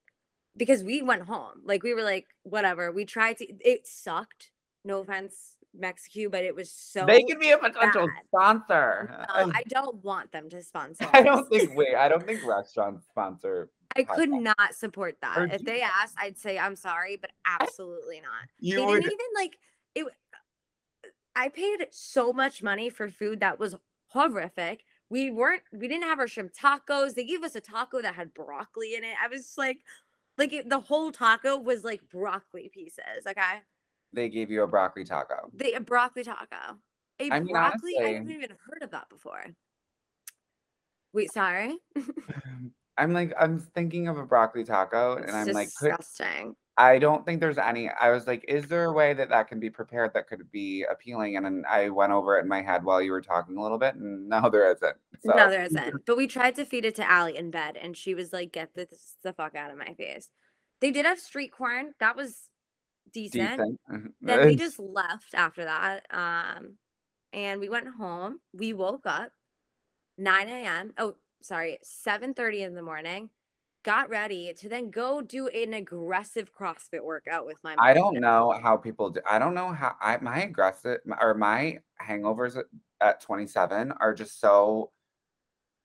Because 0.57 0.85
we 0.85 1.03
went 1.03 1.23
home, 1.23 1.63
like 1.65 1.83
we 1.83 1.95
were 1.95 2.03
like, 2.05 2.27
whatever. 2.45 2.93
We 2.93 3.05
tried 3.05 3.39
to. 3.39 3.47
It 3.61 3.87
sucked. 3.87 4.51
No 4.85 5.01
offense, 5.01 5.57
Mexico, 5.77 6.29
but 6.31 6.45
it 6.45 6.55
was 6.55 6.71
so. 6.71 7.07
they 7.07 7.25
could 7.25 7.41
be 7.41 7.51
a 7.51 7.59
potential 7.59 8.07
bad. 8.07 8.23
sponsor. 8.27 9.17
No, 9.35 9.51
I 9.55 9.63
don't 9.69 10.05
want 10.05 10.31
them 10.31 10.49
to 10.51 10.63
sponsor. 10.71 11.09
I 11.13 11.23
don't 11.23 11.49
think. 11.49 11.75
Wait, 11.75 11.95
I 11.97 12.09
don't 12.09 12.25
think 12.25 12.45
restaurants 12.47 13.07
sponsor. 13.07 13.71
I 13.97 14.03
could 14.05 14.31
not 14.31 14.75
support 14.75 15.17
that. 15.23 15.53
If 15.53 15.65
they 15.65 15.81
asked, 15.81 16.15
I'd 16.19 16.37
say 16.39 16.59
I'm 16.59 16.77
sorry, 16.77 17.17
but 17.17 17.31
absolutely 17.47 18.21
not. 18.21 18.49
You 18.59 18.77
they 18.77 18.87
didn't 18.87 19.05
even 19.07 19.27
like 19.37 19.57
it. 19.95 20.07
I 21.37 21.49
paid 21.49 21.87
so 21.91 22.33
much 22.33 22.63
money 22.63 22.91
for 22.91 23.11
food 23.11 23.41
that 23.41 23.59
was 23.59 23.75
horrific. 24.09 24.85
We 25.11 25.31
weren't. 25.31 25.63
We 25.73 25.89
didn't 25.89 26.05
have 26.05 26.19
our 26.19 26.29
shrimp 26.29 26.53
tacos. 26.55 27.15
They 27.15 27.25
gave 27.25 27.43
us 27.43 27.55
a 27.57 27.61
taco 27.61 28.01
that 28.03 28.15
had 28.15 28.33
broccoli 28.35 28.95
in 28.95 29.05
it. 29.05 29.15
I 29.23 29.29
was 29.29 29.55
like, 29.57 29.79
like 30.39 30.53
it, 30.53 30.69
the 30.69 30.81
whole 30.81 31.13
taco 31.13 31.57
was 31.59 31.85
like 31.85 32.01
broccoli 32.11 32.71
pieces. 32.73 33.27
Okay, 33.29 33.61
They 34.13 34.29
gave 34.29 34.51
you 34.51 34.63
a 34.63 34.67
broccoli 34.67 35.05
taco. 35.05 35.51
they 35.53 35.75
a 35.75 35.81
broccoli 35.81 36.25
taco. 36.25 36.79
A 37.21 37.31
I 37.31 37.41
mean, 37.41 37.53
broccoli. 37.53 37.97
I 37.99 38.03
honestly- 38.03 38.15
haven't 38.15 38.31
even 38.33 38.51
heard 38.51 38.83
of 38.83 38.91
that 38.93 39.09
before. 39.09 39.45
Wait, 41.13 41.33
sorry. 41.33 41.77
I'm 42.97 43.13
like, 43.13 43.33
I'm 43.39 43.59
thinking 43.59 44.09
of 44.09 44.19
a 44.19 44.25
broccoli 44.25 44.65
taco, 44.65 45.15
It's 45.15 45.27
and 45.33 45.37
I'm 45.37 45.49
like, 45.55 45.69
could, 45.79 45.91
disgusting. 45.91 46.55
I 46.77 46.99
don't 46.99 47.25
think 47.25 47.41
there's 47.41 47.59
any. 47.59 47.89
I 47.89 48.11
was 48.11 48.27
like, 48.27 48.45
is 48.49 48.67
there 48.67 48.85
a 48.85 48.93
way 48.93 49.15
that 49.15 49.29
that 49.29 49.49
can 49.49 49.61
be 49.61 49.71
prepared 49.71 50.13
that 50.15 50.27
could 50.27 50.51
be 50.51 50.85
appealing? 50.91 51.37
And 51.37 51.47
then 51.47 51.65
I 51.71 51.89
went 51.89 52.13
over 52.13 52.37
it 52.37 52.43
in 52.43 52.49
my 52.49 52.63
head 52.63 52.83
while 52.83 53.01
you 53.01 53.13
were 53.13 53.21
talking 53.21 53.57
a 53.57 53.63
little 53.63 53.79
bit, 53.79 53.95
and 53.95 54.29
no, 54.29 54.51
there 54.51 54.71
isn't. 54.73 54.97
So, 55.25 55.33
No, 55.35 55.49
there 55.49 55.63
isn't. 55.65 56.05
But 56.05 56.17
we 56.17 56.27
tried 56.27 56.57
to 56.57 56.65
feed 56.65 56.85
it 56.85 56.97
to 56.97 57.09
Allie 57.09 57.37
in 57.37 57.51
bed, 57.51 57.77
and 57.77 57.97
she 57.97 58.15
was 58.15 58.33
like, 58.33 58.53
"Get 58.53 58.75
this 58.75 59.15
the 59.23 59.33
fuck 59.33 59.55
out 59.55 59.71
of 59.71 59.79
my 59.79 59.95
face." 59.95 60.29
They 60.81 60.91
did 60.91 61.07
have 61.07 61.21
street 61.21 61.53
corn. 61.53 61.95
That 62.01 62.17
was 62.17 62.37
decent. 63.13 63.79
decent. 63.89 64.15
Then 64.21 64.47
we 64.47 64.57
just 64.57 64.81
left 64.81 65.33
after 65.35 65.65
that, 65.65 66.07
um, 66.11 66.75
and 67.33 67.61
we 67.61 67.69
went 67.69 67.87
home. 67.87 68.41
We 68.53 68.73
woke 68.73 69.07
up 69.07 69.31
9 70.19 70.49
a.m. 70.49 70.93
Oh, 70.99 71.15
sorry, 71.41 71.79
7:30 71.85 72.63
in 72.63 72.75
the 72.75 72.83
morning. 72.83 73.31
Got 73.85 74.09
ready 74.09 74.55
to 74.55 74.69
then 74.69 74.91
go 74.91 75.21
do 75.21 75.49
an 75.49 75.75
aggressive 75.75 76.51
CrossFit 76.59 77.03
workout 77.03 77.45
with 77.45 77.59
my. 77.63 77.77
I 77.79 77.93
don't 77.93 78.19
know 78.19 78.59
how 78.63 78.79
people 78.79 79.11
do. 79.11 79.21
I 79.29 79.39
don't 79.39 79.55
know 79.55 79.73
how 79.73 79.95
I 80.01 80.17
my 80.23 80.43
aggressive 80.43 81.01
or 81.21 81.35
my 81.35 81.81
hangovers 82.03 82.57
at, 82.57 82.65
at 83.03 83.21
27 83.21 83.93
are 84.01 84.15
just 84.15 84.41
so 84.41 84.91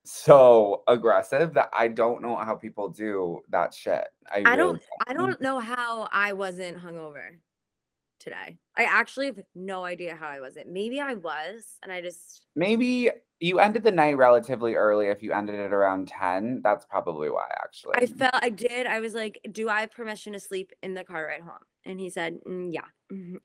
so 0.05 0.83
aggressive 0.87 1.53
that 1.55 1.69
I 1.73 1.89
don't 1.89 2.21
know 2.21 2.37
how 2.37 2.55
people 2.55 2.87
do 2.87 3.41
that 3.49 3.73
shit. 3.73 4.07
I, 4.31 4.43
I 4.45 4.55
really 4.55 4.55
don't. 4.55 4.81
I 5.07 5.13
don't 5.13 5.41
know 5.41 5.59
how 5.59 6.07
I 6.13 6.31
wasn't 6.31 6.81
hungover 6.81 7.37
today. 8.19 8.57
I 8.77 8.83
actually 8.83 9.25
have 9.25 9.39
no 9.55 9.83
idea 9.83 10.15
how 10.15 10.29
I 10.29 10.39
wasn't. 10.39 10.69
Maybe 10.69 11.01
I 11.01 11.15
was, 11.15 11.65
and 11.83 11.91
I 11.91 12.01
just 12.01 12.45
Maybe 12.55 13.09
you 13.39 13.59
ended 13.59 13.83
the 13.83 13.91
night 13.91 14.17
relatively 14.17 14.75
early. 14.75 15.07
If 15.07 15.23
you 15.23 15.33
ended 15.33 15.55
it 15.55 15.73
around 15.73 16.07
10, 16.09 16.61
that's 16.63 16.85
probably 16.85 17.29
why. 17.29 17.47
Actually, 17.63 17.95
I 17.95 18.05
felt 18.05 18.33
I 18.35 18.49
did. 18.49 18.85
I 18.87 18.99
was 18.99 19.13
like, 19.13 19.39
"Do 19.51 19.67
I 19.69 19.81
have 19.81 19.91
permission 19.91 20.33
to 20.33 20.39
sleep 20.39 20.71
in 20.83 20.93
the 20.93 21.03
car 21.03 21.25
ride 21.25 21.41
home?" 21.41 21.63
And 21.85 21.99
he 21.99 22.09
said, 22.09 22.39
"Mm, 22.47 22.71
"Yeah." 22.73 22.85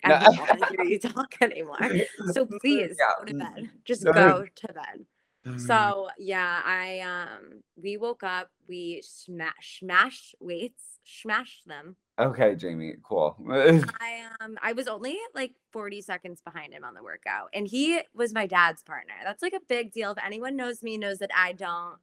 I 0.04 0.10
No. 0.10 0.18
don't 0.18 0.36
want 0.36 0.58
to 0.58 0.64
hear 0.66 0.82
you 0.82 0.98
talk 1.00 1.34
anymore. 1.40 1.78
So 2.26 2.46
please 2.46 2.98
Yeah, 2.98 3.10
go 3.18 3.24
to 3.24 3.34
bed. 3.34 3.70
Just 3.84 4.04
no. 4.04 4.12
go 4.12 4.44
to 4.44 4.72
bed. 4.74 5.06
Mm. 5.46 5.60
So 5.60 6.08
yeah, 6.18 6.62
I 6.64 7.00
um 7.00 7.62
we 7.76 7.96
woke 7.96 8.22
up, 8.22 8.50
we 8.68 9.02
smash 9.04 9.78
smash 9.80 10.34
weights, 10.40 10.98
smashed 11.04 11.66
them. 11.66 11.96
okay, 12.18 12.54
Jamie, 12.54 12.94
cool. 13.02 13.36
I 13.50 14.22
um 14.40 14.56
I 14.62 14.72
was 14.72 14.88
only 14.88 15.18
like 15.34 15.52
40 15.72 16.00
seconds 16.00 16.40
behind 16.40 16.72
him 16.72 16.84
on 16.84 16.94
the 16.94 17.02
workout. 17.02 17.50
And 17.52 17.66
he 17.66 18.00
was 18.14 18.32
my 18.32 18.46
dad's 18.46 18.82
partner. 18.82 19.14
That's 19.22 19.42
like 19.42 19.52
a 19.52 19.60
big 19.68 19.92
deal. 19.92 20.12
If 20.12 20.18
anyone 20.24 20.56
knows 20.56 20.82
me, 20.82 20.96
knows 20.96 21.18
that 21.18 21.30
I 21.36 21.52
don't 21.52 21.96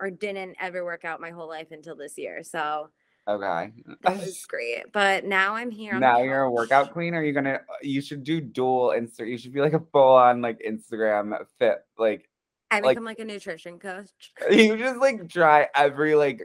or 0.00 0.10
didn't 0.10 0.56
ever 0.60 0.84
work 0.84 1.04
out 1.04 1.20
my 1.20 1.30
whole 1.30 1.48
life 1.48 1.68
until 1.70 1.96
this 1.96 2.16
year. 2.18 2.42
So 2.42 2.90
okay. 3.28 3.72
that 4.02 4.16
was 4.18 4.44
great. 4.48 4.92
But 4.92 5.24
now 5.24 5.54
I'm 5.54 5.70
here. 5.70 5.98
now 5.98 6.22
you're 6.22 6.42
a 6.42 6.50
workout 6.50 6.92
queen. 6.92 7.14
Are 7.14 7.22
you 7.22 7.32
gonna? 7.32 7.60
You 7.82 8.00
should 8.00 8.24
do 8.24 8.40
dual 8.40 8.88
Insta. 8.96 9.28
You 9.28 9.38
should 9.38 9.52
be 9.52 9.60
like 9.60 9.74
a 9.74 9.82
full 9.92 10.14
on 10.14 10.40
like 10.40 10.60
Instagram 10.66 11.36
fit. 11.58 11.78
Like 11.96 12.27
I 12.70 12.80
like- 12.80 12.96
become 12.96 13.04
like 13.04 13.18
a 13.18 13.24
nutrition 13.24 13.78
coach. 13.78 14.10
you 14.50 14.76
just 14.76 14.98
like 15.00 15.28
try 15.28 15.68
every 15.74 16.14
like 16.14 16.42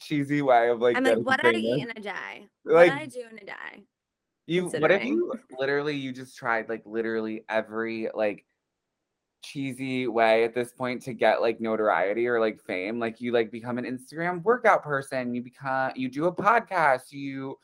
cheesy 0.00 0.42
way 0.42 0.68
of 0.70 0.80
like. 0.80 0.96
I'm 0.96 1.04
like, 1.04 1.18
what 1.18 1.40
did 1.42 1.48
I 1.56 1.60
famous. 1.60 1.78
eat 1.78 1.82
in 1.82 1.90
a 1.90 2.00
day? 2.00 2.46
What 2.64 2.74
Like 2.74 2.92
did 2.92 3.02
I 3.02 3.06
do 3.06 3.24
in 3.30 3.38
a 3.38 3.46
day? 3.46 3.84
you, 4.48 4.66
what 4.68 4.92
if 4.92 5.04
you 5.04 5.32
literally 5.58 5.96
you 5.96 6.12
just 6.12 6.36
tried 6.36 6.68
like 6.68 6.82
literally 6.86 7.44
every 7.48 8.08
like 8.14 8.44
cheesy 9.42 10.06
way 10.06 10.44
at 10.44 10.54
this 10.54 10.72
point 10.72 11.02
to 11.02 11.12
get 11.12 11.40
like 11.40 11.60
notoriety 11.60 12.26
or 12.28 12.38
like 12.40 12.60
fame? 12.60 12.98
Like 13.00 13.20
you 13.20 13.32
like 13.32 13.50
become 13.50 13.78
an 13.78 13.84
Instagram 13.84 14.42
workout 14.42 14.82
person. 14.82 15.34
You 15.34 15.42
become 15.42 15.92
you 15.96 16.08
do 16.08 16.26
a 16.26 16.32
podcast. 16.34 17.10
You 17.12 17.58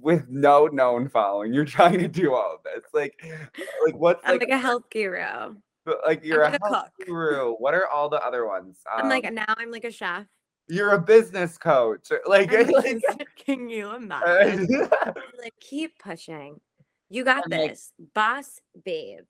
with 0.00 0.28
no 0.28 0.66
known 0.66 1.08
following. 1.08 1.54
You're 1.54 1.64
trying 1.64 1.98
to 2.00 2.08
do 2.08 2.34
all 2.34 2.56
of 2.56 2.60
this. 2.64 2.84
Like 2.92 3.14
like 3.84 3.94
what's 3.96 4.20
I'm 4.24 4.32
like 4.32 4.40
like 4.42 4.50
a 4.50 4.58
health 4.58 4.84
guru. 4.90 5.54
But, 5.86 5.98
like 6.04 6.22
you're 6.24 6.42
like 6.42 6.60
a 6.60 6.66
a 6.66 6.68
cook. 6.68 6.90
guru. 7.06 7.52
What 7.54 7.72
are 7.72 7.86
all 7.86 8.08
the 8.10 8.22
other 8.22 8.44
ones? 8.46 8.80
I'm 8.92 9.08
like 9.08 9.24
Um, 9.26 9.36
now 9.36 9.54
I'm 9.56 9.70
like 9.70 9.84
a 9.84 9.90
chef. 9.90 10.26
you're 10.68 10.90
a 10.92 10.98
business 11.00 11.56
coach. 11.56 12.08
Like, 12.26 12.52
I'm 12.52 12.66
like, 12.68 13.02
can 13.46 13.68
you 13.70 13.94
imagine? 13.94 14.66
like 15.40 15.54
keep 15.60 15.98
pushing. 15.98 16.60
You 17.08 17.22
got 17.24 17.44
And, 17.44 17.52
like, 17.54 17.70
this, 17.70 17.92
boss 18.14 18.60
babe. 18.84 19.20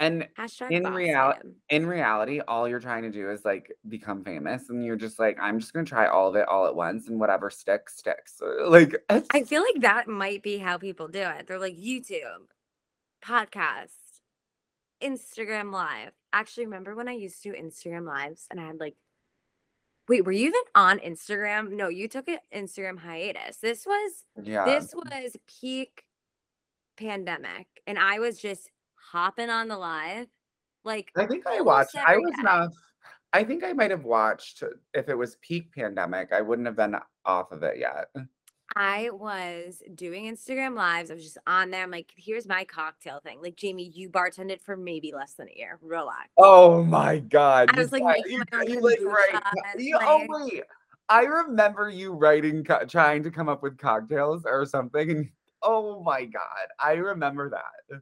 and 0.00 0.26
Hashtag 0.38 0.70
in 0.70 0.82
boss 0.84 0.92
reali- 0.94 1.42
babe. 1.42 1.52
in 1.68 1.86
reality, 1.86 2.40
all 2.48 2.66
you're 2.66 2.80
trying 2.80 3.02
to 3.02 3.10
do 3.10 3.30
is 3.30 3.44
like 3.44 3.70
become 3.90 4.24
famous, 4.24 4.70
and 4.70 4.82
you're 4.84 4.96
just 4.96 5.18
like, 5.18 5.36
I'm 5.40 5.58
just 5.60 5.74
gonna 5.74 5.84
try 5.84 6.06
all 6.06 6.28
of 6.30 6.36
it 6.36 6.48
all 6.48 6.66
at 6.66 6.74
once, 6.74 7.08
and 7.08 7.20
whatever 7.20 7.50
sticks, 7.50 7.98
sticks. 7.98 8.40
Like, 8.66 8.96
I 9.10 9.42
feel 9.42 9.60
like 9.62 9.82
that 9.82 10.08
might 10.08 10.42
be 10.42 10.56
how 10.56 10.78
people 10.78 11.08
do 11.08 11.20
it. 11.20 11.46
They're 11.46 11.58
like 11.58 11.76
YouTube, 11.76 12.48
podcast, 13.22 14.05
Instagram 15.02 15.72
live. 15.72 16.12
Actually, 16.32 16.66
remember 16.66 16.94
when 16.94 17.08
I 17.08 17.12
used 17.12 17.42
to 17.42 17.52
do 17.52 17.58
Instagram 17.58 18.06
lives 18.06 18.46
and 18.50 18.60
I 18.60 18.66
had 18.66 18.80
like, 18.80 18.96
wait, 20.08 20.24
were 20.24 20.32
you 20.32 20.48
even 20.48 20.60
on 20.74 20.98
Instagram? 21.00 21.72
No, 21.72 21.88
you 21.88 22.08
took 22.08 22.28
an 22.28 22.38
Instagram 22.54 22.98
hiatus. 22.98 23.58
This 23.58 23.86
was 23.86 24.12
yeah, 24.42 24.64
this 24.64 24.94
was 24.94 25.36
peak 25.60 26.04
pandemic, 26.96 27.66
and 27.86 27.98
I 27.98 28.18
was 28.18 28.38
just 28.38 28.70
hopping 28.94 29.50
on 29.50 29.68
the 29.68 29.78
live. 29.78 30.28
Like 30.84 31.10
I 31.16 31.26
think 31.26 31.46
I 31.46 31.60
watched. 31.60 31.96
I 31.96 32.16
was 32.16 32.32
day. 32.36 32.42
not. 32.42 32.70
I 33.32 33.44
think 33.44 33.64
I 33.64 33.72
might 33.72 33.90
have 33.90 34.04
watched. 34.04 34.62
If 34.94 35.08
it 35.08 35.16
was 35.16 35.36
peak 35.42 35.74
pandemic, 35.74 36.32
I 36.32 36.40
wouldn't 36.40 36.66
have 36.66 36.76
been 36.76 36.96
off 37.24 37.52
of 37.52 37.62
it 37.62 37.78
yet. 37.78 38.08
I 38.76 39.08
was 39.10 39.82
doing 39.94 40.26
Instagram 40.26 40.76
lives. 40.76 41.10
I 41.10 41.14
was 41.14 41.24
just 41.24 41.38
on 41.46 41.70
there. 41.70 41.82
I'm 41.82 41.90
like, 41.90 42.12
here's 42.14 42.46
my 42.46 42.64
cocktail 42.64 43.20
thing. 43.20 43.40
Like, 43.42 43.56
Jamie, 43.56 43.90
you 43.94 44.10
bartended 44.10 44.60
for 44.60 44.76
maybe 44.76 45.12
less 45.16 45.32
than 45.32 45.48
a 45.48 45.58
year. 45.58 45.78
Relax. 45.80 46.28
Oh 46.36 46.84
my 46.84 47.18
god! 47.18 47.70
I 47.72 47.80
was 47.80 47.90
like 47.90 48.04
making 48.04 48.32
you, 48.32 48.42
you, 48.66 48.80
like, 48.80 48.98
kombucha, 48.98 49.04
write 49.06 49.32
co- 49.32 49.78
you- 49.78 49.98
oh 50.00 50.26
wait, 50.28 50.62
I 51.08 51.22
remember 51.22 51.88
you 51.88 52.12
writing, 52.12 52.64
trying 52.88 53.22
to 53.22 53.30
come 53.30 53.48
up 53.48 53.62
with 53.62 53.78
cocktails 53.78 54.44
or 54.44 54.66
something, 54.66 55.10
and 55.10 55.30
oh 55.62 56.02
my 56.02 56.26
god, 56.26 56.66
I 56.78 56.92
remember 56.94 57.48
that. 57.50 58.00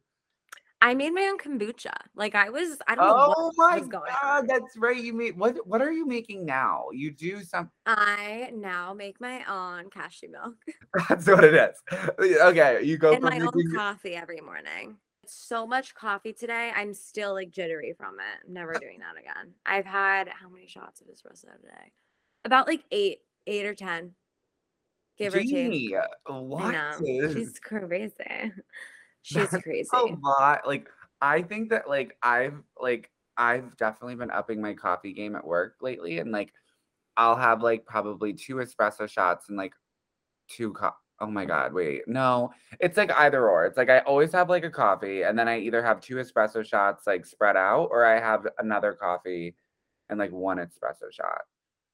I 0.85 0.93
made 0.93 1.15
my 1.15 1.23
own 1.23 1.39
kombucha. 1.39 1.95
Like, 2.15 2.35
I 2.35 2.51
was, 2.51 2.77
I 2.87 2.95
don't 2.95 3.07
know 3.07 3.33
Oh 3.35 3.53
what 3.55 3.71
my 3.73 3.79
was 3.79 3.89
going 3.89 4.13
god, 4.23 4.41
on. 4.41 4.47
that's 4.47 4.77
right. 4.77 5.03
You 5.03 5.15
made 5.15 5.35
what? 5.39 5.67
What 5.67 5.81
are 5.81 5.91
you 5.91 6.07
making 6.07 6.45
now? 6.45 6.89
You 6.93 7.11
do 7.11 7.43
some. 7.43 7.71
I 7.87 8.51
now 8.55 8.93
make 8.93 9.19
my 9.19 9.43
own 9.51 9.89
cashew 9.89 10.29
milk 10.31 10.57
That's 11.09 11.27
what 11.27 11.43
it 11.43 11.55
is. 11.55 11.83
Okay, 12.21 12.83
you 12.83 12.99
go 12.99 13.15
and 13.15 13.23
my 13.23 13.41
own 13.41 13.75
coffee 13.75 14.15
every 14.15 14.43
morning. 14.43 14.99
So 15.27 15.67
much 15.67 15.95
coffee 15.95 16.35
today. 16.35 16.71
I'm 16.77 16.93
still 16.93 17.33
like 17.33 17.51
jittery 17.51 17.95
from 17.97 18.21
it. 18.21 18.47
I'm 18.47 18.53
never 18.53 18.75
doing 18.79 18.99
that 18.99 19.19
again. 19.19 19.55
I've 19.65 19.87
had 19.87 20.29
how 20.29 20.51
many 20.51 20.67
shots 20.67 21.01
of 21.01 21.07
espresso 21.07 21.51
today? 21.63 21.93
About 22.45 22.67
like 22.67 22.85
eight, 22.91 23.21
eight 23.47 23.65
or 23.65 23.75
ten, 23.75 24.11
give 25.17 25.33
or 25.35 25.39
take. 25.39 25.49
Gee, 25.49 25.97
what? 26.27 26.77
She's 27.33 27.59
crazy. 27.59 28.53
She's 29.25 29.49
That's 29.51 29.63
crazy. 29.63 29.89
a 29.95 30.17
lot. 30.23 30.67
Like 30.67 30.87
I 31.23 31.41
think 31.41 31.71
that 31.71 31.89
like 31.89 32.15
I've 32.23 32.63
like 32.79 33.11
I've 33.39 33.75
definitely 33.79 34.17
been 34.17 34.31
upping 34.31 34.61
my 34.61 34.75
coffee 34.75 35.15
game 35.15 35.35
at 35.35 35.47
work 35.47 35.77
lately, 35.81 36.19
and 36.19 36.31
like 36.31 36.53
I'll 37.17 37.35
have 37.35 37.63
like 37.63 37.87
probably 37.87 38.35
two 38.35 38.57
espresso 38.57 39.09
shots 39.09 39.49
and 39.49 39.57
like 39.57 39.73
two 40.49 40.75
co- 40.75 40.93
Oh 41.21 41.27
my 41.27 41.47
god, 41.47 41.73
wait. 41.73 42.03
No, 42.07 42.53
it's 42.81 42.99
like 42.99 43.11
either 43.13 43.49
or. 43.49 43.65
It's 43.65 43.79
like 43.79 43.89
I 43.89 44.01
always 44.01 44.31
have 44.33 44.51
like 44.51 44.65
a 44.65 44.71
coffee 44.71 45.23
and 45.23 45.39
then 45.39 45.49
I 45.49 45.59
either 45.59 45.83
have 45.83 46.03
two 46.03 46.17
espresso 46.17 46.63
shots 46.63 47.07
like 47.07 47.25
spread 47.25 47.57
out 47.57 47.89
or 47.91 48.05
I 48.05 48.21
have 48.21 48.47
another 48.59 48.93
coffee 48.93 49.55
and 50.11 50.19
like 50.19 50.33
one 50.33 50.59
espresso 50.59 51.11
shot. 51.11 51.43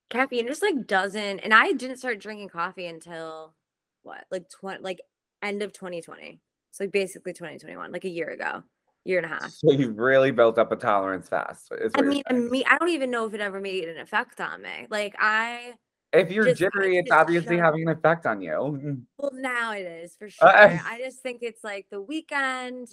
Caffeine 0.09 0.49
just 0.49 0.63
like 0.63 0.85
doesn't. 0.89 1.39
And 1.41 1.55
I 1.55 1.71
didn't 1.75 1.99
start 1.99 2.19
drinking 2.19 2.49
coffee 2.49 2.87
until 2.87 3.55
what, 4.03 4.25
like 4.33 4.49
twenty, 4.49 4.83
like 4.83 5.01
end 5.43 5.63
of 5.63 5.73
2020. 5.73 6.41
So 6.73 6.85
like 6.85 6.93
basically 6.93 7.33
2021, 7.33 7.93
like 7.93 8.05
a 8.05 8.09
year 8.09 8.29
ago, 8.29 8.63
year 9.05 9.19
and 9.19 9.27
a 9.27 9.29
half. 9.29 9.51
So 9.51 9.73
you've 9.73 9.99
really 9.99 10.31
built 10.31 10.59
up 10.59 10.73
a 10.73 10.77
tolerance 10.77 11.29
fast. 11.29 11.71
I 11.73 11.85
what 11.85 11.95
you're 11.97 12.05
mean, 12.07 12.51
me, 12.51 12.65
I 12.69 12.79
don't 12.79 12.91
even 12.91 13.11
know 13.11 13.27
if 13.27 13.35
it 13.35 13.41
ever 13.41 13.61
made 13.61 13.89
an 13.89 13.99
effect 13.99 14.41
on 14.41 14.63
me. 14.63 14.87
Like 14.89 15.15
I, 15.19 15.75
if 16.13 16.31
you're 16.31 16.45
just- 16.45 16.59
jittery, 16.59 16.97
it's 16.99 17.11
obviously 17.11 17.57
having 17.57 17.83
an 17.83 17.89
effect 17.89 18.27
on 18.27 18.41
you. 18.41 19.03
well, 19.19 19.33
now 19.35 19.73
it 19.73 19.87
is 19.87 20.15
for 20.17 20.29
sure. 20.29 20.49
Uh, 20.49 20.79
I 20.85 20.99
just 20.99 21.21
think 21.21 21.43
it's 21.43 21.65
like 21.65 21.87
the 21.91 22.01
weekend, 22.01 22.89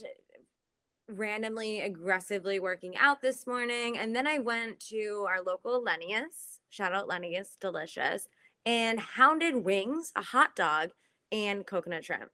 randomly 1.09 1.81
aggressively 1.81 2.59
working 2.59 2.95
out 2.97 3.21
this 3.21 3.47
morning, 3.47 3.97
and 3.97 4.15
then 4.15 4.27
I 4.27 4.39
went 4.39 4.79
to 4.89 5.25
our 5.29 5.41
local 5.41 5.83
Lennius. 5.83 6.59
Shout 6.69 6.93
out 6.93 7.07
Lennius, 7.07 7.57
delicious, 7.61 8.27
and 8.65 8.99
hounded 8.99 9.55
wings, 9.55 10.11
a 10.15 10.21
hot 10.21 10.55
dog, 10.55 10.91
and 11.31 11.65
coconut 11.65 12.05
shrimp. 12.05 12.29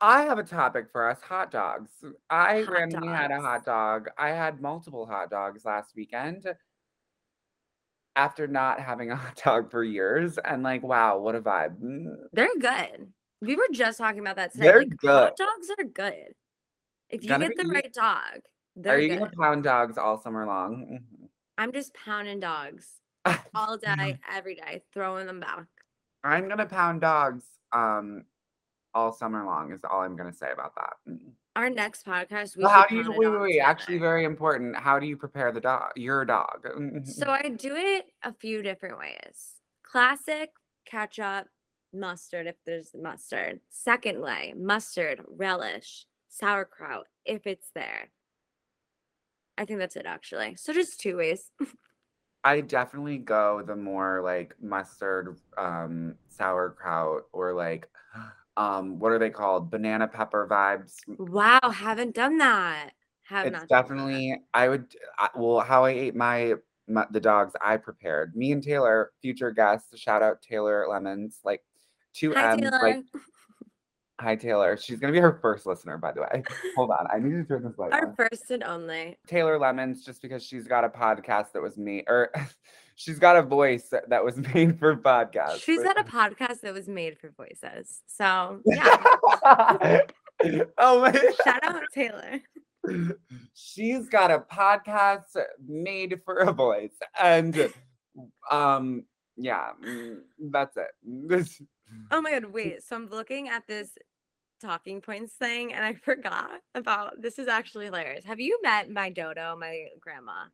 I 0.00 0.22
have 0.22 0.38
a 0.38 0.42
topic 0.44 0.86
for 0.92 1.08
us 1.08 1.20
hot 1.22 1.50
dogs. 1.50 1.90
I 2.28 2.62
Hot 2.62 2.70
randomly 2.70 3.08
had 3.08 3.30
a 3.30 3.40
hot 3.40 3.64
dog. 3.64 4.08
I 4.18 4.28
had 4.30 4.60
multiple 4.60 5.06
hot 5.06 5.30
dogs 5.30 5.64
last 5.64 5.94
weekend 5.96 6.46
after 8.14 8.46
not 8.46 8.80
having 8.80 9.10
a 9.10 9.16
hot 9.16 9.40
dog 9.44 9.70
for 9.70 9.82
years. 9.82 10.38
And 10.44 10.62
like, 10.62 10.82
wow, 10.82 11.18
what 11.18 11.34
a 11.34 11.40
vibe. 11.40 11.78
Mm, 11.80 12.14
They're 12.32 12.48
good. 12.58 13.12
We 13.40 13.56
were 13.56 13.68
just 13.72 13.98
talking 13.98 14.20
about 14.20 14.36
that 14.36 14.52
today. 14.52 14.64
They're 14.66 14.80
like, 14.80 15.00
Hot 15.02 15.36
dogs 15.36 15.68
are 15.78 15.84
good. 15.84 16.34
If 17.08 17.22
you 17.22 17.28
Gonna 17.28 17.48
get 17.48 17.56
the 17.56 17.68
right 17.68 17.92
dog, 17.92 18.40
they're 18.74 18.96
Are 18.96 18.98
you 19.00 19.16
good. 19.18 19.30
to 19.30 19.36
pound 19.38 19.64
dogs 19.64 19.96
all 19.96 20.20
summer 20.20 20.46
long? 20.46 21.00
I'm 21.56 21.72
just 21.72 21.94
pounding 21.94 22.40
dogs 22.40 22.86
all 23.54 23.78
day, 23.78 24.18
every 24.30 24.56
day, 24.56 24.82
throwing 24.92 25.26
them 25.26 25.40
back. 25.40 25.64
I'm 26.24 26.46
going 26.46 26.58
to 26.58 26.66
pound 26.66 27.00
dogs 27.00 27.44
um, 27.72 28.24
all 28.96 29.12
summer 29.12 29.44
long, 29.44 29.72
is 29.72 29.80
all 29.88 30.00
I'm 30.00 30.16
going 30.16 30.32
to 30.32 30.36
say 30.36 30.50
about 30.50 30.74
that. 30.74 30.94
Mm. 31.08 31.32
Our 31.54 31.68
next 31.70 32.06
podcast, 32.06 32.56
we 32.56 32.64
Well, 32.64 32.72
how 32.72 32.86
do 32.86 32.96
you, 32.96 33.10
wait, 33.10 33.28
wait, 33.28 33.40
wait, 33.40 33.60
actually, 33.60 33.98
very 33.98 34.24
important. 34.24 34.74
How 34.74 34.98
do 34.98 35.06
you 35.06 35.16
prepare 35.16 35.52
the 35.52 35.60
dog, 35.60 35.92
your 35.96 36.24
dog? 36.24 36.66
So 37.04 37.26
I 37.30 37.50
do 37.50 37.74
it 37.76 38.06
a 38.22 38.32
few 38.32 38.62
different 38.62 38.98
ways. 38.98 39.52
Classic 39.82 40.50
ketchup, 40.86 41.46
mustard 41.92 42.46
if 42.46 42.56
there's 42.64 42.90
mustard. 42.94 43.60
Second 43.70 44.20
way, 44.20 44.54
mustard, 44.56 45.22
relish, 45.28 46.06
sauerkraut 46.28 47.06
if 47.24 47.46
it's 47.46 47.68
there. 47.74 48.08
I 49.58 49.64
think 49.64 49.78
that's 49.78 49.96
it 49.96 50.06
actually. 50.06 50.56
So 50.56 50.72
just 50.72 51.00
two 51.00 51.18
ways. 51.18 51.50
I 52.44 52.60
definitely 52.60 53.18
go 53.18 53.62
the 53.66 53.76
more 53.76 54.20
like 54.22 54.54
mustard, 54.62 55.36
um, 55.58 56.14
sauerkraut, 56.28 57.24
or 57.32 57.52
like, 57.52 57.88
um, 58.56 58.98
what 58.98 59.12
are 59.12 59.18
they 59.18 59.30
called? 59.30 59.70
Banana 59.70 60.06
pepper 60.08 60.46
vibes. 60.50 60.94
Wow, 61.18 61.58
haven't 61.62 62.14
done 62.14 62.38
that. 62.38 62.90
Have 63.24 63.46
It's 63.46 63.52
not 63.52 63.58
done 63.60 63.68
that. 63.68 63.82
definitely. 63.82 64.40
I 64.54 64.68
would. 64.68 64.86
I, 65.18 65.28
well, 65.36 65.60
how 65.60 65.84
I 65.84 65.90
ate 65.90 66.14
my, 66.14 66.54
my 66.88 67.06
the 67.10 67.20
dogs 67.20 67.54
I 67.60 67.76
prepared. 67.76 68.34
Me 68.36 68.52
and 68.52 68.62
Taylor, 68.62 69.12
future 69.20 69.50
guest. 69.50 69.96
Shout 69.98 70.22
out 70.22 70.42
Taylor 70.42 70.86
Lemons. 70.88 71.40
Like 71.44 71.62
two 72.14 72.32
Hi, 72.34 72.52
M's. 72.52 72.62
Taylor. 72.62 72.78
Like 72.82 73.04
hi 74.20 74.36
Taylor. 74.36 74.76
She's 74.76 74.98
gonna 74.98 75.12
be 75.12 75.18
her 75.20 75.38
first 75.42 75.66
listener, 75.66 75.98
by 75.98 76.12
the 76.12 76.22
way. 76.22 76.42
Hold 76.76 76.90
on, 76.90 77.06
I 77.12 77.18
need 77.18 77.32
to 77.32 77.44
turn 77.44 77.62
this 77.64 77.78
light 77.78 77.92
Our 77.92 78.08
on. 78.08 78.14
first 78.16 78.50
and 78.50 78.62
only. 78.62 79.18
Taylor 79.26 79.58
Lemons 79.58 80.04
just 80.04 80.22
because 80.22 80.44
she's 80.44 80.66
got 80.66 80.84
a 80.84 80.88
podcast 80.88 81.52
that 81.52 81.62
was 81.62 81.76
me, 81.76 82.04
or 82.06 82.30
she's 82.96 83.18
got 83.20 83.36
a 83.36 83.42
voice 83.42 83.88
that- 83.90 84.24
was 84.24 84.36
made 84.54 84.78
for 84.78 84.96
podcasts. 84.96 85.62
She's 85.62 85.82
got 85.82 85.98
a 85.98 86.04
podcast 86.18 86.60
that 86.62 86.74
was 86.74 86.88
made 86.88 87.18
for 87.18 87.30
voices. 87.36 88.02
So 88.06 88.60
yeah, 88.66 88.96
oh 90.78 91.00
my 91.00 91.12
shout 91.44 91.62
out 91.62 91.82
Taylor. 91.94 92.40
she's 93.54 94.08
got 94.08 94.30
a 94.30 94.38
podcast 94.40 95.36
made 95.66 96.20
for 96.24 96.36
a 96.36 96.52
voice 96.52 96.94
and 97.20 97.72
um 98.50 99.02
yeah 99.36 99.70
mm, 99.84 100.18
that's 100.50 100.76
it 100.76 100.86
this 101.02 101.60
Oh 102.10 102.20
my 102.20 102.32
god, 102.32 102.46
wait. 102.46 102.82
So 102.82 102.96
I'm 102.96 103.08
looking 103.08 103.48
at 103.48 103.66
this 103.66 103.90
talking 104.60 105.00
points 105.00 105.34
thing 105.34 105.72
and 105.72 105.84
I 105.84 105.94
forgot 105.94 106.50
about 106.74 107.20
this 107.20 107.38
is 107.38 107.46
actually 107.48 107.84
hilarious. 107.86 108.24
Have 108.24 108.40
you 108.40 108.58
met 108.62 108.90
my 108.90 109.10
dodo, 109.10 109.56
my 109.56 109.86
grandma, 110.00 110.46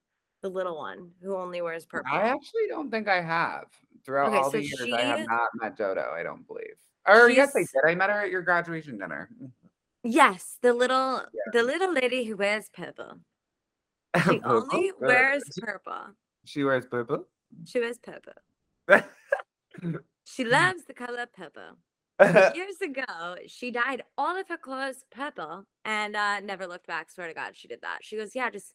the 0.43 0.49
little 0.49 0.76
one 0.76 1.11
who 1.22 1.36
only 1.36 1.62
wears 1.62 1.84
purple? 1.86 2.11
i 2.12 2.28
actually 2.28 2.66
don't 2.68 2.90
think 2.90 3.09
i 3.09 3.20
have 3.22 3.66
throughout 4.05 4.28
Okay, 4.28 4.36
all 4.38 4.45
so 4.51 4.59
the 4.59 4.64
years 4.64 4.88
i 4.93 5.01
have 5.03 5.20
not 5.28 5.49
met 5.61 5.76
dodo 5.76 6.11
i 6.14 6.22
don't 6.22 6.47
believe 6.47 6.76
or 7.09 7.30
yes 7.30 7.55
i 7.57 7.61
did 7.61 7.68
i 7.90 7.95
met 7.95 8.11
her 8.11 8.20
at 8.22 8.30
your 8.30 8.43
graduation 8.43 8.99
dinner 8.99 9.30
Yes, 10.05 10.59
the 10.62 10.72
little 10.74 11.22
the 11.53 11.62
little 11.62 11.93
lady 11.93 12.24
who 12.24 12.36
wears 12.36 12.68
purple. 12.74 13.20
She 14.28 14.40
Purple? 14.40 14.66
only 14.72 14.90
wears 14.99 15.45
purple. 15.61 16.16
she 16.45 16.64
wears 16.64 16.86
purple 16.86 17.28
She 17.66 17.78
wears 17.78 17.99
purple. 17.99 18.34
She 20.24 20.45
loves 20.45 20.84
the 20.86 20.95
color 20.95 21.26
purple. 21.32 21.78
Years 22.57 22.80
ago, 22.80 23.36
she 23.47 23.70
dyed 23.70 24.03
all 24.18 24.36
of 24.36 24.49
her 24.49 24.57
clothes 24.57 25.05
purple 25.11 25.64
and 25.84 26.14
uh, 26.16 26.40
never 26.40 26.66
looked 26.66 26.86
back. 26.86 27.11
Swear 27.11 27.28
to 27.28 27.34
God, 27.34 27.53
she 27.57 27.68
did 27.68 27.80
that. 27.82 27.99
She 28.03 28.16
goes, 28.16 28.34
Yeah, 28.34 28.51
just 28.51 28.74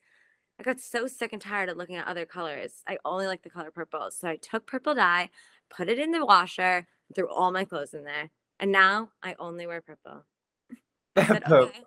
I 0.60 0.64
got 0.64 0.80
so 0.80 1.08
sick 1.08 1.34
and 1.34 1.42
tired 1.42 1.70
of 1.70 1.78
looking 1.78 1.98
at 1.98 2.08
other 2.08 2.26
colors. 2.26 2.72
I 2.88 2.98
only 3.06 3.28
like 3.28 3.44
the 3.44 3.50
color 3.50 3.72
purple. 3.72 4.10
So 4.12 4.28
I 4.28 4.38
took 4.38 4.66
purple 4.66 4.96
dye, 4.96 5.30
put 5.70 5.88
it 5.88 6.00
in 6.00 6.12
the 6.12 6.26
washer, 6.26 6.88
threw 7.16 7.30
all 7.30 7.52
my 7.52 7.64
clothes 7.64 7.94
in 7.94 8.04
there. 8.04 8.32
And 8.60 8.72
now 8.72 9.10
I 9.22 9.36
only 9.40 9.68
wear 9.68 9.82
purple. 9.82 10.26
Said, 11.18 11.44
okay. 11.52 11.82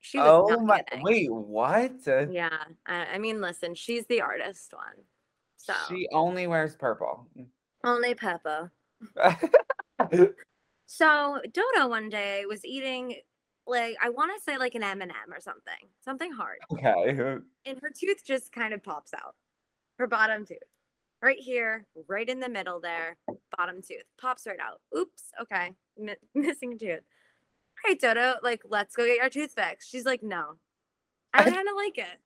She 0.00 0.18
was 0.18 0.50
oh 0.50 0.60
my 0.60 0.82
kidding. 0.82 1.04
wait 1.04 1.30
what 1.30 1.92
uh 2.08 2.26
Yeah. 2.28 2.64
I, 2.86 3.06
I 3.14 3.18
mean, 3.18 3.40
listen, 3.40 3.74
she's 3.74 4.06
the 4.06 4.22
artist 4.22 4.72
one. 4.72 5.04
So 5.58 5.74
she 5.88 6.08
only 6.12 6.46
wears 6.46 6.74
purple 6.74 7.26
mm. 7.38 7.46
only 7.84 8.14
purple. 8.14 8.70
So 10.92 11.40
Dodo 11.52 11.86
one 11.86 12.08
day 12.08 12.46
was 12.48 12.64
eating 12.64 13.14
like 13.70 13.96
I 14.02 14.10
want 14.10 14.32
to 14.36 14.42
say 14.42 14.58
like 14.58 14.74
an 14.74 14.82
M 14.82 15.00
and 15.02 15.10
m 15.10 15.32
or 15.32 15.40
something, 15.40 15.88
something 16.04 16.32
hard, 16.32 16.58
okay 16.72 17.14
and 17.66 17.78
her 17.80 17.90
tooth 17.90 18.24
just 18.24 18.52
kind 18.52 18.74
of 18.74 18.82
pops 18.82 19.12
out. 19.14 19.34
Her 19.98 20.06
bottom 20.06 20.44
tooth, 20.44 20.58
right 21.22 21.38
here, 21.38 21.86
right 22.08 22.28
in 22.28 22.40
the 22.40 22.48
middle 22.48 22.80
there, 22.80 23.16
bottom 23.56 23.82
tooth 23.82 24.04
pops 24.20 24.46
right 24.46 24.58
out. 24.60 24.80
Oops, 24.96 25.22
okay, 25.42 25.70
mi- 25.98 26.14
missing 26.34 26.78
tooth. 26.78 27.00
All 27.84 27.90
right, 27.90 28.00
Dodo, 28.00 28.34
like 28.42 28.62
let's 28.68 28.94
go 28.96 29.06
get 29.06 29.16
your 29.18 29.30
tooth 29.30 29.52
fixed. 29.54 29.90
She's 29.90 30.04
like, 30.04 30.22
no, 30.22 30.56
I 31.32 31.44
kind 31.44 31.68
of 31.68 31.76
like 31.76 31.96
it. 31.98 32.18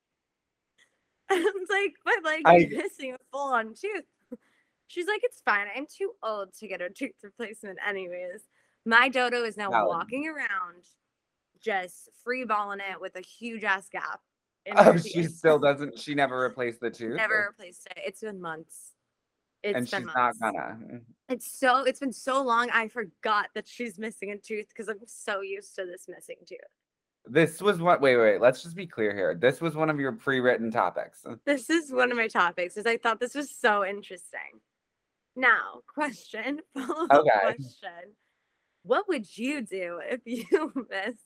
I 1.30 1.36
was 1.36 1.68
like, 1.70 1.94
but 2.04 2.14
like 2.24 2.42
I- 2.44 2.56
you're 2.58 2.82
missing 2.82 3.12
a 3.14 3.18
full 3.32 3.52
on 3.52 3.74
tooth. 3.74 4.04
She's 4.86 5.06
like, 5.06 5.20
it's 5.24 5.40
fine. 5.44 5.66
I'm 5.74 5.86
too 5.86 6.12
old 6.22 6.52
to 6.60 6.68
get 6.68 6.80
a 6.82 6.90
tooth 6.90 7.14
replacement, 7.22 7.78
anyways. 7.86 8.42
My 8.84 9.08
dodo 9.08 9.42
is 9.44 9.56
now 9.56 9.70
walking 9.88 10.28
around, 10.28 10.84
just 11.64 12.08
free 12.22 12.44
balling 12.44 12.80
it 12.80 13.00
with 13.00 13.16
a 13.16 13.20
huge 13.22 13.64
ass 13.64 13.88
gap. 13.90 14.20
in 14.66 14.74
Oh, 14.76 14.96
she 14.96 15.22
teeth. 15.22 15.36
still 15.36 15.58
doesn't. 15.58 15.98
She 15.98 16.14
never 16.14 16.38
replaced 16.40 16.80
the 16.80 16.90
tooth. 16.90 17.16
never 17.16 17.48
replaced 17.50 17.86
it. 17.86 17.98
It's 18.04 18.20
been 18.20 18.40
months. 18.40 18.90
It's 19.62 19.76
and 19.76 19.90
been 19.90 20.00
she's 20.08 20.14
months. 20.14 20.38
not 20.40 20.52
gonna. 20.52 20.74
Mm-hmm. 20.76 20.96
It's 21.30 21.58
so 21.58 21.84
it's 21.84 22.00
been 22.00 22.12
so 22.12 22.42
long. 22.42 22.68
I 22.70 22.88
forgot 22.88 23.48
that 23.54 23.66
she's 23.66 23.98
missing 23.98 24.30
a 24.30 24.36
tooth 24.36 24.66
because 24.68 24.88
I'm 24.88 24.98
so 25.06 25.40
used 25.40 25.74
to 25.76 25.86
this 25.86 26.06
missing 26.08 26.36
tooth. 26.46 26.58
This 27.26 27.62
was 27.62 27.78
what. 27.80 28.02
Wait, 28.02 28.18
wait. 28.18 28.40
Let's 28.42 28.62
just 28.62 28.76
be 28.76 28.86
clear 28.86 29.14
here. 29.14 29.34
This 29.34 29.62
was 29.62 29.74
one 29.74 29.88
of 29.88 29.98
your 29.98 30.12
pre-written 30.12 30.70
topics. 30.70 31.24
This 31.46 31.70
is 31.70 31.90
one 31.90 32.10
of 32.10 32.18
my 32.18 32.28
topics 32.28 32.74
because 32.74 32.86
I 32.86 32.98
thought 32.98 33.20
this 33.20 33.34
was 33.34 33.50
so 33.50 33.84
interesting. 33.86 34.60
Now, 35.34 35.80
question, 35.92 36.60
Okay. 36.76 37.30
question. 37.42 38.12
What 38.82 39.08
would 39.08 39.26
you 39.38 39.62
do 39.62 39.98
if 40.04 40.20
you 40.26 40.44
missed 40.90 41.24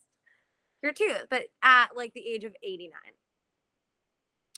your 0.82 0.92
tooth, 0.92 1.26
but 1.30 1.44
at 1.62 1.88
like 1.96 2.12
the 2.14 2.26
age 2.26 2.44
of 2.44 2.54
89? 2.62 2.92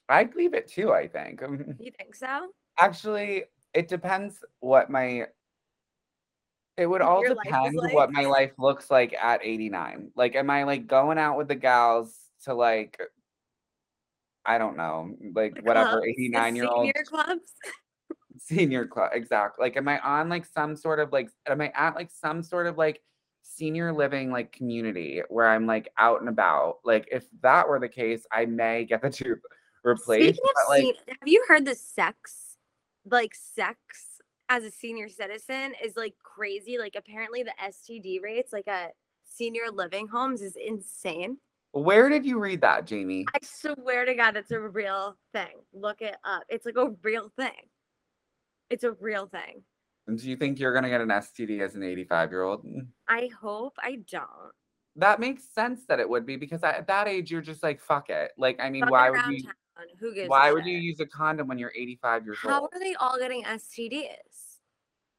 I'd 0.09 0.35
leave 0.35 0.55
it 0.55 0.69
too. 0.69 0.93
I 0.93 1.07
think. 1.09 1.41
You 1.79 1.93
think 1.97 2.15
so? 2.15 2.49
Actually, 2.79 3.45
it 3.75 3.89
depends 3.89 4.43
what 4.61 4.91
my. 4.91 5.27
It 6.77 6.87
would 6.87 7.03
all 7.03 7.23
Your 7.23 7.35
depend 7.35 7.77
like? 7.77 7.93
what 7.93 8.11
my 8.11 8.25
life 8.25 8.53
looks 8.59 8.91
like 8.91 9.13
at 9.15 9.41
89. 9.45 10.13
Like, 10.17 10.35
am 10.35 10.49
I 10.49 10.65
like 10.65 10.87
going 10.87 11.19
out 11.19 11.37
with 11.37 11.49
the 11.49 11.55
gals 11.55 12.17
to 12.45 12.55
like, 12.55 12.99
I 14.47 14.57
don't 14.57 14.79
know, 14.79 15.15
like 15.35 15.57
The 15.57 15.63
whatever, 15.63 15.91
clubs, 15.99 16.07
89 16.09 16.57
year 16.57 16.67
old 16.67 16.87
Senior 16.87 17.05
clubs? 17.07 17.53
senior 18.39 18.87
club. 18.87 19.11
Exactly. 19.13 19.63
Like, 19.63 19.77
am 19.77 19.89
I 19.89 19.99
on 19.99 20.29
like 20.31 20.47
some 20.47 20.75
sort 20.75 21.01
of 21.01 21.13
like, 21.13 21.29
am 21.47 21.61
I 21.61 21.71
at 21.75 21.95
like 21.97 22.11
some 22.11 22.43
sort 22.43 22.67
of 22.67 22.79
like 22.79 23.03
senior 23.51 23.93
living 23.93 24.31
like 24.31 24.53
community 24.53 25.23
where 25.29 25.49
I'm 25.49 25.67
like 25.67 25.91
out 25.99 26.21
and 26.21 26.29
about? 26.29 26.79
Like, 26.85 27.09
if 27.11 27.25
that 27.43 27.69
were 27.69 27.81
the 27.81 27.89
case, 27.89 28.27
I 28.33 28.47
may 28.47 28.85
get 28.85 29.03
the 29.03 29.11
tooth 29.11 29.41
replaced. 29.85 30.37
Speaking 30.37 30.51
but, 30.55 30.63
of 30.63 30.69
like, 30.69 30.97
have 31.09 31.29
you 31.29 31.45
heard 31.49 31.65
the 31.65 31.75
sex, 31.75 32.57
like 33.05 33.35
sex 33.35 34.11
as 34.51 34.65
a 34.65 34.71
senior 34.71 35.09
citizen 35.09 35.73
is 35.83 35.97
like 35.97 36.15
crazy. 36.23 36.77
Like 36.77 36.97
apparently 36.97 37.43
the 37.43 37.55
STD 37.63 38.21
rates 38.21 38.53
like 38.53 38.69
at 38.69 38.93
senior 39.25 39.71
living 39.73 40.09
homes 40.09 40.43
is 40.43 40.57
insane. 40.57 41.39
where 41.73 42.09
did 42.09 42.27
you 42.27 42.41
read 42.41 42.61
that, 42.63 42.85
Jamie? 42.85 43.25
I 43.33 43.39
swear 43.43 44.05
to 44.05 44.15
God, 44.15 44.37
it's 44.37 44.51
a 44.51 44.59
real 44.59 45.17
thing. 45.33 45.63
Look 45.73 46.03
it 46.03 46.17
up. 46.25 46.43
It's 46.49 46.67
like 46.67 46.77
a 46.77 46.91
real 47.03 47.31
thing. 47.37 47.69
It's 48.71 48.85
a 48.85 48.93
real 48.93 49.27
thing. 49.27 49.63
Do 50.17 50.29
you 50.29 50.37
think 50.37 50.59
you're 50.59 50.73
gonna 50.75 50.89
get 50.89 51.01
an 51.01 51.09
STD 51.09 51.61
as 51.61 51.75
an 51.75 51.83
85 51.83 52.31
year 52.31 52.43
old? 52.43 52.65
Mm. 52.65 52.89
I 53.09 53.31
hope 53.41 53.75
I 53.83 53.99
don't. 54.11 54.53
That 54.97 55.21
makes 55.21 55.45
sense 55.55 55.87
that 55.87 56.01
it 56.01 56.09
would 56.09 56.27
be 56.27 56.37
because 56.37 56.63
at 56.63 56.87
that 56.89 57.07
age 57.09 57.31
you're 57.31 57.41
just 57.43 57.63
like 57.63 57.81
fuck 57.81 58.11
it. 58.11 58.33
Like 58.37 58.59
I 58.61 58.71
mean, 58.71 58.85
why 58.89 59.11
would 59.11 59.21
you? 59.29 59.43
town, 59.45 59.55
Who 60.01 60.15
gives? 60.15 60.29
Why 60.29 60.53
would 60.53 60.67
you 60.67 60.77
use 60.77 61.01
a 61.01 61.07
condom 61.07 61.47
when 61.49 61.59
you're 61.59 61.73
85 61.75 62.25
years 62.25 62.39
How 62.43 62.61
old? 62.61 62.71
How 62.73 62.79
are 62.79 62.81
they 62.81 62.95
all 62.95 63.19
getting 63.19 63.45
STDs? 63.45 64.57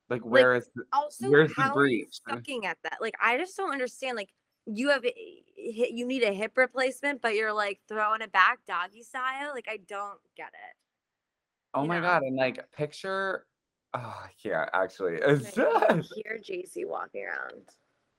Like 0.10 0.26
where 0.26 0.56
is? 0.56 0.70
the- 0.76 0.84
Also, 0.92 1.30
Where's 1.30 1.54
the 1.56 1.62
how 1.62 1.74
are 1.74 1.86
you 1.88 2.04
breach? 2.04 2.20
sucking 2.30 2.66
at 2.66 2.78
that? 2.84 2.98
Like, 3.00 3.16
I 3.22 3.38
just 3.38 3.56
don't 3.56 3.72
understand. 3.72 4.18
Like, 4.18 4.30
you 4.66 4.90
have 4.90 5.06
you 5.06 6.06
need 6.06 6.24
a 6.24 6.34
hip 6.34 6.58
replacement, 6.58 7.22
but 7.22 7.34
you're 7.34 7.54
like 7.54 7.80
throwing 7.88 8.22
it 8.22 8.32
back 8.34 8.60
doggy 8.68 9.04
style. 9.04 9.52
Like, 9.54 9.68
I 9.70 9.78
don't 9.88 10.20
get 10.36 10.50
it. 10.50 10.76
Oh 11.74 11.84
you 11.84 11.88
my 11.88 12.00
know? 12.02 12.08
god! 12.08 12.24
And 12.24 12.36
like 12.36 12.70
picture. 12.74 13.46
Oh 13.94 14.26
yeah, 14.44 14.68
actually. 14.74 15.16
It's 15.16 15.58
Like, 15.58 15.96
you 15.96 16.04
hear 16.26 16.40
JC 16.42 16.88
walking 16.88 17.26
around. 17.26 17.64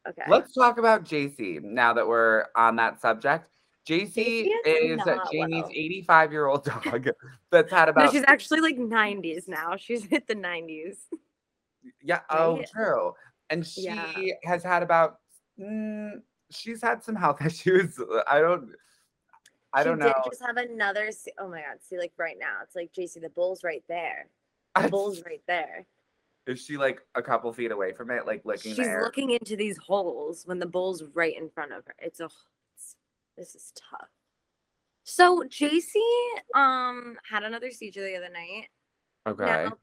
Okay. 0.08 0.22
Let's 0.28 0.52
talk 0.52 0.78
about 0.78 1.04
JC 1.04 1.62
now 1.62 1.94
that 1.94 2.06
we're 2.06 2.46
on 2.56 2.76
that 2.76 3.00
subject. 3.00 3.48
JC, 3.88 4.46
is 4.64 5.00
Jamie's 5.32 5.62
well. 5.64 5.70
85 5.72 6.32
year 6.32 6.46
old 6.46 6.64
dog 6.64 7.08
that's 7.50 7.72
had 7.72 7.86
no, 7.86 7.90
about 7.90 8.12
she's 8.12 8.22
actually 8.28 8.60
like 8.60 8.76
90s 8.76 9.48
now. 9.48 9.76
She's 9.76 10.04
hit 10.04 10.26
the 10.28 10.36
90s. 10.36 10.98
Yeah. 12.00 12.20
Oh, 12.30 12.56
Right? 12.58 12.68
true. 12.70 13.12
And 13.50 13.66
she 13.66 13.82
Yeah. 13.82 14.12
has 14.44 14.62
had 14.62 14.82
about. 14.82 15.18
Mm, 15.58 16.22
she's 16.50 16.80
had 16.80 17.02
some 17.02 17.16
health 17.16 17.40
issues. 17.44 17.98
I 18.28 18.40
don't. 18.40 18.70
I 19.72 19.82
she 19.82 19.88
don't 19.88 19.98
did 19.98 20.06
know. 20.06 20.22
just 20.30 20.42
have 20.44 20.56
another. 20.58 21.10
Oh 21.38 21.48
my 21.48 21.60
God. 21.60 21.78
See, 21.80 21.98
like 21.98 22.12
right 22.18 22.36
now, 22.38 22.58
it's 22.62 22.76
like 22.76 22.92
JC, 22.92 23.20
the 23.20 23.30
bull's 23.30 23.64
right 23.64 23.82
there. 23.88 24.26
Bull's 24.90 25.22
right 25.24 25.42
there. 25.46 25.86
Is 26.46 26.64
she 26.64 26.76
like 26.76 27.00
a 27.14 27.22
couple 27.22 27.52
feet 27.52 27.70
away 27.70 27.92
from 27.92 28.10
it, 28.10 28.26
like 28.26 28.42
looking? 28.44 28.74
She's 28.74 28.78
the 28.78 28.84
air? 28.84 29.02
looking 29.02 29.30
into 29.30 29.56
these 29.56 29.78
holes 29.78 30.42
when 30.44 30.58
the 30.58 30.66
bull's 30.66 31.04
right 31.14 31.36
in 31.36 31.48
front 31.50 31.72
of 31.72 31.84
her. 31.86 31.94
It's 31.98 32.20
a 32.20 32.28
it's, 32.74 32.96
this 33.36 33.54
is 33.54 33.72
tough. 33.90 34.08
So 35.04 35.44
JC 35.44 35.94
um 36.54 37.16
had 37.28 37.44
another 37.44 37.70
seizure 37.70 38.02
the 38.04 38.16
other 38.16 38.28
night. 38.28 38.68
okay. 39.26 39.44
Now, 39.44 39.76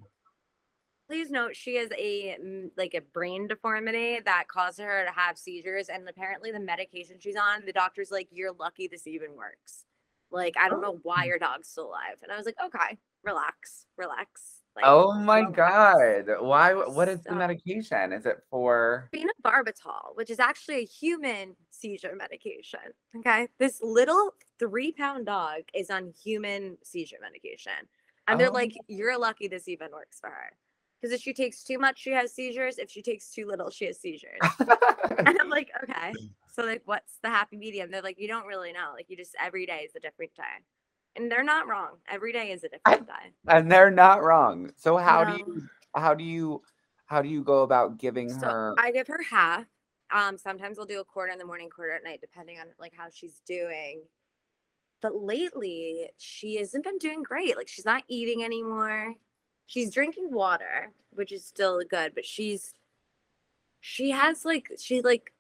please 1.08 1.32
note 1.32 1.56
she 1.56 1.76
has 1.76 1.90
a 1.98 2.36
mm, 2.44 2.72
like 2.78 2.94
a 2.94 3.02
brain 3.02 3.48
deformity 3.48 4.20
that 4.26 4.50
causes 4.50 4.80
her 4.80 5.06
to 5.06 5.12
have 5.12 5.38
seizures, 5.38 5.88
and 5.88 6.08
apparently 6.10 6.52
the 6.52 6.60
medication 6.60 7.18
she's 7.20 7.38
on, 7.38 7.66
the 7.66 7.72
doctor's 7.72 8.12
like, 8.12 8.28
"You're 8.32 8.54
lucky 8.54 8.88
this 8.88 9.08
even 9.08 9.36
works." 9.38 9.86
Like 10.30 10.56
I 10.60 10.68
don't 10.68 10.82
know 10.82 11.00
why 11.04 11.24
your 11.24 11.40
dog's 11.40 11.70
still 11.70 11.88
alive, 11.88 12.18
and 12.22 12.32
I 12.34 12.38
was 12.38 12.46
like, 12.46 12.58
"Okay, 12.66 12.98
relax, 13.24 13.86
relax." 13.98 14.59
Like, 14.82 14.92
oh 14.92 15.14
my 15.20 15.44
god! 15.44 16.26
Why? 16.40 16.74
What 16.74 17.10
is 17.10 17.22
the 17.24 17.36
medication? 17.36 18.14
Is 18.14 18.26
it 18.26 18.38
for? 18.50 19.10
phenobarbital, 19.14 20.16
which 20.16 20.30
is 20.30 20.40
actually 20.40 20.78
a 20.78 20.86
human 20.86 21.56
seizure 21.72 22.16
medication. 22.16 22.80
Okay. 23.18 23.48
This 23.58 23.82
little 23.82 24.34
three 24.58 24.92
pound 24.94 25.26
dog 25.26 25.62
is 25.74 25.90
on 25.90 26.14
human 26.24 26.78
seizure 26.84 27.18
medication. 27.22 27.74
And 28.28 28.40
they're 28.40 28.50
Oh. 28.50 28.54
like, 28.54 28.74
you're 28.88 29.18
lucky 29.18 29.48
this 29.48 29.68
even 29.68 29.92
works 29.92 30.20
for 30.20 30.30
her. 30.30 30.52
Because 31.02 31.14
if 31.14 31.22
she 31.22 31.34
takes 31.34 31.64
too 31.64 31.78
much, 31.80 32.00
she 32.00 32.12
has 32.12 32.34
seizures. 32.34 32.78
If 32.78 32.90
she 32.92 33.02
takes 33.02 33.30
too 33.32 33.46
little, 33.48 33.70
she 33.70 33.86
has 33.86 34.00
seizures. 34.00 34.40
and 35.18 35.38
I'm 35.40 35.50
like, 35.50 35.72
okay. 35.84 36.14
So, 36.54 36.64
like, 36.64 36.82
what's 36.86 37.20
the 37.24 37.30
happy 37.30 37.58
medium? 37.58 37.90
They're 37.90 38.02
like, 38.02 38.20
you 38.20 38.28
don't 38.28 38.46
really 38.46 38.72
know. 38.74 38.92
Like, 38.94 39.06
you 39.10 39.16
just, 39.18 39.34
every 39.42 39.66
day 39.66 39.84
is 39.88 39.96
a 39.96 40.00
different 40.00 40.36
day. 40.36 40.44
And 41.16 41.32
they're 41.32 41.43
not 41.43 41.68
wrong. 41.68 41.97
Every 42.10 42.32
day 42.32 42.51
is 42.51 42.64
a 42.64 42.70
different 42.70 43.07
day. 43.07 43.34
and 43.47 43.72
they're 43.72 43.91
not 43.91 44.24
wrong. 44.24 44.72
So 44.78 44.97
how 44.97 45.24
do 45.24 45.38
you? 45.38 45.64
How 45.95 46.14
do 46.14 46.24
you? 46.24 46.62
How 47.05 47.22
do 47.22 47.28
you 47.30 47.43
go 47.43 47.64
about 47.64 47.97
giving 47.97 48.30
So 48.30 48.45
her? 48.47 48.76
I 48.78 48.91
give 48.91 49.07
her 49.07 49.22
half. 49.24 49.66
Um, 50.12 50.38
sometimes 50.38 50.80
I'll 50.80 50.86
do 50.86 50.99
a 50.99 51.03
quarter 51.03 51.32
in 51.32 51.39
the 51.39 51.45
morning, 51.45 51.70
quarter 51.70 51.91
at 51.93 52.03
night, 52.03 52.22
depending 52.22 52.60
on 52.60 52.68
like 52.80 52.93
how 52.95 53.07
she's 53.14 53.41
doing. 53.47 54.01
But 55.01 55.16
lately, 55.16 56.10
she 56.18 56.57
hasn't 56.57 56.84
been 56.84 56.97
doing 56.97 57.24
great. 57.24 57.57
Like 57.57 57.68
she's 57.68 57.86
not 57.86 58.03
eating 58.07 58.43
anymore. 58.43 59.16
She's 59.66 59.93
drinking 59.93 60.32
water, 60.32 60.91
which 61.12 61.32
is 61.32 61.45
still 61.45 61.82
good, 61.89 62.14
but 62.16 62.26
she's 62.26 62.74
she 63.82 64.12
has 64.12 64.45
like 64.45 64.72
she 64.80 65.01
like 65.01 65.32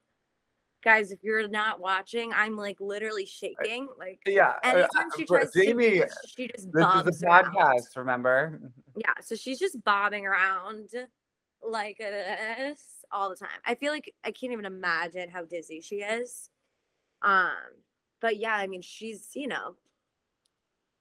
guys, 0.83 1.11
if 1.11 1.19
you're 1.23 1.47
not 1.47 1.79
watching, 1.79 2.31
I'm 2.33 2.55
like 2.55 2.77
literally 2.79 3.25
shaking. 3.25 3.87
Like 3.97 4.19
yeah. 4.25 4.53
anytime 4.63 5.09
she 5.17 5.25
tries 5.25 5.51
to 5.51 5.65
Jamie, 5.65 5.97
eat, 5.97 6.03
she 6.27 6.47
just 6.47 6.71
this 6.71 6.83
bobs 6.83 7.15
is 7.15 7.23
a 7.23 7.25
podcast. 7.25 7.95
Remember? 7.95 8.59
Yeah, 8.95 9.13
so 9.21 9.35
she's 9.35 9.59
just 9.59 9.81
bobbing 9.85 10.25
around 10.25 10.89
like 11.65 11.99
this 11.99 12.81
all 13.13 13.29
the 13.29 13.37
time. 13.37 13.47
I 13.65 13.75
feel 13.75 13.93
like 13.93 14.13
I 14.25 14.31
can't 14.31 14.51
even 14.51 14.65
imagine 14.65 15.29
how 15.29 15.45
dizzy 15.45 15.79
she 15.79 15.97
is. 15.97 16.49
Um, 17.21 17.51
but 18.19 18.35
yeah, 18.37 18.55
I 18.55 18.67
mean, 18.67 18.81
she's 18.81 19.29
you 19.35 19.47
know, 19.47 19.75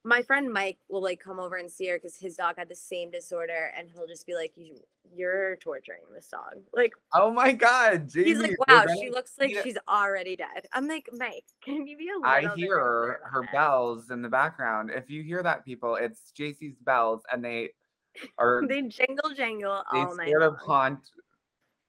my 0.05 0.21
friend 0.21 0.51
Mike 0.51 0.77
will 0.89 1.01
like 1.03 1.19
come 1.19 1.39
over 1.39 1.57
and 1.57 1.69
see 1.69 1.87
her 1.87 1.97
because 1.97 2.15
his 2.15 2.35
dog 2.35 2.55
had 2.57 2.69
the 2.69 2.75
same 2.75 3.11
disorder, 3.11 3.71
and 3.77 3.89
he'll 3.89 4.07
just 4.07 4.25
be 4.25 4.33
like, 4.33 4.53
"You, 4.55 4.77
you're 5.13 5.57
torturing 5.57 6.03
this 6.13 6.27
dog." 6.27 6.55
Like 6.73 6.93
Oh 7.13 7.31
my 7.31 7.51
God, 7.51 8.07
Jamie! 8.09 8.27
he's 8.29 8.39
like, 8.39 8.67
"Wow, 8.67 8.85
she 8.99 9.09
looks 9.09 9.33
like 9.39 9.51
it." 9.51 9.63
she's 9.63 9.77
already 9.89 10.35
dead." 10.35 10.67
I'm 10.73 10.87
like, 10.87 11.09
Mike, 11.11 11.43
can 11.63 11.85
you 11.85 11.97
be 11.97 12.07
a 12.09 12.13
little? 12.17 12.51
I 12.51 12.55
hear 12.55 12.77
her, 12.79 13.43
bells 13.51 14.09
in 14.09 14.21
the 14.21 14.29
background. 14.29 14.89
If 14.93 15.09
you 15.09 15.21
hear 15.21 15.43
that, 15.43 15.65
people, 15.65 15.95
it's 15.95 16.31
JC's 16.37 16.77
bells, 16.79 17.23
and 17.31 17.43
they 17.43 17.69
are 18.37 18.63
They 18.67 18.83
jingle 18.83 19.31
jangle 19.35 19.83
they 19.91 19.99
all 19.99 20.15
night 20.15 20.29
sort 20.29 20.43
of 20.43 20.55
haunt. 20.57 20.99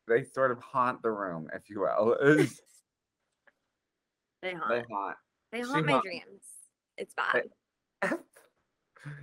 They 0.09 0.25
sort 0.25 0.51
of 0.51 0.59
haunt 0.61 1.01
the 1.03 1.13
room, 1.13 1.49
if 1.55 1.71
you 1.71 1.81
will. 1.81 2.17
They 4.43 4.55
haunt. 4.55 4.69
they 4.71 4.85
haunt. 4.91 5.17
They 5.53 5.63
She 5.63 5.69
haunt 5.69 5.85
my 5.87 5.93
haunt- 5.93 6.05
dreams. 6.05 6.43
It's 6.97 7.15
bad. 7.15 7.45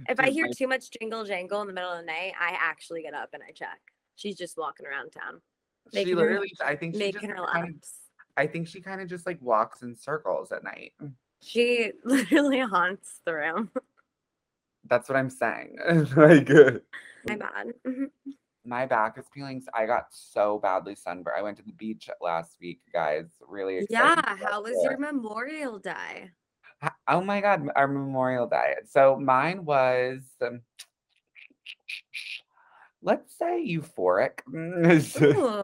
If 0.10 0.20
I 0.20 0.32
hear 0.32 0.48
too 0.56 0.68
much 0.68 0.90
jingle 0.90 1.24
jangle 1.24 1.62
in 1.62 1.68
the 1.68 1.74
middle 1.74 1.92
of 1.92 2.00
the 2.00 2.06
night, 2.06 2.34
I 2.40 2.58
actually 2.60 3.04
get 3.04 3.14
up 3.14 3.30
and 3.34 3.44
I 3.48 3.52
check. 3.52 3.80
She's 4.16 4.36
just 4.36 4.58
walking 4.58 4.88
around 4.88 5.12
town, 5.12 5.40
she 5.94 6.00
making 6.00 6.18
her- 6.18 6.22
literally, 6.24 6.52
I 6.66 6.76
think 6.76 6.96
she 6.96 7.00
making 7.00 7.30
her 7.30 7.46
kind 7.46 7.76
of. 7.76 7.90
I 8.36 8.48
think 8.48 8.68
she 8.68 8.82
kind 8.82 9.02
of 9.02 9.08
just 9.08 9.28
like 9.28 9.40
walks 9.42 9.84
in 9.84 9.96
circles 9.96 10.52
at 10.52 10.64
night. 10.64 10.94
She 11.44 11.92
literally 12.04 12.60
haunts 12.60 13.22
the 13.26 13.36
room. 13.36 13.70
That's 14.90 15.08
what 15.10 15.16
I'm 15.16 15.30
saying. 15.30 15.78
like, 16.16 16.50
My 17.28 17.36
bad. 17.36 17.74
Mhm. 17.86 18.08
my 18.66 18.86
back 18.88 19.18
is 19.20 19.26
peeling. 19.34 19.64
I 19.76 19.86
got 19.86 20.08
so 20.10 20.58
badly 20.60 20.96
sunburned. 20.96 21.38
I 21.38 21.44
went 21.44 21.58
to 21.58 21.64
the 21.64 21.74
beach 21.74 22.10
last 22.20 22.56
week, 22.60 22.82
guys. 22.92 23.26
Really 23.48 23.78
excited. 23.78 24.24
Yeah. 24.26 24.38
How 24.50 24.64
was 24.64 24.76
your 24.84 24.98
Memorial 24.98 25.78
Day? 25.78 26.32
Oh 27.08 27.22
my 27.22 27.42
God, 27.42 27.68
our 27.76 27.88
Memorial 27.88 28.48
diet. 28.48 28.90
So 28.90 29.18
mine 29.18 29.66
was, 29.66 30.22
um, 30.42 30.62
let's 33.02 33.38
say 33.38 33.66
euphoric. 33.68 34.40
Ooh. 34.54 35.64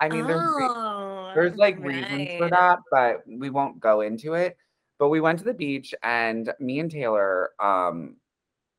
I 0.00 0.08
mean, 0.08 0.26
there's, 0.26 0.40
oh, 0.42 1.30
there's 1.34 1.56
like 1.56 1.78
reasons 1.78 2.30
for 2.36 2.50
that, 2.50 2.78
but 2.90 3.22
we 3.26 3.50
won't 3.50 3.78
go 3.80 4.00
into 4.00 4.34
it. 4.34 4.56
But 4.98 5.08
we 5.08 5.20
went 5.20 5.38
to 5.40 5.44
the 5.44 5.54
beach 5.54 5.94
and 6.02 6.52
me 6.58 6.80
and 6.80 6.90
Taylor, 6.90 7.50
um, 7.60 8.16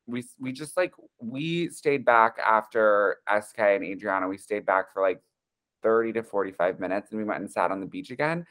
we 0.06 0.22
we 0.38 0.52
just 0.52 0.76
like 0.76 0.92
we 1.18 1.68
stayed 1.70 2.04
back 2.04 2.36
after 2.44 3.18
SK 3.28 3.58
and 3.58 3.84
Adriana. 3.84 4.28
We 4.28 4.36
stayed 4.36 4.66
back 4.66 4.92
for 4.92 5.02
like 5.02 5.22
30 5.82 6.14
to 6.14 6.22
45 6.22 6.80
minutes 6.80 7.10
and 7.10 7.18
we 7.18 7.24
went 7.24 7.40
and 7.40 7.50
sat 7.50 7.70
on 7.70 7.80
the 7.80 7.86
beach 7.86 8.10
again 8.10 8.46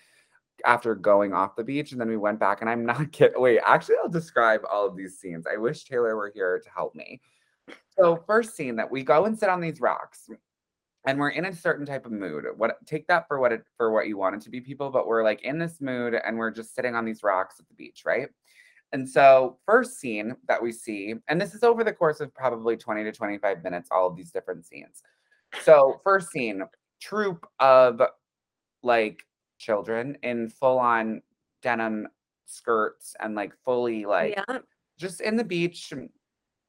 after 0.65 0.95
going 0.95 1.33
off 1.33 1.55
the 1.55 1.63
beach. 1.63 1.91
And 1.91 1.99
then 1.99 2.09
we 2.09 2.17
went 2.17 2.39
back 2.39 2.61
and 2.61 2.69
I'm 2.69 2.85
not 2.85 3.11
kidding. 3.11 3.41
Wait, 3.41 3.59
actually, 3.65 3.95
I'll 4.01 4.09
describe 4.09 4.61
all 4.71 4.87
of 4.87 4.95
these 4.95 5.19
scenes. 5.19 5.45
I 5.51 5.57
wish 5.57 5.85
Taylor 5.85 6.15
were 6.15 6.31
here 6.33 6.59
to 6.63 6.69
help 6.69 6.95
me. 6.95 7.21
So, 7.97 8.23
first 8.27 8.55
scene 8.55 8.75
that 8.77 8.91
we 8.91 9.03
go 9.03 9.25
and 9.25 9.37
sit 9.37 9.49
on 9.49 9.61
these 9.61 9.79
rocks 9.79 10.29
and 11.05 11.19
we're 11.19 11.29
in 11.29 11.45
a 11.45 11.55
certain 11.55 11.85
type 11.85 12.05
of 12.05 12.11
mood. 12.11 12.45
What 12.55 12.85
take 12.85 13.07
that 13.07 13.27
for 13.27 13.39
what 13.39 13.51
it 13.51 13.63
for 13.77 13.91
what 13.91 14.07
you 14.07 14.17
want 14.17 14.35
it 14.35 14.41
to 14.41 14.49
be, 14.49 14.61
people, 14.61 14.89
but 14.89 15.07
we're 15.07 15.23
like 15.23 15.41
in 15.43 15.59
this 15.59 15.79
mood 15.81 16.15
and 16.15 16.37
we're 16.37 16.51
just 16.51 16.75
sitting 16.75 16.95
on 16.95 17.05
these 17.05 17.23
rocks 17.23 17.55
at 17.59 17.67
the 17.67 17.73
beach, 17.75 18.03
right? 18.05 18.29
And 18.93 19.09
so, 19.09 19.57
first 19.65 19.99
scene 19.99 20.35
that 20.47 20.61
we 20.61 20.71
see, 20.71 21.15
and 21.27 21.41
this 21.41 21.55
is 21.55 21.63
over 21.63 21.83
the 21.83 21.93
course 21.93 22.19
of 22.19 22.33
probably 22.33 22.77
20 22.77 23.03
to 23.03 23.11
25 23.11 23.63
minutes, 23.63 23.89
all 23.91 24.07
of 24.07 24.15
these 24.15 24.31
different 24.31 24.65
scenes. 24.65 25.01
So, 25.63 25.99
first 26.03 26.31
scene, 26.31 26.63
troop 27.01 27.45
of 27.59 28.01
like 28.83 29.23
children 29.57 30.17
in 30.23 30.49
full 30.49 30.79
on 30.79 31.21
denim 31.61 32.07
skirts 32.45 33.15
and 33.19 33.35
like 33.35 33.53
fully 33.63 34.05
like 34.05 34.35
yeah. 34.35 34.59
just 34.97 35.21
in 35.21 35.37
the 35.37 35.43
beach. 35.43 35.93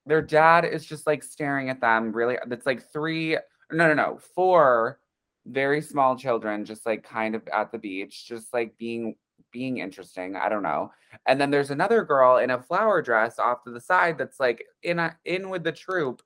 Their 0.07 0.23
dad 0.23 0.65
is 0.65 0.85
just 0.85 1.07
like 1.07 1.23
staring 1.23 1.71
at 1.71 1.81
them. 1.81 2.13
Really, 2.13 2.37
it's 2.51 2.67
like 2.67 2.91
three, 2.93 3.39
no, 3.73 3.89
no, 3.89 3.95
no, 3.95 4.19
four 4.35 4.99
very 5.47 5.81
small 5.81 6.17
children, 6.17 6.65
just 6.65 6.87
like 6.87 7.03
kind 7.03 7.35
of 7.35 7.47
at 7.53 7.71
the 7.71 7.79
beach, 7.79 8.27
just 8.27 8.53
like 8.53 8.77
being 8.79 9.17
being 9.51 9.79
interesting. 9.79 10.37
I 10.37 10.49
don't 10.49 10.63
know. 10.63 10.93
And 11.27 11.41
then 11.41 11.51
there's 11.51 11.71
another 11.71 12.05
girl 12.05 12.39
in 12.39 12.51
a 12.51 12.63
flower 12.63 13.03
dress 13.03 13.39
off 13.39 13.65
to 13.65 13.71
the 13.71 13.81
side 13.81 14.19
that's 14.19 14.41
like 14.41 14.65
in 14.83 14.99
a 14.99 15.17
in 15.25 15.49
with 15.49 15.65
the 15.65 15.73
troop, 15.73 16.23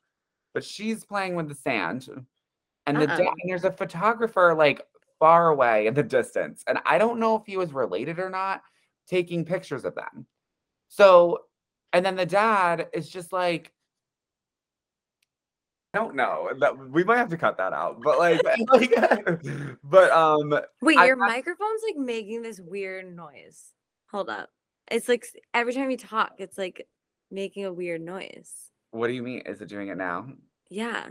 but 0.55 0.65
she's 0.65 1.05
playing 1.05 1.35
with 1.35 1.49
the 1.49 1.55
sand. 1.55 2.09
And 2.87 2.97
the 2.97 3.09
uh-uh. 3.09 3.17
dad, 3.17 3.27
and 3.27 3.51
there's 3.51 3.65
a 3.65 3.73
photographer 3.73 4.55
like 4.57 4.83
far 5.19 5.49
away 5.49 5.87
in 5.87 5.95
the 5.95 6.03
distance, 6.03 6.63
and 6.67 6.79
I 6.87 6.99
don't 6.99 7.19
know 7.21 7.37
if 7.37 7.43
he 7.47 7.57
was 7.57 7.73
related 7.73 8.19
or 8.19 8.31
not, 8.31 8.63
taking 9.09 9.45
pictures 9.45 9.85
of 9.85 9.95
them. 9.95 10.27
So, 10.89 11.41
and 11.93 12.05
then 12.05 12.17
the 12.17 12.27
dad 12.27 12.89
is 12.93 13.09
just 13.09 13.33
like, 13.33 13.73
I 15.95 15.99
don't 15.99 16.15
know. 16.17 16.51
That 16.61 16.77
we 16.91 17.03
might 17.05 17.17
have 17.19 17.31
to 17.31 17.37
cut 17.37 17.57
that 17.59 17.73
out, 17.73 18.01
but 18.03 18.19
like, 18.19 18.41
like 18.73 18.95
but 19.85 20.11
um, 20.13 20.55
Wait, 20.83 20.99
I 20.99 21.07
your 21.07 21.17
got- 21.17 21.29
microphone's 21.29 21.83
like 21.87 21.97
making 21.97 22.43
this 22.43 22.61
weird 22.61 23.15
noise. 23.15 23.73
Hold 24.11 24.29
up. 24.31 24.51
It's 24.91 25.09
like 25.09 25.27
every 25.55 25.73
time 25.75 25.91
you 25.91 25.97
talk, 25.97 26.33
it's 26.39 26.57
like 26.59 26.87
making 27.31 27.65
a 27.65 27.73
weird 27.73 28.01
noise. 28.01 28.51
what 28.91 29.09
do 29.09 29.13
you 29.15 29.23
mean? 29.23 29.43
Is 29.45 29.61
it 29.61 29.69
doing 29.69 29.89
it 29.89 29.97
now? 29.99 30.29
Yeah. 30.71 31.07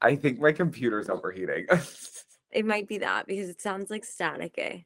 I 0.00 0.16
think 0.16 0.40
my 0.40 0.52
computer's 0.52 1.08
overheating. 1.08 1.66
It 2.52 2.66
might 2.66 2.86
be 2.86 2.98
that 2.98 3.26
because 3.26 3.48
it 3.48 3.60
sounds 3.60 3.90
like 3.90 4.04
staticky. 4.04 4.84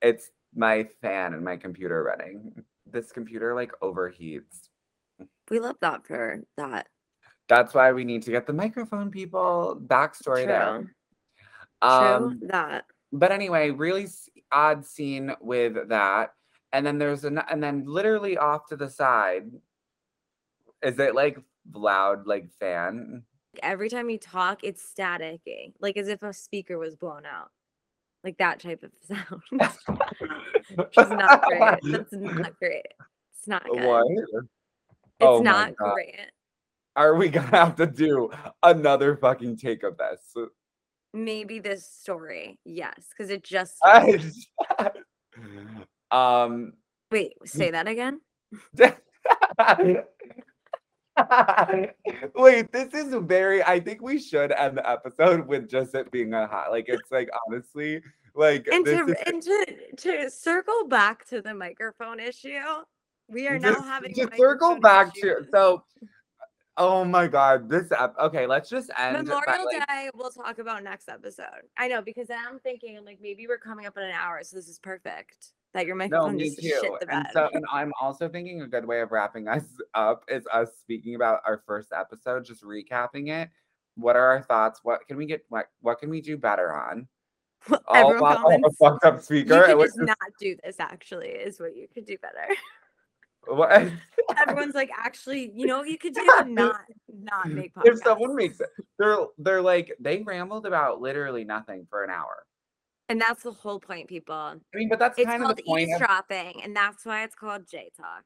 it's 0.00 0.30
my 0.54 0.84
fan 1.02 1.34
and 1.34 1.44
my 1.44 1.56
computer 1.56 2.02
running. 2.02 2.64
This 2.86 3.12
computer 3.12 3.54
like 3.54 3.72
overheats. 3.82 4.68
We 5.50 5.60
love 5.60 5.76
that 5.80 6.06
for 6.06 6.42
that. 6.56 6.88
That's 7.48 7.74
why 7.74 7.92
we 7.92 8.04
need 8.04 8.22
to 8.22 8.30
get 8.30 8.46
the 8.46 8.52
microphone, 8.52 9.10
people. 9.10 9.80
Backstory 9.86 10.46
there. 10.46 10.94
True. 11.82 11.90
Um, 11.90 12.38
True 12.38 12.48
that. 12.48 12.86
but 13.12 13.30
anyway, 13.30 13.70
really 13.70 14.08
odd 14.50 14.84
scene 14.84 15.32
with 15.40 15.88
that. 15.88 16.30
And 16.72 16.84
then 16.84 16.98
there's 16.98 17.24
an 17.24 17.38
and 17.50 17.62
then 17.62 17.84
literally 17.86 18.36
off 18.38 18.66
to 18.68 18.76
the 18.76 18.88
side. 18.88 19.50
Is 20.82 20.98
it 20.98 21.14
like 21.14 21.38
loud 21.72 22.26
like 22.26 22.50
fan? 22.58 23.22
Every 23.62 23.88
time 23.88 24.10
you 24.10 24.18
talk, 24.18 24.60
it's 24.62 24.82
staticky, 24.82 25.72
like 25.80 25.96
as 25.96 26.08
if 26.08 26.22
a 26.22 26.32
speaker 26.32 26.78
was 26.78 26.96
blown 26.96 27.26
out. 27.26 27.50
Like 28.24 28.38
that 28.38 28.60
type 28.60 28.82
of 28.82 28.92
sound. 29.06 29.42
It's 30.78 31.10
not 31.10 31.44
great. 31.44 31.78
That's 31.84 32.12
not 32.12 32.58
great. 32.58 32.86
It's 33.32 33.46
not 33.46 33.64
good. 33.64 33.84
What? 33.84 34.06
It's 34.10 34.48
Oh 35.20 35.40
not 35.40 35.76
great. 35.76 36.18
Are 36.96 37.14
we 37.14 37.28
gonna 37.28 37.46
have 37.48 37.76
to 37.76 37.86
do 37.86 38.30
another 38.62 39.16
fucking 39.16 39.58
take 39.58 39.84
of 39.84 39.96
this? 39.96 40.20
Maybe 41.14 41.60
this 41.60 41.86
story, 41.86 42.58
yes, 42.64 43.06
because 43.10 43.30
it 43.30 43.44
just. 43.44 43.76
Um 46.10 46.72
Wait, 47.10 47.34
say 47.44 47.70
that 47.70 47.88
again. 47.88 48.20
Wait, 52.34 52.72
this 52.72 52.92
is 52.92 53.14
very. 53.22 53.62
I 53.62 53.80
think 53.80 54.02
we 54.02 54.18
should 54.18 54.52
end 54.52 54.78
the 54.78 54.88
episode 54.88 55.46
with 55.46 55.68
just 55.68 55.94
it 55.94 56.10
being 56.10 56.34
a 56.34 56.46
hot. 56.46 56.70
Like 56.70 56.86
it's 56.88 57.10
like 57.10 57.28
honestly, 57.46 58.02
like 58.34 58.68
And 58.70 58.84
this 58.84 58.98
to, 58.98 59.12
is 59.12 59.16
and 59.26 59.42
to 59.42 59.76
to 59.96 60.30
circle 60.30 60.86
back 60.88 61.26
to 61.28 61.40
the 61.40 61.54
microphone 61.54 62.20
issue, 62.20 62.60
we 63.28 63.48
are 63.48 63.58
now 63.58 63.80
having 63.80 64.14
to 64.14 64.28
circle 64.36 64.78
back 64.78 65.14
to 65.14 65.46
so. 65.52 65.82
Oh 66.78 67.06
my 67.06 67.26
god, 67.26 67.70
this 67.70 67.90
okay. 68.20 68.46
Let's 68.46 68.68
just 68.68 68.90
end. 68.98 69.14
by, 69.14 69.22
Memorial 69.22 69.64
like- 69.64 69.88
Day, 69.88 70.10
we'll 70.14 70.30
talk 70.30 70.58
about 70.58 70.82
next 70.82 71.08
episode. 71.08 71.46
I 71.78 71.88
know 71.88 72.02
because 72.02 72.28
then 72.28 72.38
I'm 72.46 72.58
thinking 72.58 73.02
like 73.02 73.18
maybe 73.22 73.46
we're 73.46 73.56
coming 73.56 73.86
up 73.86 73.96
in 73.96 74.02
an 74.02 74.10
hour, 74.10 74.40
so 74.42 74.56
this 74.56 74.68
is 74.68 74.78
perfect. 74.78 75.52
That 75.74 75.86
your 75.86 75.96
No, 75.96 76.30
me 76.30 76.44
just 76.44 76.60
too. 76.60 76.68
shit 76.80 76.92
the 77.00 77.14
And 77.14 77.26
so, 77.32 77.48
and 77.52 77.64
I'm 77.70 77.92
also 78.00 78.28
thinking 78.28 78.62
a 78.62 78.66
good 78.66 78.86
way 78.86 79.00
of 79.00 79.12
wrapping 79.12 79.48
us 79.48 79.64
up 79.94 80.24
is 80.28 80.46
us 80.52 80.70
speaking 80.80 81.14
about 81.14 81.40
our 81.44 81.62
first 81.66 81.92
episode, 81.92 82.44
just 82.44 82.62
recapping 82.62 83.28
it. 83.28 83.50
What 83.96 84.16
are 84.16 84.26
our 84.26 84.42
thoughts? 84.42 84.80
What 84.82 85.06
can 85.06 85.16
we 85.16 85.26
get? 85.26 85.44
What 85.48 85.66
what 85.80 85.98
can 85.98 86.10
we 86.10 86.20
do 86.20 86.36
better 86.36 86.72
on? 86.72 87.08
All 87.88 88.10
Everyone 88.12 88.20
while 88.42 88.60
a 88.64 88.70
fucked 88.78 89.04
up 89.04 89.20
speaker. 89.22 89.54
You 89.68 89.76
could 89.76 89.86
just 89.86 89.98
not 89.98 90.16
do 90.38 90.56
this. 90.62 90.76
Actually, 90.78 91.28
is 91.28 91.58
what 91.58 91.74
you 91.74 91.88
could 91.92 92.04
do 92.06 92.16
better. 92.18 92.46
what- 93.46 93.90
Everyone's 94.38 94.74
like, 94.74 94.90
actually, 94.96 95.50
you 95.54 95.66
know, 95.66 95.78
what 95.78 95.88
you 95.88 95.98
could 95.98 96.14
do 96.14 96.24
not 96.46 96.48
not 97.22 97.48
make 97.50 97.74
podcasts. 97.74 97.86
if 97.86 97.98
someone 98.02 98.34
makes 98.36 98.60
it, 98.60 98.68
they're 98.98 99.18
they're 99.38 99.62
like 99.62 99.92
they 100.00 100.22
rambled 100.22 100.66
about 100.66 101.00
literally 101.00 101.44
nothing 101.44 101.86
for 101.88 102.04
an 102.04 102.10
hour. 102.10 102.44
And 103.08 103.20
that's 103.20 103.44
the 103.44 103.52
whole 103.52 103.78
point, 103.78 104.08
people. 104.08 104.34
I 104.34 104.56
mean, 104.74 104.88
but 104.88 104.98
that's 104.98 105.18
It's 105.18 105.26
kind 105.26 105.42
of 105.44 105.56
the 105.56 105.62
point. 105.62 105.84
Of, 105.84 105.88
eavesdropping, 105.90 106.62
and 106.62 106.74
that's 106.74 107.04
why 107.04 107.22
it's 107.22 107.34
called 107.34 107.68
Jay 107.68 107.90
Talk. 107.96 108.24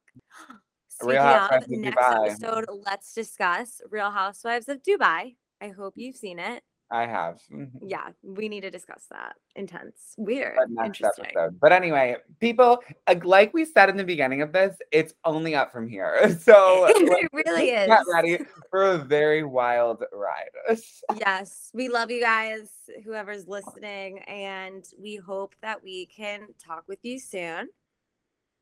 Speaking 0.88 1.12
Real 1.12 1.22
Housewives 1.22 1.66
of 1.66 1.72
of 1.72 1.78
next 1.78 1.96
Dubai. 1.96 2.26
episode, 2.26 2.64
let's 2.84 3.14
discuss 3.14 3.80
Real 3.90 4.10
Housewives 4.10 4.68
of 4.68 4.82
Dubai. 4.82 5.36
I 5.60 5.68
hope 5.68 5.94
you've 5.96 6.16
seen 6.16 6.38
it. 6.38 6.62
I 6.92 7.06
have. 7.06 7.40
Yeah, 7.80 8.08
we 8.22 8.48
need 8.48 8.62
to 8.62 8.70
discuss 8.70 9.04
that. 9.10 9.36
Intense, 9.54 10.14
weird, 10.18 10.58
interesting. 10.84 11.26
episode. 11.26 11.60
But 11.60 11.72
anyway, 11.72 12.16
people, 12.40 12.82
uh, 13.06 13.14
like 13.22 13.54
we 13.54 13.64
said 13.64 13.88
in 13.88 13.96
the 13.96 14.04
beginning 14.04 14.42
of 14.42 14.52
this, 14.52 14.76
it's 14.90 15.14
only 15.24 15.54
up 15.54 15.72
from 15.72 15.88
here. 15.88 16.36
So 16.40 16.86
it 16.88 17.30
really 17.32 17.70
is. 17.70 17.86
get 17.86 18.02
ready 18.12 18.38
for 18.70 18.92
a 18.92 18.98
very 18.98 19.44
wild 19.44 20.02
ride. 20.12 20.78
Yes, 21.16 21.70
we 21.74 21.88
love 21.88 22.10
you 22.10 22.20
guys, 22.20 22.68
whoever's 23.04 23.46
listening, 23.46 24.20
and 24.20 24.84
we 24.98 25.16
hope 25.16 25.54
that 25.62 25.82
we 25.84 26.06
can 26.06 26.48
talk 26.58 26.84
with 26.88 26.98
you 27.02 27.18
soon. 27.20 27.68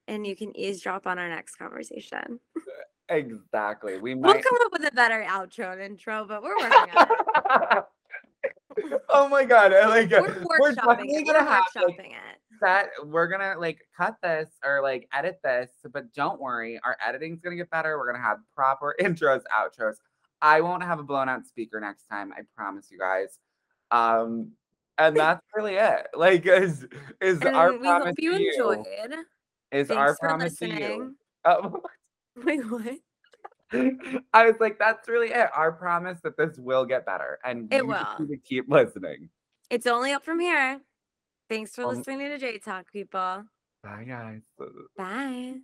And 0.07 0.27
you 0.27 0.35
can 0.37 0.57
eavesdrop 0.57 1.07
on 1.07 1.19
our 1.19 1.29
next 1.29 1.57
conversation. 1.57 2.41
exactly. 3.09 3.99
We 3.99 4.15
might. 4.15 4.27
We'll 4.27 4.35
might. 4.35 4.45
come 4.45 4.59
up 4.65 4.73
with 4.73 4.87
a 4.93 4.95
better 4.95 5.25
outro 5.29 5.73
and 5.73 5.81
intro, 5.81 6.27
but 6.27 6.43
we're 6.43 6.57
working 6.59 6.97
on 6.97 7.79
it. 7.79 7.85
oh 9.09 9.29
my 9.29 9.45
god! 9.45 9.73
I 9.73 9.87
Like 9.87 10.11
We're 10.11 10.45
we're 10.61 10.73
definitely 10.75 11.25
gonna 11.25 11.45
have 11.45 11.65
like, 11.77 11.99
it. 11.99 12.11
that. 12.61 12.89
We're 13.05 13.29
gonna 13.29 13.55
like 13.59 13.81
cut 13.97 14.17
this 14.23 14.49
or 14.65 14.83
like 14.83 15.09
edit 15.13 15.39
this, 15.43 15.71
but 15.93 16.13
don't 16.15 16.41
worry, 16.41 16.81
our 16.85 16.97
editing's 17.07 17.41
gonna 17.41 17.57
get 17.57 17.71
better. 17.71 17.99
We're 17.99 18.11
gonna 18.13 18.25
have 18.25 18.39
proper 18.55 18.95
intros, 19.01 19.43
outros. 19.57 19.95
I 20.41 20.61
won't 20.61 20.83
have 20.83 20.99
a 20.99 21.03
blown 21.03 21.29
out 21.29 21.47
speaker 21.47 21.81
next 21.81 22.05
time. 22.07 22.33
I 22.33 22.43
promise 22.55 22.89
you 22.91 22.99
guys. 22.99 23.39
Um, 23.91 24.53
and 24.99 25.17
that's 25.17 25.45
really 25.55 25.75
it. 25.75 26.07
Like, 26.15 26.47
is 26.47 26.87
is 27.21 27.41
And 27.41 27.57
our 27.57 27.73
we 27.73 27.79
promise 27.79 28.07
hope 28.09 28.15
you 28.19 28.33
to 28.37 28.43
you? 28.43 28.53
enjoyed. 28.53 28.87
Is 29.71 29.89
Thanks 29.89 29.91
our 29.91 30.17
promise 30.17 30.57
to 30.57 30.69
you? 30.69 31.15
Oh, 31.45 31.83
Wait, 32.45 32.71
what? 32.71 32.99
I 34.33 34.47
was 34.47 34.57
like, 34.61 34.79
that's 34.79 35.09
really 35.09 35.29
it. 35.29 35.49
Our 35.55 35.73
promise 35.73 36.21
that 36.23 36.37
this 36.37 36.57
will 36.59 36.85
get 36.85 37.05
better. 37.07 37.39
And 37.45 37.73
It 37.73 37.87
will. 37.87 38.05
need 38.21 38.29
to 38.29 38.37
keep 38.39 38.69
listening. 38.69 39.29
It's 39.71 39.87
only 39.87 40.13
up 40.13 40.25
from 40.25 40.41
here. 40.41 40.81
Thanks 41.49 41.75
for 41.75 41.83
Um, 41.85 41.97
listening 41.97 42.21
to 42.29 42.39
Jay 42.39 42.59
Talk, 42.59 42.93
people. 42.93 43.45
Bye, 43.83 44.05
guys. 44.09 44.41
Bye. 44.97 45.61